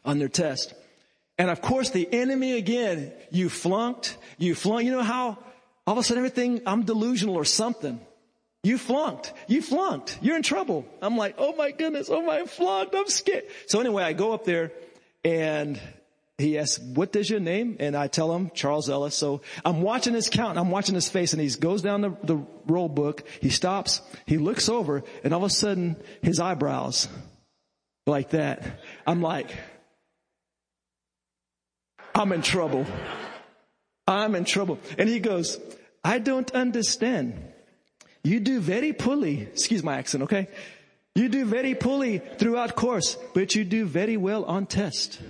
on 0.05 0.19
their 0.19 0.29
test. 0.29 0.73
And 1.37 1.49
of 1.49 1.61
course 1.61 1.89
the 1.91 2.07
enemy 2.11 2.53
again, 2.57 3.13
you 3.31 3.49
flunked, 3.49 4.17
you 4.37 4.55
flunked. 4.55 4.85
You 4.85 4.91
know 4.91 5.03
how 5.03 5.37
all 5.87 5.93
of 5.93 5.97
a 5.97 6.03
sudden 6.03 6.19
everything, 6.19 6.61
I'm 6.65 6.83
delusional 6.83 7.35
or 7.35 7.45
something. 7.45 7.99
You 8.63 8.77
flunked. 8.77 9.33
You 9.47 9.61
flunked. 9.61 10.19
You're 10.21 10.35
in 10.35 10.43
trouble. 10.43 10.85
I'm 11.01 11.15
like, 11.15 11.35
oh 11.37 11.55
my 11.55 11.71
goodness. 11.71 12.09
Oh 12.09 12.21
my, 12.21 12.39
I 12.39 12.45
flunked. 12.45 12.93
I'm 12.93 13.07
scared. 13.07 13.45
So 13.67 13.79
anyway, 13.79 14.03
I 14.03 14.13
go 14.13 14.33
up 14.33 14.43
there 14.43 14.73
and 15.23 15.79
he 16.37 16.57
asks, 16.57 16.79
what 16.79 17.15
is 17.15 17.29
your 17.29 17.39
name? 17.39 17.77
And 17.79 17.95
I 17.95 18.07
tell 18.07 18.33
him, 18.33 18.51
Charles 18.53 18.89
Ellis. 18.89 19.15
So 19.15 19.41
I'm 19.63 19.81
watching 19.81 20.13
his 20.13 20.29
count. 20.29 20.57
I'm 20.57 20.71
watching 20.71 20.95
his 20.95 21.09
face 21.09 21.31
and 21.33 21.41
he 21.41 21.49
goes 21.49 21.81
down 21.81 22.01
the, 22.01 22.17
the 22.23 22.45
roll 22.67 22.89
book. 22.89 23.23
He 23.41 23.49
stops. 23.49 24.01
He 24.25 24.37
looks 24.37 24.67
over 24.67 25.03
and 25.23 25.33
all 25.33 25.43
of 25.43 25.49
a 25.49 25.53
sudden 25.53 25.95
his 26.21 26.39
eyebrows 26.41 27.07
like 28.05 28.31
that. 28.31 28.81
I'm 29.07 29.21
like, 29.21 29.51
I'm 32.19 32.33
in 32.33 32.41
trouble. 32.41 32.85
I'm 34.05 34.35
in 34.35 34.43
trouble. 34.43 34.77
And 34.97 35.07
he 35.07 35.21
goes, 35.21 35.57
I 36.03 36.19
don't 36.19 36.51
understand. 36.51 37.33
You 38.25 38.41
do 38.41 38.59
very 38.59 38.91
poorly. 38.91 39.43
Excuse 39.43 39.83
my 39.83 39.97
accent, 39.97 40.23
okay? 40.23 40.49
You 41.15 41.29
do 41.29 41.45
very 41.45 41.75
poorly 41.75 42.19
throughout 42.37 42.75
course, 42.75 43.17
but 43.33 43.55
you 43.55 43.63
do 43.63 43.85
very 43.85 44.17
well 44.17 44.43
on 44.43 44.65
test. 44.65 45.21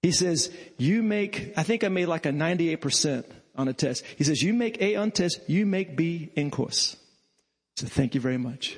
He 0.00 0.12
says, 0.12 0.52
you 0.78 1.02
make, 1.02 1.52
I 1.56 1.64
think 1.64 1.82
I 1.82 1.88
made 1.88 2.06
like 2.06 2.26
a 2.26 2.30
98% 2.30 3.24
on 3.56 3.66
a 3.66 3.72
test. 3.72 4.04
He 4.16 4.22
says, 4.22 4.42
you 4.42 4.54
make 4.54 4.80
A 4.80 4.94
on 4.94 5.10
test, 5.10 5.40
you 5.48 5.66
make 5.66 5.96
B 5.96 6.30
in 6.36 6.52
course. 6.52 6.96
So 7.76 7.88
thank 7.88 8.14
you 8.14 8.20
very 8.20 8.38
much. 8.38 8.76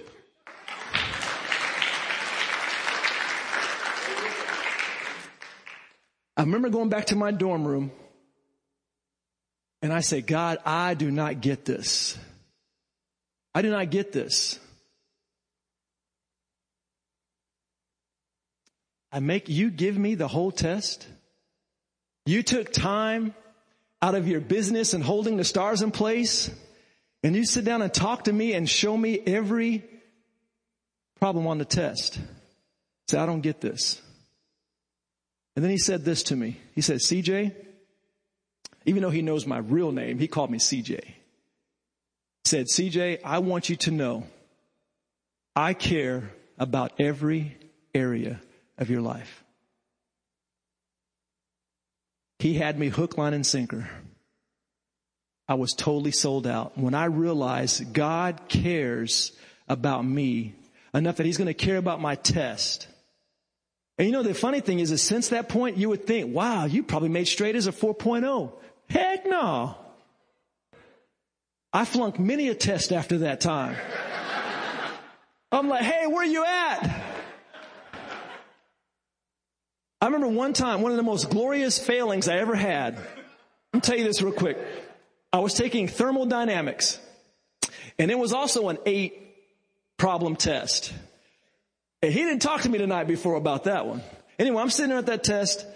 Remember 6.47 6.69
going 6.69 6.89
back 6.89 7.07
to 7.07 7.17
my 7.17 7.31
dorm 7.31 7.67
room 7.67 7.91
and 9.83 9.93
I 9.93 10.01
say, 10.01 10.21
God, 10.21 10.59
I 10.65 10.95
do 10.95 11.11
not 11.11 11.41
get 11.41 11.65
this. 11.65 12.19
I 13.55 13.63
do 13.63 13.71
not 13.71 13.91
get 13.91 14.13
this. 14.13 14.59
I 19.13 19.21
make 19.21 19.49
you 19.49 19.71
give 19.71 19.97
me 19.97 20.15
the 20.15 20.29
whole 20.29 20.51
test. 20.51 21.07
You 22.27 22.43
took 22.43 22.73
time 22.73 23.35
out 24.03 24.15
of 24.15 24.29
your 24.29 24.41
business 24.41 24.93
and 24.93 25.03
holding 25.03 25.37
the 25.37 25.45
stars 25.45 25.83
in 25.83 25.91
place 25.91 26.51
and 27.23 27.35
you 27.35 27.45
sit 27.45 27.65
down 27.65 27.83
and 27.83 27.93
talk 27.93 28.25
to 28.25 28.33
me 28.33 28.53
and 28.53 28.69
show 28.69 28.97
me 28.97 29.19
every 29.19 29.85
problem 31.19 31.47
on 31.47 31.59
the 31.59 31.65
test. 31.65 32.21
Say, 33.09 33.19
I 33.19 33.27
don't 33.27 33.41
get 33.41 33.61
this. 33.61 34.03
And 35.57 35.65
then 35.65 35.73
he 35.73 35.79
said 35.79 36.05
this 36.05 36.23
to 36.25 36.37
me. 36.37 36.61
He 36.75 36.83
said, 36.83 36.99
CJ, 36.99 37.55
even 38.85 39.03
though 39.03 39.11
he 39.11 39.23
knows 39.23 39.47
my 39.47 39.59
real 39.59 39.91
name, 39.91 40.19
he 40.19 40.29
called 40.29 40.51
me 40.51 40.59
CJ. 40.59 41.03
He 41.03 41.15
said, 42.45 42.67
CJ, 42.67 43.21
I 43.25 43.39
want 43.39 43.71
you 43.71 43.77
to 43.77 43.91
know 43.91 44.27
I 45.57 45.73
care 45.73 46.31
about 46.59 46.93
every 47.01 47.57
area 47.95 48.41
of 48.77 48.91
your 48.91 49.01
life. 49.01 49.43
He 52.39 52.55
had 52.55 52.79
me 52.79 52.89
hook, 52.89 53.17
line, 53.17 53.33
and 53.33 53.47
sinker. 53.47 53.89
I 55.49 55.55
was 55.55 55.73
totally 55.73 56.11
sold 56.11 56.47
out. 56.47 56.77
When 56.77 56.95
I 56.95 57.07
realized 57.07 57.95
God 57.95 58.43
cares 58.49 59.33
about 59.69 60.05
me 60.05 60.55
enough 60.93 61.17
that 61.17 61.25
He's 61.25 61.39
going 61.39 61.47
to 61.47 61.55
care 61.55 61.79
about 61.79 62.01
my 62.01 62.15
test, 62.15 62.89
and 63.99 64.07
you 64.07 64.13
know, 64.13 64.23
the 64.23 64.35
funny 64.35 64.61
thing 64.61 64.79
is 64.79 64.91
that 64.91 64.99
since 64.99 65.29
that 65.29 65.49
point, 65.49 65.77
you 65.77 65.89
would 65.89 66.07
think, 66.07 66.35
wow, 66.35 66.67
you 66.67 66.83
probably 66.83 67.09
made 67.09 67.27
straight 67.27 67.57
as 67.57 67.67
a 67.67 67.73
4.0. 67.73 68.53
Heck 68.91 69.27
no. 69.27 69.77
I 71.73 71.85
flunked 71.85 72.19
many 72.19 72.49
a 72.49 72.55
test 72.55 72.93
after 72.93 73.19
that 73.19 73.41
time. 73.41 73.77
I'm 75.51 75.69
like, 75.69 75.83
hey, 75.83 76.07
where 76.07 76.25
you 76.25 76.45
at? 76.45 77.05
I 80.01 80.07
remember 80.07 80.29
one 80.29 80.53
time, 80.53 80.83
one 80.83 80.93
of 80.93 80.99
the 80.99 81.03
most 81.03 81.31
glorious 81.31 81.79
failings 81.79 82.29
I 82.29 82.37
ever 82.37 82.55
had. 82.55 82.99
I'll 83.73 83.81
tell 83.81 83.97
you 83.97 84.05
this 84.05 84.21
real 84.21 84.33
quick. 84.33 84.59
I 85.33 85.39
was 85.39 85.55
taking 85.55 85.89
thermodynamics 85.89 87.01
and 87.99 88.11
it 88.11 88.19
was 88.19 88.33
also 88.33 88.69
an 88.69 88.79
eight 88.85 89.35
problem 89.97 90.37
test. 90.37 90.93
And 92.07 92.15
he 92.15 92.21
didn't 92.21 92.41
talk 92.41 92.61
to 92.61 92.69
me 92.69 92.79
the 92.79 92.87
night 92.87 93.09
before 93.09 93.35
about 93.35 93.65
that 93.65 93.85
one. 93.85 94.01
Anyway, 94.39 94.63
I'm 94.63 94.71
sitting 94.71 94.91
there 94.91 94.99
at 94.99 95.07
that 95.07 95.25
test 95.25 95.67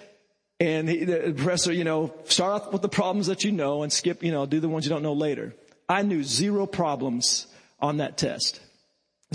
and 0.60 0.88
he, 0.88 1.04
the 1.04 1.34
professor, 1.36 1.72
you 1.72 1.82
know, 1.82 2.14
start 2.26 2.52
off 2.52 2.72
with 2.72 2.82
the 2.82 2.88
problems 2.88 3.26
that 3.26 3.42
you 3.42 3.50
know 3.50 3.82
and 3.82 3.92
skip, 3.92 4.22
you 4.22 4.30
know, 4.30 4.46
do 4.46 4.60
the 4.60 4.68
ones 4.68 4.84
you 4.84 4.90
don't 4.90 5.02
know 5.02 5.12
later. 5.12 5.56
I 5.88 6.02
knew 6.02 6.22
zero 6.22 6.66
problems 6.66 7.48
on 7.80 7.96
that 7.96 8.16
test. 8.16 8.60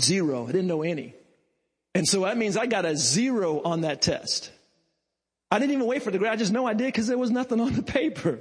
Zero. 0.00 0.44
I 0.44 0.52
didn't 0.52 0.68
know 0.68 0.82
any. 0.82 1.12
And 1.94 2.08
so 2.08 2.20
that 2.22 2.38
means 2.38 2.56
I 2.56 2.64
got 2.64 2.86
a 2.86 2.96
zero 2.96 3.60
on 3.60 3.82
that 3.82 4.00
test. 4.00 4.50
I 5.50 5.58
didn't 5.58 5.74
even 5.74 5.86
wait 5.86 6.02
for 6.02 6.10
the 6.10 6.16
grade. 6.16 6.32
I 6.32 6.36
just 6.36 6.50
know 6.50 6.64
I 6.64 6.72
did 6.72 6.86
because 6.86 7.08
there 7.08 7.18
was 7.18 7.30
nothing 7.30 7.60
on 7.60 7.74
the 7.74 7.82
paper. 7.82 8.38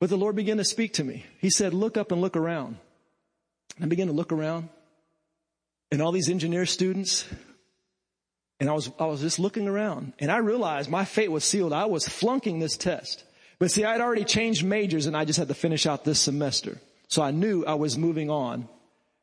But 0.00 0.10
the 0.10 0.18
Lord 0.18 0.34
began 0.34 0.56
to 0.56 0.64
speak 0.64 0.94
to 0.94 1.04
me. 1.04 1.26
He 1.38 1.50
said, 1.50 1.72
look 1.74 1.96
up 1.96 2.10
and 2.10 2.20
look 2.20 2.36
around. 2.36 2.78
I 3.80 3.86
began 3.86 4.08
to 4.08 4.12
look 4.12 4.32
around 4.32 4.68
and 5.94 6.02
all 6.02 6.10
these 6.10 6.28
engineer 6.28 6.66
students. 6.66 7.24
And 8.58 8.68
I 8.68 8.72
was, 8.72 8.90
I 8.98 9.06
was 9.06 9.20
just 9.20 9.38
looking 9.38 9.68
around 9.68 10.12
and 10.18 10.30
I 10.30 10.38
realized 10.38 10.90
my 10.90 11.04
fate 11.04 11.30
was 11.30 11.44
sealed. 11.44 11.72
I 11.72 11.84
was 11.86 12.08
flunking 12.08 12.58
this 12.58 12.76
test. 12.76 13.22
But 13.60 13.70
see, 13.70 13.84
I 13.84 13.92
had 13.92 14.00
already 14.00 14.24
changed 14.24 14.64
majors 14.64 15.06
and 15.06 15.16
I 15.16 15.24
just 15.24 15.38
had 15.38 15.48
to 15.48 15.54
finish 15.54 15.86
out 15.86 16.04
this 16.04 16.18
semester. 16.18 16.80
So 17.06 17.22
I 17.22 17.30
knew 17.30 17.64
I 17.64 17.74
was 17.74 17.96
moving 17.96 18.28
on, 18.28 18.68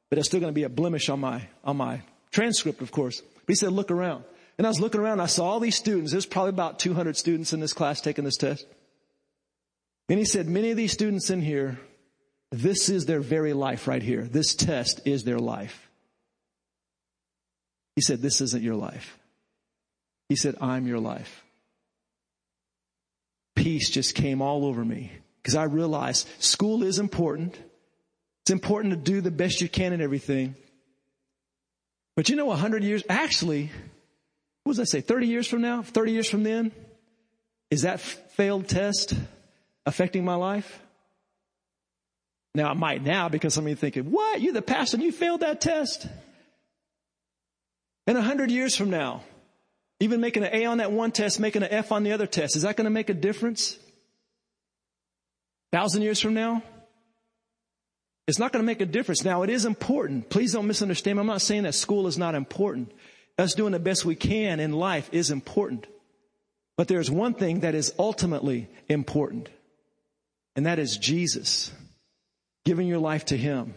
but 0.09 0.17
it's 0.17 0.29
still 0.29 0.39
going 0.39 0.53
to 0.53 0.55
be 0.55 0.63
a 0.63 0.69
blemish 0.69 1.09
on 1.09 1.19
my, 1.19 1.45
on 1.65 1.75
my 1.75 2.03
transcript, 2.31 2.81
of 2.81 2.91
course. 2.91 3.19
But 3.19 3.49
he 3.49 3.55
said, 3.55 3.73
look 3.73 3.91
around. 3.91 4.23
And 4.57 4.65
I 4.65 4.69
was 4.69 4.79
looking 4.79 5.01
around, 5.01 5.19
I 5.19 5.25
saw 5.25 5.49
all 5.49 5.59
these 5.59 5.75
students. 5.75 6.13
There's 6.13 6.25
probably 6.25 6.51
about 6.51 6.79
200 6.79 7.17
students 7.17 7.51
in 7.51 7.59
this 7.59 7.73
class 7.73 7.99
taking 7.99 8.23
this 8.23 8.37
test. 8.37 8.65
And 10.07 10.17
he 10.17 10.25
said, 10.25 10.47
many 10.47 10.71
of 10.71 10.77
these 10.77 10.93
students 10.93 11.29
in 11.29 11.41
here, 11.41 11.79
this 12.49 12.87
is 12.87 13.05
their 13.05 13.19
very 13.19 13.51
life 13.51 13.89
right 13.89 14.03
here. 14.03 14.23
This 14.23 14.55
test 14.55 15.01
is 15.05 15.25
their 15.25 15.39
life. 15.39 15.90
He 18.01 18.03
said, 18.03 18.19
This 18.19 18.41
isn't 18.41 18.63
your 18.63 18.73
life. 18.73 19.19
He 20.27 20.35
said, 20.35 20.55
I'm 20.59 20.87
your 20.87 20.97
life. 20.97 21.43
Peace 23.55 23.91
just 23.91 24.15
came 24.15 24.41
all 24.41 24.65
over 24.65 24.83
me 24.83 25.11
because 25.37 25.53
I 25.53 25.65
realized 25.65 26.27
school 26.39 26.81
is 26.81 26.97
important. 26.97 27.55
It's 28.41 28.49
important 28.49 28.95
to 28.95 28.97
do 28.97 29.21
the 29.21 29.29
best 29.29 29.61
you 29.61 29.69
can 29.69 29.93
in 29.93 30.01
everything. 30.01 30.55
But 32.15 32.27
you 32.27 32.35
know, 32.35 32.49
a 32.49 32.55
hundred 32.55 32.83
years, 32.83 33.03
actually, 33.07 33.69
what 34.63 34.77
does 34.77 34.79
I 34.79 34.85
say, 34.85 35.01
30 35.01 35.27
years 35.27 35.45
from 35.45 35.61
now, 35.61 35.83
30 35.83 36.11
years 36.11 36.27
from 36.27 36.41
then, 36.41 36.71
is 37.69 37.83
that 37.83 37.99
failed 37.99 38.67
test 38.67 39.13
affecting 39.85 40.25
my 40.25 40.33
life? 40.33 40.81
Now 42.55 42.71
it 42.71 42.77
might 42.77 43.03
now 43.03 43.29
because 43.29 43.53
some 43.53 43.65
of 43.65 43.69
you 43.69 43.75
thinking, 43.75 44.09
what? 44.09 44.41
You're 44.41 44.53
the 44.53 44.63
pastor 44.63 44.97
and 44.97 45.03
you 45.03 45.11
failed 45.11 45.41
that 45.41 45.61
test? 45.61 46.07
In 48.07 48.17
a 48.17 48.21
hundred 48.21 48.51
years 48.51 48.75
from 48.75 48.89
now, 48.89 49.23
even 49.99 50.19
making 50.19 50.43
an 50.43 50.49
A 50.53 50.65
on 50.65 50.79
that 50.79 50.91
one 50.91 51.11
test, 51.11 51.39
making 51.39 51.63
an 51.63 51.69
F 51.71 51.91
on 51.91 52.03
the 52.03 52.11
other 52.11 52.27
test, 52.27 52.55
is 52.55 52.63
that 52.63 52.75
going 52.75 52.85
to 52.85 52.91
make 52.91 53.09
a 53.09 53.13
difference? 53.13 53.77
Thousand 55.71 56.01
years 56.01 56.19
from 56.19 56.33
now? 56.33 56.63
It's 58.27 58.39
not 58.39 58.51
going 58.51 58.63
to 58.63 58.65
make 58.65 58.81
a 58.81 58.85
difference. 58.85 59.23
Now, 59.23 59.43
it 59.43 59.49
is 59.49 59.65
important. 59.65 60.29
Please 60.29 60.53
don't 60.53 60.67
misunderstand. 60.67 61.17
Me. 61.17 61.21
I'm 61.21 61.27
not 61.27 61.41
saying 61.41 61.63
that 61.63 61.75
school 61.75 62.07
is 62.07 62.17
not 62.17 62.35
important. 62.35 62.91
Us 63.37 63.55
doing 63.55 63.71
the 63.71 63.79
best 63.79 64.05
we 64.05 64.15
can 64.15 64.59
in 64.59 64.71
life 64.73 65.09
is 65.11 65.31
important. 65.31 65.87
But 66.77 66.87
there's 66.87 67.11
one 67.11 67.33
thing 67.33 67.61
that 67.61 67.75
is 67.75 67.93
ultimately 67.99 68.69
important, 68.87 69.49
and 70.55 70.65
that 70.65 70.79
is 70.79 70.97
Jesus. 70.97 71.71
Giving 72.65 72.87
your 72.87 72.99
life 72.99 73.25
to 73.25 73.37
Him. 73.37 73.73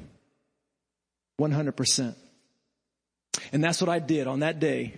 100%. 1.41 2.15
And 3.53 3.63
that's 3.63 3.81
what 3.81 3.89
I 3.89 3.99
did 3.99 4.27
on 4.27 4.41
that 4.41 4.61
day. 4.61 4.95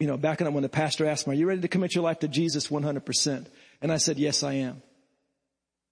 You 0.00 0.06
know, 0.06 0.16
back 0.16 0.40
when 0.40 0.62
the 0.62 0.68
pastor 0.68 1.06
asked 1.06 1.26
me, 1.26 1.34
are 1.34 1.38
you 1.38 1.46
ready 1.46 1.60
to 1.62 1.68
commit 1.68 1.94
your 1.94 2.04
life 2.04 2.20
to 2.20 2.28
Jesus 2.28 2.68
100%? 2.68 3.46
And 3.80 3.92
I 3.92 3.96
said, 3.96 4.18
yes, 4.18 4.42
I 4.42 4.54
am. 4.54 4.82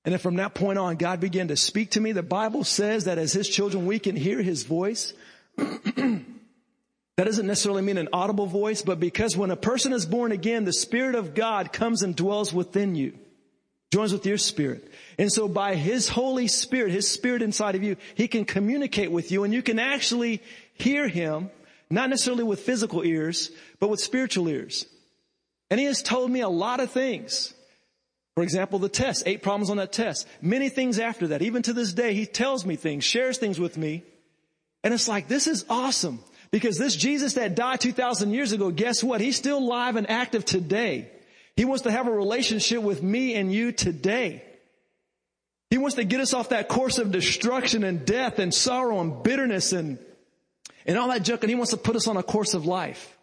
And 0.04 0.12
then 0.12 0.18
from 0.18 0.36
that 0.36 0.54
point 0.54 0.78
on, 0.78 0.96
God 0.96 1.20
began 1.20 1.48
to 1.48 1.56
speak 1.56 1.92
to 1.92 2.00
me. 2.00 2.12
The 2.12 2.22
Bible 2.22 2.64
says 2.64 3.04
that 3.04 3.18
as 3.18 3.32
His 3.32 3.48
children, 3.48 3.86
we 3.86 3.98
can 3.98 4.16
hear 4.16 4.42
His 4.42 4.64
voice. 4.64 5.14
that 5.56 6.24
doesn't 7.16 7.46
necessarily 7.46 7.82
mean 7.82 7.98
an 7.98 8.08
audible 8.12 8.46
voice, 8.46 8.82
but 8.82 8.98
because 8.98 9.36
when 9.36 9.52
a 9.52 9.56
person 9.56 9.92
is 9.92 10.04
born 10.04 10.32
again, 10.32 10.64
the 10.64 10.72
Spirit 10.72 11.14
of 11.14 11.34
God 11.34 11.72
comes 11.72 12.02
and 12.02 12.16
dwells 12.16 12.52
within 12.52 12.96
you, 12.96 13.16
joins 13.92 14.12
with 14.12 14.26
your 14.26 14.38
spirit. 14.38 14.90
And 15.18 15.32
so 15.32 15.46
by 15.46 15.76
His 15.76 16.08
Holy 16.08 16.48
Spirit, 16.48 16.90
His 16.90 17.08
Spirit 17.08 17.42
inside 17.42 17.76
of 17.76 17.84
you, 17.84 17.96
He 18.16 18.26
can 18.26 18.44
communicate 18.44 19.12
with 19.12 19.30
you 19.30 19.44
and 19.44 19.54
you 19.54 19.62
can 19.62 19.78
actually 19.78 20.42
hear 20.74 21.06
Him 21.06 21.50
not 21.92 22.08
necessarily 22.08 22.42
with 22.42 22.60
physical 22.60 23.04
ears, 23.04 23.50
but 23.78 23.90
with 23.90 24.00
spiritual 24.00 24.48
ears. 24.48 24.86
And 25.70 25.78
he 25.78 25.86
has 25.86 26.02
told 26.02 26.30
me 26.30 26.40
a 26.40 26.48
lot 26.48 26.80
of 26.80 26.90
things. 26.90 27.52
For 28.34 28.42
example, 28.42 28.78
the 28.78 28.88
test, 28.88 29.24
eight 29.26 29.42
problems 29.42 29.68
on 29.68 29.76
that 29.76 29.92
test. 29.92 30.26
Many 30.40 30.70
things 30.70 30.98
after 30.98 31.28
that. 31.28 31.42
Even 31.42 31.62
to 31.62 31.74
this 31.74 31.92
day, 31.92 32.14
he 32.14 32.24
tells 32.24 32.64
me 32.64 32.76
things, 32.76 33.04
shares 33.04 33.36
things 33.36 33.60
with 33.60 33.76
me. 33.76 34.04
And 34.82 34.94
it's 34.94 35.06
like, 35.06 35.28
this 35.28 35.46
is 35.46 35.66
awesome. 35.68 36.20
Because 36.50 36.78
this 36.78 36.96
Jesus 36.96 37.34
that 37.34 37.54
died 37.54 37.80
2,000 37.80 38.32
years 38.32 38.52
ago, 38.52 38.70
guess 38.70 39.04
what? 39.04 39.20
He's 39.20 39.36
still 39.36 39.58
alive 39.58 39.96
and 39.96 40.08
active 40.08 40.46
today. 40.46 41.10
He 41.56 41.66
wants 41.66 41.82
to 41.82 41.90
have 41.90 42.08
a 42.08 42.12
relationship 42.12 42.82
with 42.82 43.02
me 43.02 43.34
and 43.34 43.52
you 43.52 43.70
today. 43.70 44.42
He 45.68 45.76
wants 45.76 45.96
to 45.96 46.04
get 46.04 46.20
us 46.20 46.32
off 46.32 46.50
that 46.50 46.68
course 46.68 46.96
of 46.96 47.12
destruction 47.12 47.84
and 47.84 48.06
death 48.06 48.38
and 48.38 48.52
sorrow 48.52 49.00
and 49.00 49.22
bitterness 49.22 49.72
and 49.72 49.98
and 50.86 50.98
all 50.98 51.08
that 51.08 51.22
junk, 51.22 51.42
and 51.42 51.50
he 51.50 51.54
wants 51.54 51.70
to 51.70 51.76
put 51.76 51.96
us 51.96 52.06
on 52.06 52.16
a 52.16 52.22
course 52.22 52.54
of 52.54 52.66
life. 52.66 53.16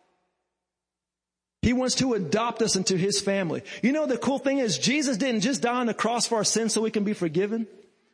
He 1.62 1.74
wants 1.74 1.96
to 1.96 2.14
adopt 2.14 2.62
us 2.62 2.76
into 2.76 2.98
his 2.98 3.20
family. 3.20 3.64
You 3.82 3.92
know, 3.92 4.06
the 4.06 4.18
cool 4.18 4.40
thing 4.40 4.60
is 4.60 4.78
Jesus 4.78 5.18
didn't 5.18 5.42
just 5.42 5.62
die 5.62 5.76
on 5.76 5.88
the 5.88 5.94
cross 5.94 6.28
for 6.28 6.36
our 6.36 6.44
sins 6.44 6.74
so 6.74 6.82
we 6.82 6.92
can 6.92 7.04
be 7.04 7.14
forgiven. 7.14 7.68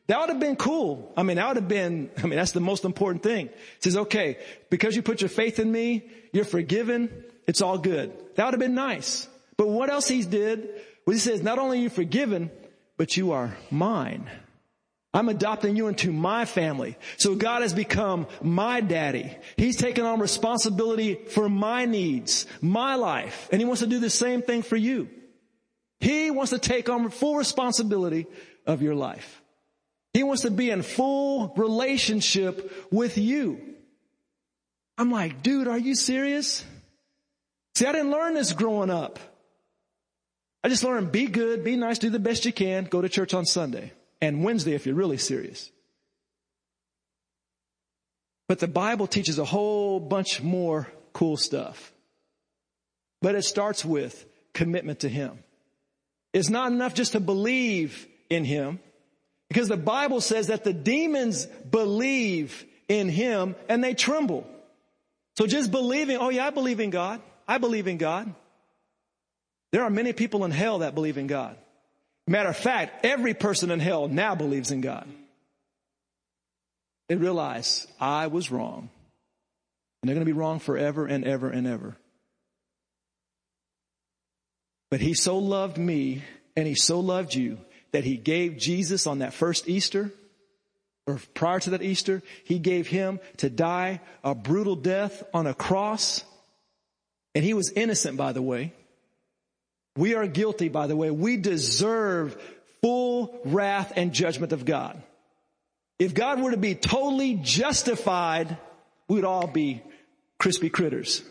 That 0.08 0.20
would 0.20 0.30
have 0.30 0.40
been 0.40 0.56
cool. 0.56 1.14
I 1.18 1.24
mean, 1.24 1.38
that 1.38 1.48
would 1.48 1.58
have 1.58 1.68
been, 1.68 2.10
I 2.18 2.24
mean, 2.24 2.38
that's 2.38 2.54
the 2.54 2.60
most 2.60 2.86
important 2.86 3.24
thing. 3.24 3.48
He 3.48 3.82
says, 3.82 3.98
okay, 3.98 4.38
because 4.70 4.96
you 4.96 5.02
put 5.02 5.22
your 5.22 5.30
faith 5.30 5.60
in 5.60 5.72
me, 5.72 6.10
you're 6.32 6.46
forgiven. 6.46 7.24
It's 7.48 7.62
all 7.62 7.78
good. 7.78 8.12
That 8.36 8.46
would 8.46 8.54
have 8.56 8.60
been 8.60 8.76
nice. 8.76 9.28
But 9.58 9.68
what 9.68 9.90
else 9.90 10.08
he 10.08 10.24
did 10.24 10.70
was 11.06 11.24
he 11.24 11.30
says, 11.30 11.44
not 11.44 11.60
only 11.60 11.80
are 11.80 11.82
you 11.84 11.90
forgiven, 11.90 12.52
but 12.98 13.16
you 13.16 13.32
are 13.32 13.56
mine. 13.70 14.30
I'm 15.16 15.30
adopting 15.30 15.78
you 15.78 15.88
into 15.88 16.12
my 16.12 16.44
family. 16.44 16.98
So 17.16 17.36
God 17.36 17.62
has 17.62 17.74
become 17.74 18.28
my 18.42 18.82
daddy. 18.82 19.34
He's 19.56 19.78
taken 19.78 20.04
on 20.04 20.20
responsibility 20.20 21.16
for 21.16 21.48
my 21.48 21.86
needs, 21.86 22.46
my 22.60 22.96
life, 22.96 23.48
and 23.50 23.62
He 23.62 23.66
wants 23.66 23.80
to 23.80 23.88
do 23.88 24.00
the 24.00 24.10
same 24.10 24.42
thing 24.42 24.62
for 24.62 24.76
you. 24.76 25.10
He 26.02 26.32
wants 26.32 26.50
to 26.50 26.60
take 26.60 26.90
on 26.90 27.10
full 27.10 27.38
responsibility 27.38 28.28
of 28.68 28.82
your 28.82 28.94
life. 28.94 29.42
He 30.12 30.22
wants 30.22 30.42
to 30.42 30.52
be 30.52 30.70
in 30.70 30.82
full 30.82 31.54
relationship 31.56 32.90
with 32.92 33.18
you. 33.18 33.62
I'm 34.98 35.12
like, 35.12 35.42
dude, 35.42 35.70
are 35.70 35.80
you 35.80 35.96
serious? 35.96 36.66
See, 37.76 37.86
I 37.86 37.94
didn't 37.94 38.12
learn 38.12 38.34
this 38.34 38.52
growing 38.52 38.90
up. 38.90 39.18
I 40.62 40.68
just 40.68 40.84
learned 40.84 41.14
be 41.14 41.28
good, 41.28 41.64
be 41.64 41.78
nice, 41.78 42.00
do 42.00 42.10
the 42.10 42.20
best 42.20 42.44
you 42.44 42.52
can, 42.52 42.84
go 42.84 43.02
to 43.02 43.08
church 43.08 43.34
on 43.34 43.46
Sunday 43.46 43.94
and 44.22 44.44
Wednesday 44.44 44.74
if 44.74 44.86
you're 44.86 44.96
really 44.96 45.18
serious. 45.18 45.72
But 48.48 48.60
the 48.60 48.68
Bible 48.68 49.08
teaches 49.08 49.40
a 49.40 49.46
whole 49.46 50.00
bunch 50.00 50.42
more 50.42 50.88
cool 51.14 51.38
stuff. 51.38 51.92
But 53.22 53.36
it 53.36 53.44
starts 53.44 53.84
with 53.84 54.26
commitment 54.54 55.00
to 55.00 55.10
Him. 55.10 55.40
It's 56.34 56.50
not 56.50 56.72
enough 56.72 56.94
just 56.94 57.14
to 57.14 57.20
believe 57.20 58.08
in 58.30 58.44
Him 58.44 58.80
because 59.50 59.68
the 59.68 59.78
Bible 59.78 60.22
says 60.22 60.48
that 60.48 60.64
the 60.64 60.74
demons 60.74 61.46
believe 61.46 62.66
in 62.88 63.10
Him 63.10 63.56
and 63.68 63.84
they 63.84 63.94
tremble. 63.94 64.46
So 65.38 65.48
just 65.48 65.72
believing, 65.72 66.18
oh 66.18 66.30
yeah, 66.30 66.48
I 66.48 66.50
believe 66.50 66.80
in 66.80 66.90
God. 66.90 67.22
I 67.48 67.58
believe 67.58 67.88
in 67.88 67.98
God. 67.98 68.34
There 69.72 69.84
are 69.84 69.90
many 69.90 70.14
people 70.14 70.46
in 70.46 70.52
hell 70.52 70.80
that 70.80 70.96
believe 70.96 71.18
in 71.18 71.28
God. 71.28 71.58
Matter 72.28 72.50
of 72.50 72.58
fact, 72.58 73.06
every 73.06 73.34
person 73.34 73.72
in 73.72 73.80
hell 73.80 74.08
now 74.08 74.36
believes 74.36 74.72
in 74.72 74.82
God. 74.82 75.08
They 77.08 77.16
realize 77.16 77.86
I 78.00 78.28
was 78.28 78.52
wrong. 78.52 78.90
And 80.02 80.10
they're 80.10 80.16
going 80.16 80.26
to 80.26 80.32
be 80.32 80.38
wrong 80.38 80.60
forever 80.60 81.06
and 81.06 81.26
ever 81.26 81.50
and 81.50 81.68
ever. 81.68 81.96
But 84.90 85.02
he 85.02 85.14
so 85.14 85.38
loved 85.38 85.78
me 85.78 86.24
and 86.56 86.68
he 86.68 86.76
so 86.76 87.00
loved 87.00 87.36
you 87.36 87.60
that 87.92 88.04
he 88.04 88.18
gave 88.18 88.58
Jesus 88.58 89.08
on 89.08 89.20
that 89.20 89.34
first 89.34 89.68
Easter 89.68 90.12
or 91.08 91.20
prior 91.34 91.60
to 91.60 91.72
that 91.72 91.84
Easter, 91.84 92.24
he 92.44 92.58
gave 92.60 92.88
him 92.88 93.20
to 93.38 93.50
die 93.50 94.02
a 94.24 94.34
brutal 94.34 94.76
death 94.76 95.24
on 95.34 95.46
a 95.46 95.54
cross. 95.54 96.24
And 97.36 97.44
he 97.44 97.54
was 97.54 97.72
innocent, 97.76 98.18
by 98.18 98.32
the 98.32 98.42
way. 98.42 98.74
We 99.98 100.16
are 100.16 100.28
guilty, 100.28 100.70
by 100.70 100.88
the 100.88 100.96
way. 100.96 101.12
We 101.12 101.38
deserve 101.38 102.42
full 102.82 103.40
wrath 103.46 103.94
and 103.96 104.14
judgment 104.14 104.52
of 104.52 104.66
God. 104.66 105.02
If 105.98 106.14
God 106.14 106.42
were 106.42 106.52
to 106.52 106.58
be 106.58 106.76
totally 106.76 107.36
justified, 107.36 108.58
we 109.08 109.16
would 109.16 109.26
all 109.26 109.48
be 109.48 109.82
crispy 110.38 110.70
critters. 110.70 111.24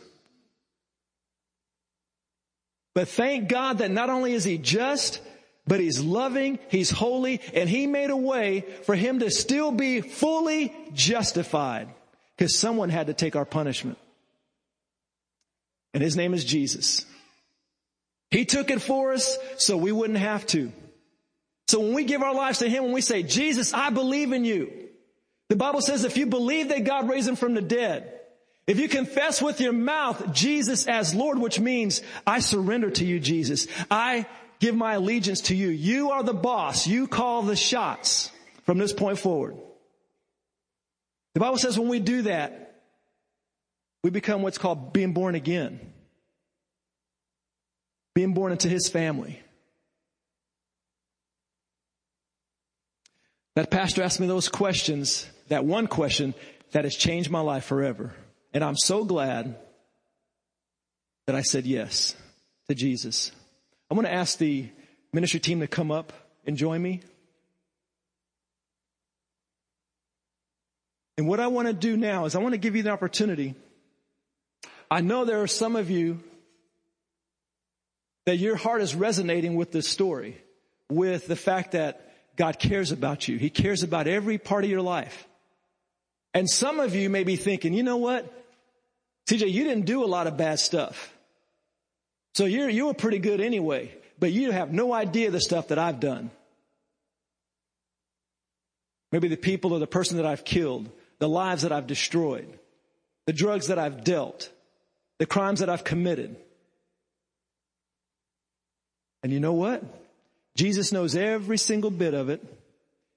But 2.94 3.08
thank 3.08 3.48
God 3.48 3.78
that 3.78 3.90
not 3.90 4.08
only 4.08 4.32
is 4.32 4.44
He 4.44 4.56
just, 4.56 5.20
but 5.66 5.80
He's 5.80 6.00
loving, 6.00 6.58
He's 6.68 6.90
holy, 6.90 7.40
and 7.52 7.68
He 7.68 7.86
made 7.86 8.10
a 8.10 8.16
way 8.16 8.64
for 8.84 8.94
Him 8.94 9.18
to 9.18 9.30
still 9.30 9.72
be 9.72 10.00
fully 10.00 10.74
justified 10.94 11.88
because 12.36 12.56
someone 12.56 12.88
had 12.88 13.08
to 13.08 13.14
take 13.14 13.36
our 13.36 13.44
punishment. 13.44 13.98
And 15.92 16.02
His 16.02 16.16
name 16.16 16.32
is 16.32 16.44
Jesus. 16.44 17.04
He 18.34 18.44
took 18.44 18.68
it 18.72 18.82
for 18.82 19.12
us 19.12 19.38
so 19.58 19.76
we 19.76 19.92
wouldn't 19.92 20.18
have 20.18 20.44
to. 20.48 20.72
So 21.68 21.78
when 21.78 21.94
we 21.94 22.02
give 22.02 22.20
our 22.20 22.34
lives 22.34 22.58
to 22.58 22.68
Him, 22.68 22.82
when 22.82 22.92
we 22.92 23.00
say, 23.00 23.22
Jesus, 23.22 23.72
I 23.72 23.90
believe 23.90 24.32
in 24.32 24.44
you. 24.44 24.72
The 25.50 25.56
Bible 25.56 25.80
says 25.80 26.02
if 26.02 26.16
you 26.16 26.26
believe 26.26 26.70
that 26.70 26.82
God 26.82 27.08
raised 27.08 27.28
Him 27.28 27.36
from 27.36 27.54
the 27.54 27.62
dead, 27.62 28.10
if 28.66 28.80
you 28.80 28.88
confess 28.88 29.40
with 29.40 29.60
your 29.60 29.72
mouth 29.72 30.32
Jesus 30.32 30.88
as 30.88 31.14
Lord, 31.14 31.38
which 31.38 31.60
means 31.60 32.02
I 32.26 32.40
surrender 32.40 32.90
to 32.90 33.04
you, 33.04 33.20
Jesus. 33.20 33.68
I 33.88 34.26
give 34.58 34.74
my 34.74 34.94
allegiance 34.94 35.42
to 35.42 35.54
you. 35.54 35.68
You 35.68 36.10
are 36.10 36.24
the 36.24 36.34
boss. 36.34 36.88
You 36.88 37.06
call 37.06 37.42
the 37.42 37.54
shots 37.54 38.32
from 38.64 38.78
this 38.78 38.92
point 38.92 39.20
forward. 39.20 39.56
The 41.34 41.40
Bible 41.40 41.58
says 41.58 41.78
when 41.78 41.88
we 41.88 42.00
do 42.00 42.22
that, 42.22 42.82
we 44.02 44.10
become 44.10 44.42
what's 44.42 44.58
called 44.58 44.92
being 44.92 45.12
born 45.12 45.36
again 45.36 45.93
being 48.14 48.32
born 48.32 48.52
into 48.52 48.68
his 48.68 48.88
family. 48.88 49.40
That 53.56 53.70
pastor 53.70 54.02
asked 54.02 54.20
me 54.20 54.26
those 54.26 54.48
questions, 54.48 55.28
that 55.48 55.64
one 55.64 55.86
question 55.86 56.34
that 56.72 56.84
has 56.84 56.94
changed 56.94 57.30
my 57.30 57.40
life 57.40 57.64
forever. 57.64 58.12
And 58.52 58.64
I'm 58.64 58.76
so 58.76 59.04
glad 59.04 59.56
that 61.26 61.36
I 61.36 61.42
said 61.42 61.66
yes 61.66 62.14
to 62.68 62.74
Jesus. 62.74 63.32
I'm 63.90 63.96
going 63.96 64.06
to 64.06 64.12
ask 64.12 64.38
the 64.38 64.68
ministry 65.12 65.40
team 65.40 65.60
to 65.60 65.66
come 65.66 65.90
up 65.90 66.12
and 66.46 66.56
join 66.56 66.82
me. 66.82 67.00
And 71.16 71.28
what 71.28 71.38
I 71.38 71.46
want 71.46 71.68
to 71.68 71.74
do 71.74 71.96
now 71.96 72.24
is 72.24 72.34
I 72.34 72.40
want 72.40 72.54
to 72.54 72.58
give 72.58 72.74
you 72.74 72.82
the 72.82 72.90
opportunity. 72.90 73.54
I 74.90 75.00
know 75.00 75.24
there 75.24 75.42
are 75.42 75.46
some 75.46 75.76
of 75.76 75.90
you 75.90 76.20
that 78.26 78.36
your 78.36 78.56
heart 78.56 78.82
is 78.82 78.94
resonating 78.94 79.54
with 79.54 79.72
this 79.72 79.88
story, 79.88 80.40
with 80.90 81.26
the 81.26 81.36
fact 81.36 81.72
that 81.72 82.12
God 82.36 82.58
cares 82.58 82.90
about 82.90 83.28
you. 83.28 83.38
He 83.38 83.50
cares 83.50 83.82
about 83.82 84.06
every 84.06 84.38
part 84.38 84.64
of 84.64 84.70
your 84.70 84.80
life. 84.80 85.26
And 86.32 86.50
some 86.50 86.80
of 86.80 86.94
you 86.94 87.08
may 87.10 87.24
be 87.24 87.36
thinking, 87.36 87.74
you 87.74 87.82
know 87.82 87.98
what? 87.98 88.30
CJ, 89.28 89.50
you 89.50 89.64
didn't 89.64 89.86
do 89.86 90.04
a 90.04 90.06
lot 90.06 90.26
of 90.26 90.36
bad 90.36 90.58
stuff. 90.58 91.12
So 92.34 92.44
you're, 92.44 92.68
you 92.68 92.86
were 92.86 92.94
pretty 92.94 93.18
good 93.18 93.40
anyway, 93.40 93.92
but 94.18 94.32
you 94.32 94.50
have 94.50 94.72
no 94.72 94.92
idea 94.92 95.30
the 95.30 95.40
stuff 95.40 95.68
that 95.68 95.78
I've 95.78 96.00
done. 96.00 96.30
Maybe 99.12 99.28
the 99.28 99.36
people 99.36 99.72
or 99.72 99.78
the 99.78 99.86
person 99.86 100.16
that 100.16 100.26
I've 100.26 100.44
killed, 100.44 100.90
the 101.20 101.28
lives 101.28 101.62
that 101.62 101.70
I've 101.70 101.86
destroyed, 101.86 102.58
the 103.26 103.32
drugs 103.32 103.68
that 103.68 103.78
I've 103.78 104.02
dealt, 104.02 104.50
the 105.18 105.26
crimes 105.26 105.60
that 105.60 105.70
I've 105.70 105.84
committed. 105.84 106.36
And 109.24 109.32
you 109.32 109.40
know 109.40 109.54
what? 109.54 109.82
Jesus 110.54 110.92
knows 110.92 111.16
every 111.16 111.56
single 111.56 111.90
bit 111.90 112.12
of 112.12 112.28
it. 112.28 112.44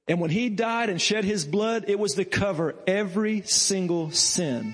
And 0.08 0.22
when 0.22 0.30
he 0.30 0.48
died 0.48 0.90
and 0.90 1.02
shed 1.02 1.26
his 1.26 1.44
blood, 1.44 1.84
it 1.90 2.00
was 2.00 2.14
to 2.14 2.24
cover 2.24 2.76
every 2.88 3.42
single 3.42 4.10
sin 4.12 4.74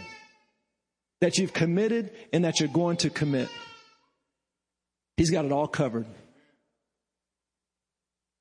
that 1.21 1.39
you've 1.39 1.51
committed 1.51 2.11
and 2.31 2.45
that 2.45 2.59
you're 2.59 2.69
going 2.69 2.97
to 2.97 3.09
commit. 3.09 3.49
He's 5.17 5.31
got 5.31 5.43
it 5.43 5.51
all 5.51 5.67
covered. 5.67 6.05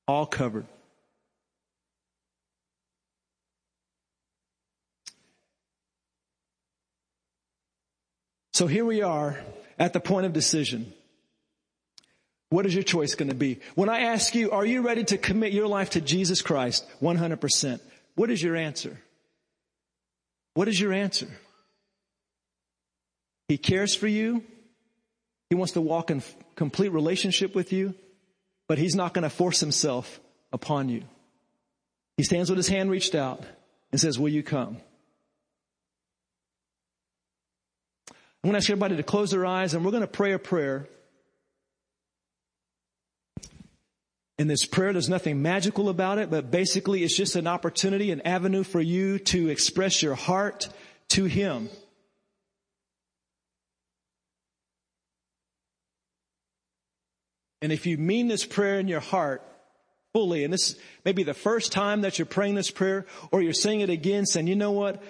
All 0.07 0.27
covered. 0.27 0.67
So 8.53 8.67
here 8.67 8.85
we 8.85 9.01
are 9.01 9.39
at 9.79 9.93
the 9.93 9.99
point 9.99 10.27
of 10.27 10.33
decision. 10.33 10.93
What 12.53 12.67
is 12.67 12.75
your 12.75 12.83
choice 12.83 13.15
going 13.15 13.29
to 13.29 13.35
be? 13.35 13.61
When 13.73 13.89
I 13.89 14.01
ask 14.01 14.35
you, 14.35 14.51
are 14.51 14.63
you 14.63 14.83
ready 14.83 15.03
to 15.05 15.17
commit 15.17 15.53
your 15.53 15.65
life 15.65 15.89
to 15.91 16.01
Jesus 16.01 16.43
Christ 16.43 16.85
100%? 17.01 17.79
What 18.13 18.29
is 18.29 18.43
your 18.43 18.55
answer? 18.55 19.01
What 20.53 20.67
is 20.67 20.79
your 20.79 20.93
answer? 20.93 21.25
He 23.47 23.57
cares 23.57 23.95
for 23.95 24.05
you. 24.05 24.43
He 25.49 25.55
wants 25.55 25.73
to 25.73 25.81
walk 25.81 26.11
in 26.11 26.21
complete 26.55 26.89
relationship 26.89 27.55
with 27.55 27.73
you, 27.73 27.95
but 28.67 28.77
he's 28.77 28.93
not 28.93 29.15
going 29.15 29.23
to 29.23 29.31
force 29.31 29.59
himself 29.59 30.19
upon 30.51 30.89
you. 30.89 31.01
He 32.17 32.23
stands 32.23 32.51
with 32.51 32.57
his 32.57 32.67
hand 32.67 32.91
reached 32.91 33.15
out 33.15 33.43
and 33.91 33.99
says, 33.99 34.19
will 34.19 34.29
you 34.29 34.43
come? 34.43 34.77
I'm 38.11 38.43
going 38.43 38.53
to 38.53 38.57
ask 38.57 38.69
everybody 38.69 38.97
to 38.97 39.01
close 39.01 39.31
their 39.31 39.43
eyes 39.43 39.73
and 39.73 39.83
we're 39.83 39.89
going 39.89 40.01
to 40.01 40.07
pray 40.07 40.33
a 40.33 40.37
prayer 40.37 40.87
In 44.39 44.47
this 44.47 44.65
prayer, 44.65 44.91
there's 44.93 45.09
nothing 45.09 45.41
magical 45.41 45.89
about 45.89 46.17
it, 46.17 46.31
but 46.31 46.49
basically 46.49 47.03
it's 47.03 47.15
just 47.15 47.35
an 47.35 47.45
opportunity, 47.45 48.11
an 48.11 48.21
avenue 48.21 48.63
for 48.63 48.81
you 48.81 49.19
to 49.19 49.49
express 49.49 50.01
your 50.01 50.15
heart 50.15 50.69
to 51.09 51.25
Him. 51.25 51.69
And 57.61 57.71
if 57.71 57.85
you 57.85 57.97
mean 57.97 58.27
this 58.27 58.43
prayer 58.45 58.79
in 58.79 58.87
your 58.87 58.99
heart 58.99 59.41
fully, 60.13 60.43
and 60.43 60.51
this 60.51 60.75
may 61.05 61.11
be 61.11 61.23
the 61.23 61.33
first 61.33 61.71
time 61.71 62.01
that 62.01 62.17
you're 62.17 62.25
praying 62.25 62.55
this 62.55 62.71
prayer, 62.71 63.05
or 63.31 63.41
you're 63.41 63.53
saying 63.53 63.81
it 63.81 63.89
again, 63.89 64.25
saying, 64.25 64.47
you 64.47 64.55
know 64.55 64.71
what? 64.71 65.01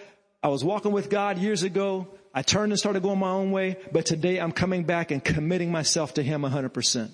I 0.44 0.50
was 0.50 0.64
walking 0.64 0.92
with 0.92 1.10
God 1.10 1.38
years 1.38 1.64
ago. 1.64 2.10
I 2.34 2.42
turned 2.42 2.74
and 2.74 2.80
started 2.80 3.02
going 3.02 3.20
my 3.20 3.30
own 3.30 3.52
way, 3.52 3.78
but 3.92 4.06
today 4.06 4.38
I'm 4.40 4.52
coming 4.52 4.84
back 4.84 5.12
and 5.12 5.24
committing 5.24 5.72
myself 5.72 6.16
to 6.16 6.24
Him 6.24 6.42
100%. 6.42 7.12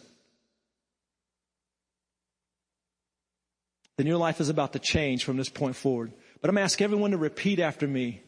Then 4.00 4.08
your 4.08 4.18
life 4.18 4.40
is 4.40 4.48
about 4.48 4.72
to 4.72 4.80
change 4.80 5.26
from 5.26 5.36
this 5.36 5.50
point 5.50 5.76
forward. 5.76 6.14
But 6.40 6.50
I'm 6.50 6.58
asking 6.58 6.86
everyone 6.86 7.12
to 7.12 7.18
repeat 7.18 7.60
after 7.60 7.86
me. 7.86 8.24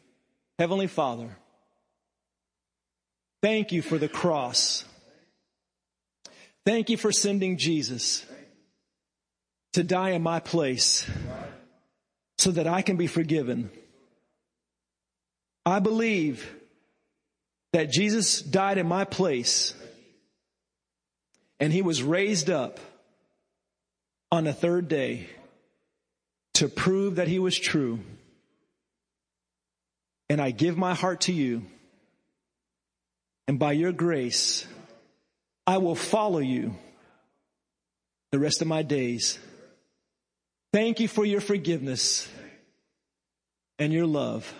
Heavenly 0.60 0.88
Father, 0.88 1.38
thank 3.42 3.72
you 3.72 3.82
for 3.82 3.98
the 3.98 4.10
cross. 4.10 4.84
Thank 6.66 6.90
you 6.90 6.98
for 6.98 7.14
sending 7.14 7.56
Jesus 7.56 8.26
to 9.72 9.82
die 9.82 10.10
in 10.10 10.22
my 10.22 10.42
place 10.42 11.10
so 12.38 12.52
that 12.52 12.68
I 12.68 12.82
can 12.82 12.98
be 12.98 13.08
forgiven. 13.08 13.72
I 15.66 15.80
believe 15.80 16.54
that 17.72 17.90
Jesus 17.90 18.42
died 18.42 18.78
in 18.78 18.88
my 18.88 19.06
place 19.06 19.74
and 21.62 21.72
he 21.72 21.82
was 21.82 22.04
raised 22.04 22.50
up 22.50 22.82
on 24.34 24.44
the 24.44 24.52
third 24.52 24.90
day 24.90 25.30
to 26.62 26.70
prove 26.70 27.16
that 27.16 27.28
he 27.28 27.39
was 27.39 27.57
true. 27.57 27.99
And 30.30 30.39
I 30.39 30.51
give 30.51 30.78
my 30.78 30.93
heart 30.93 31.22
to 31.22 31.34
you. 31.34 31.66
And 33.47 33.57
by 33.57 33.72
your 33.72 33.91
grace, 33.91 34.68
I 35.66 35.80
will 35.80 35.95
follow 35.95 36.38
you 36.38 36.76
the 38.32 38.38
rest 38.38 38.62
of 38.62 38.68
my 38.68 38.84
days. 38.84 39.39
Thank 40.72 40.99
you 40.99 41.07
for 41.07 41.26
your 41.26 41.41
forgiveness 41.41 42.30
and 43.80 43.91
your 43.91 44.05
love. 44.05 44.53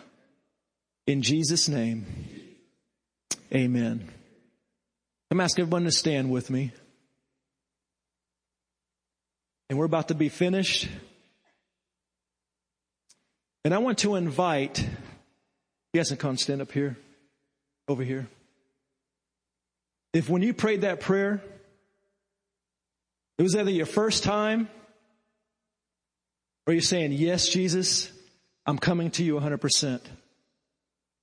In 1.06 1.22
Jesus' 1.22 1.70
name, 1.70 2.08
amen. 3.54 4.10
I'm 5.30 5.40
asking 5.40 5.66
everyone 5.66 5.84
to 5.84 5.92
stand 5.92 6.32
with 6.32 6.50
me. 6.50 6.72
And 9.70 9.78
we're 9.78 9.86
about 9.86 10.08
to 10.08 10.16
be 10.16 10.30
finished. 10.30 10.90
And 13.64 13.74
I 13.74 13.78
want 13.78 14.00
to 14.00 14.16
invite, 14.16 14.88
guys 15.94 16.10
can 16.10 16.18
come 16.18 16.38
stand 16.38 16.62
up 16.62 16.72
here, 16.72 16.98
over 17.88 18.04
here. 18.04 18.28
If 20.14 20.30
when 20.30 20.42
you 20.42 20.54
prayed 20.54 20.82
that 20.82 21.00
prayer, 21.00 21.42
it 23.38 23.44
was 23.44 23.56
either 23.56 23.72
your 23.72 23.86
first 23.86 24.24
time 24.24 24.70
or 26.66 26.74
you're 26.74 26.82
saying, 26.82 27.12
yes, 27.12 27.48
Jesus, 27.48 28.12
I'm 28.66 28.78
coming 28.78 29.12
to 29.12 29.24
you 29.24 29.36
100%. 29.36 30.02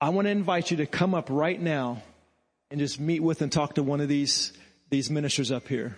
I 0.00 0.10
want 0.10 0.26
to 0.26 0.30
invite 0.30 0.70
you 0.70 0.78
to 0.78 0.86
come 0.86 1.14
up 1.14 1.28
right 1.30 1.60
now 1.60 2.02
and 2.70 2.78
just 2.78 3.00
meet 3.00 3.20
with 3.20 3.42
and 3.42 3.50
talk 3.50 3.74
to 3.74 3.82
one 3.82 4.00
of 4.00 4.08
these, 4.08 4.52
these 4.90 5.10
ministers 5.10 5.50
up 5.50 5.68
here. 5.68 5.96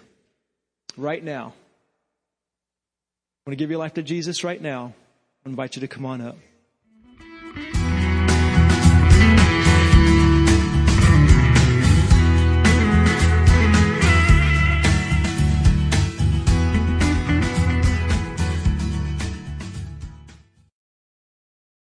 Right 0.96 1.22
now. 1.22 1.52
I 3.46 3.50
want 3.50 3.52
to 3.52 3.56
give 3.56 3.70
your 3.70 3.78
life 3.78 3.94
to 3.94 4.02
Jesus 4.02 4.42
right 4.42 4.60
now. 4.60 4.94
I 5.44 5.48
invite 5.48 5.74
you 5.74 5.80
to 5.80 5.88
come 5.88 6.04
on 6.04 6.20
up. 6.20 6.36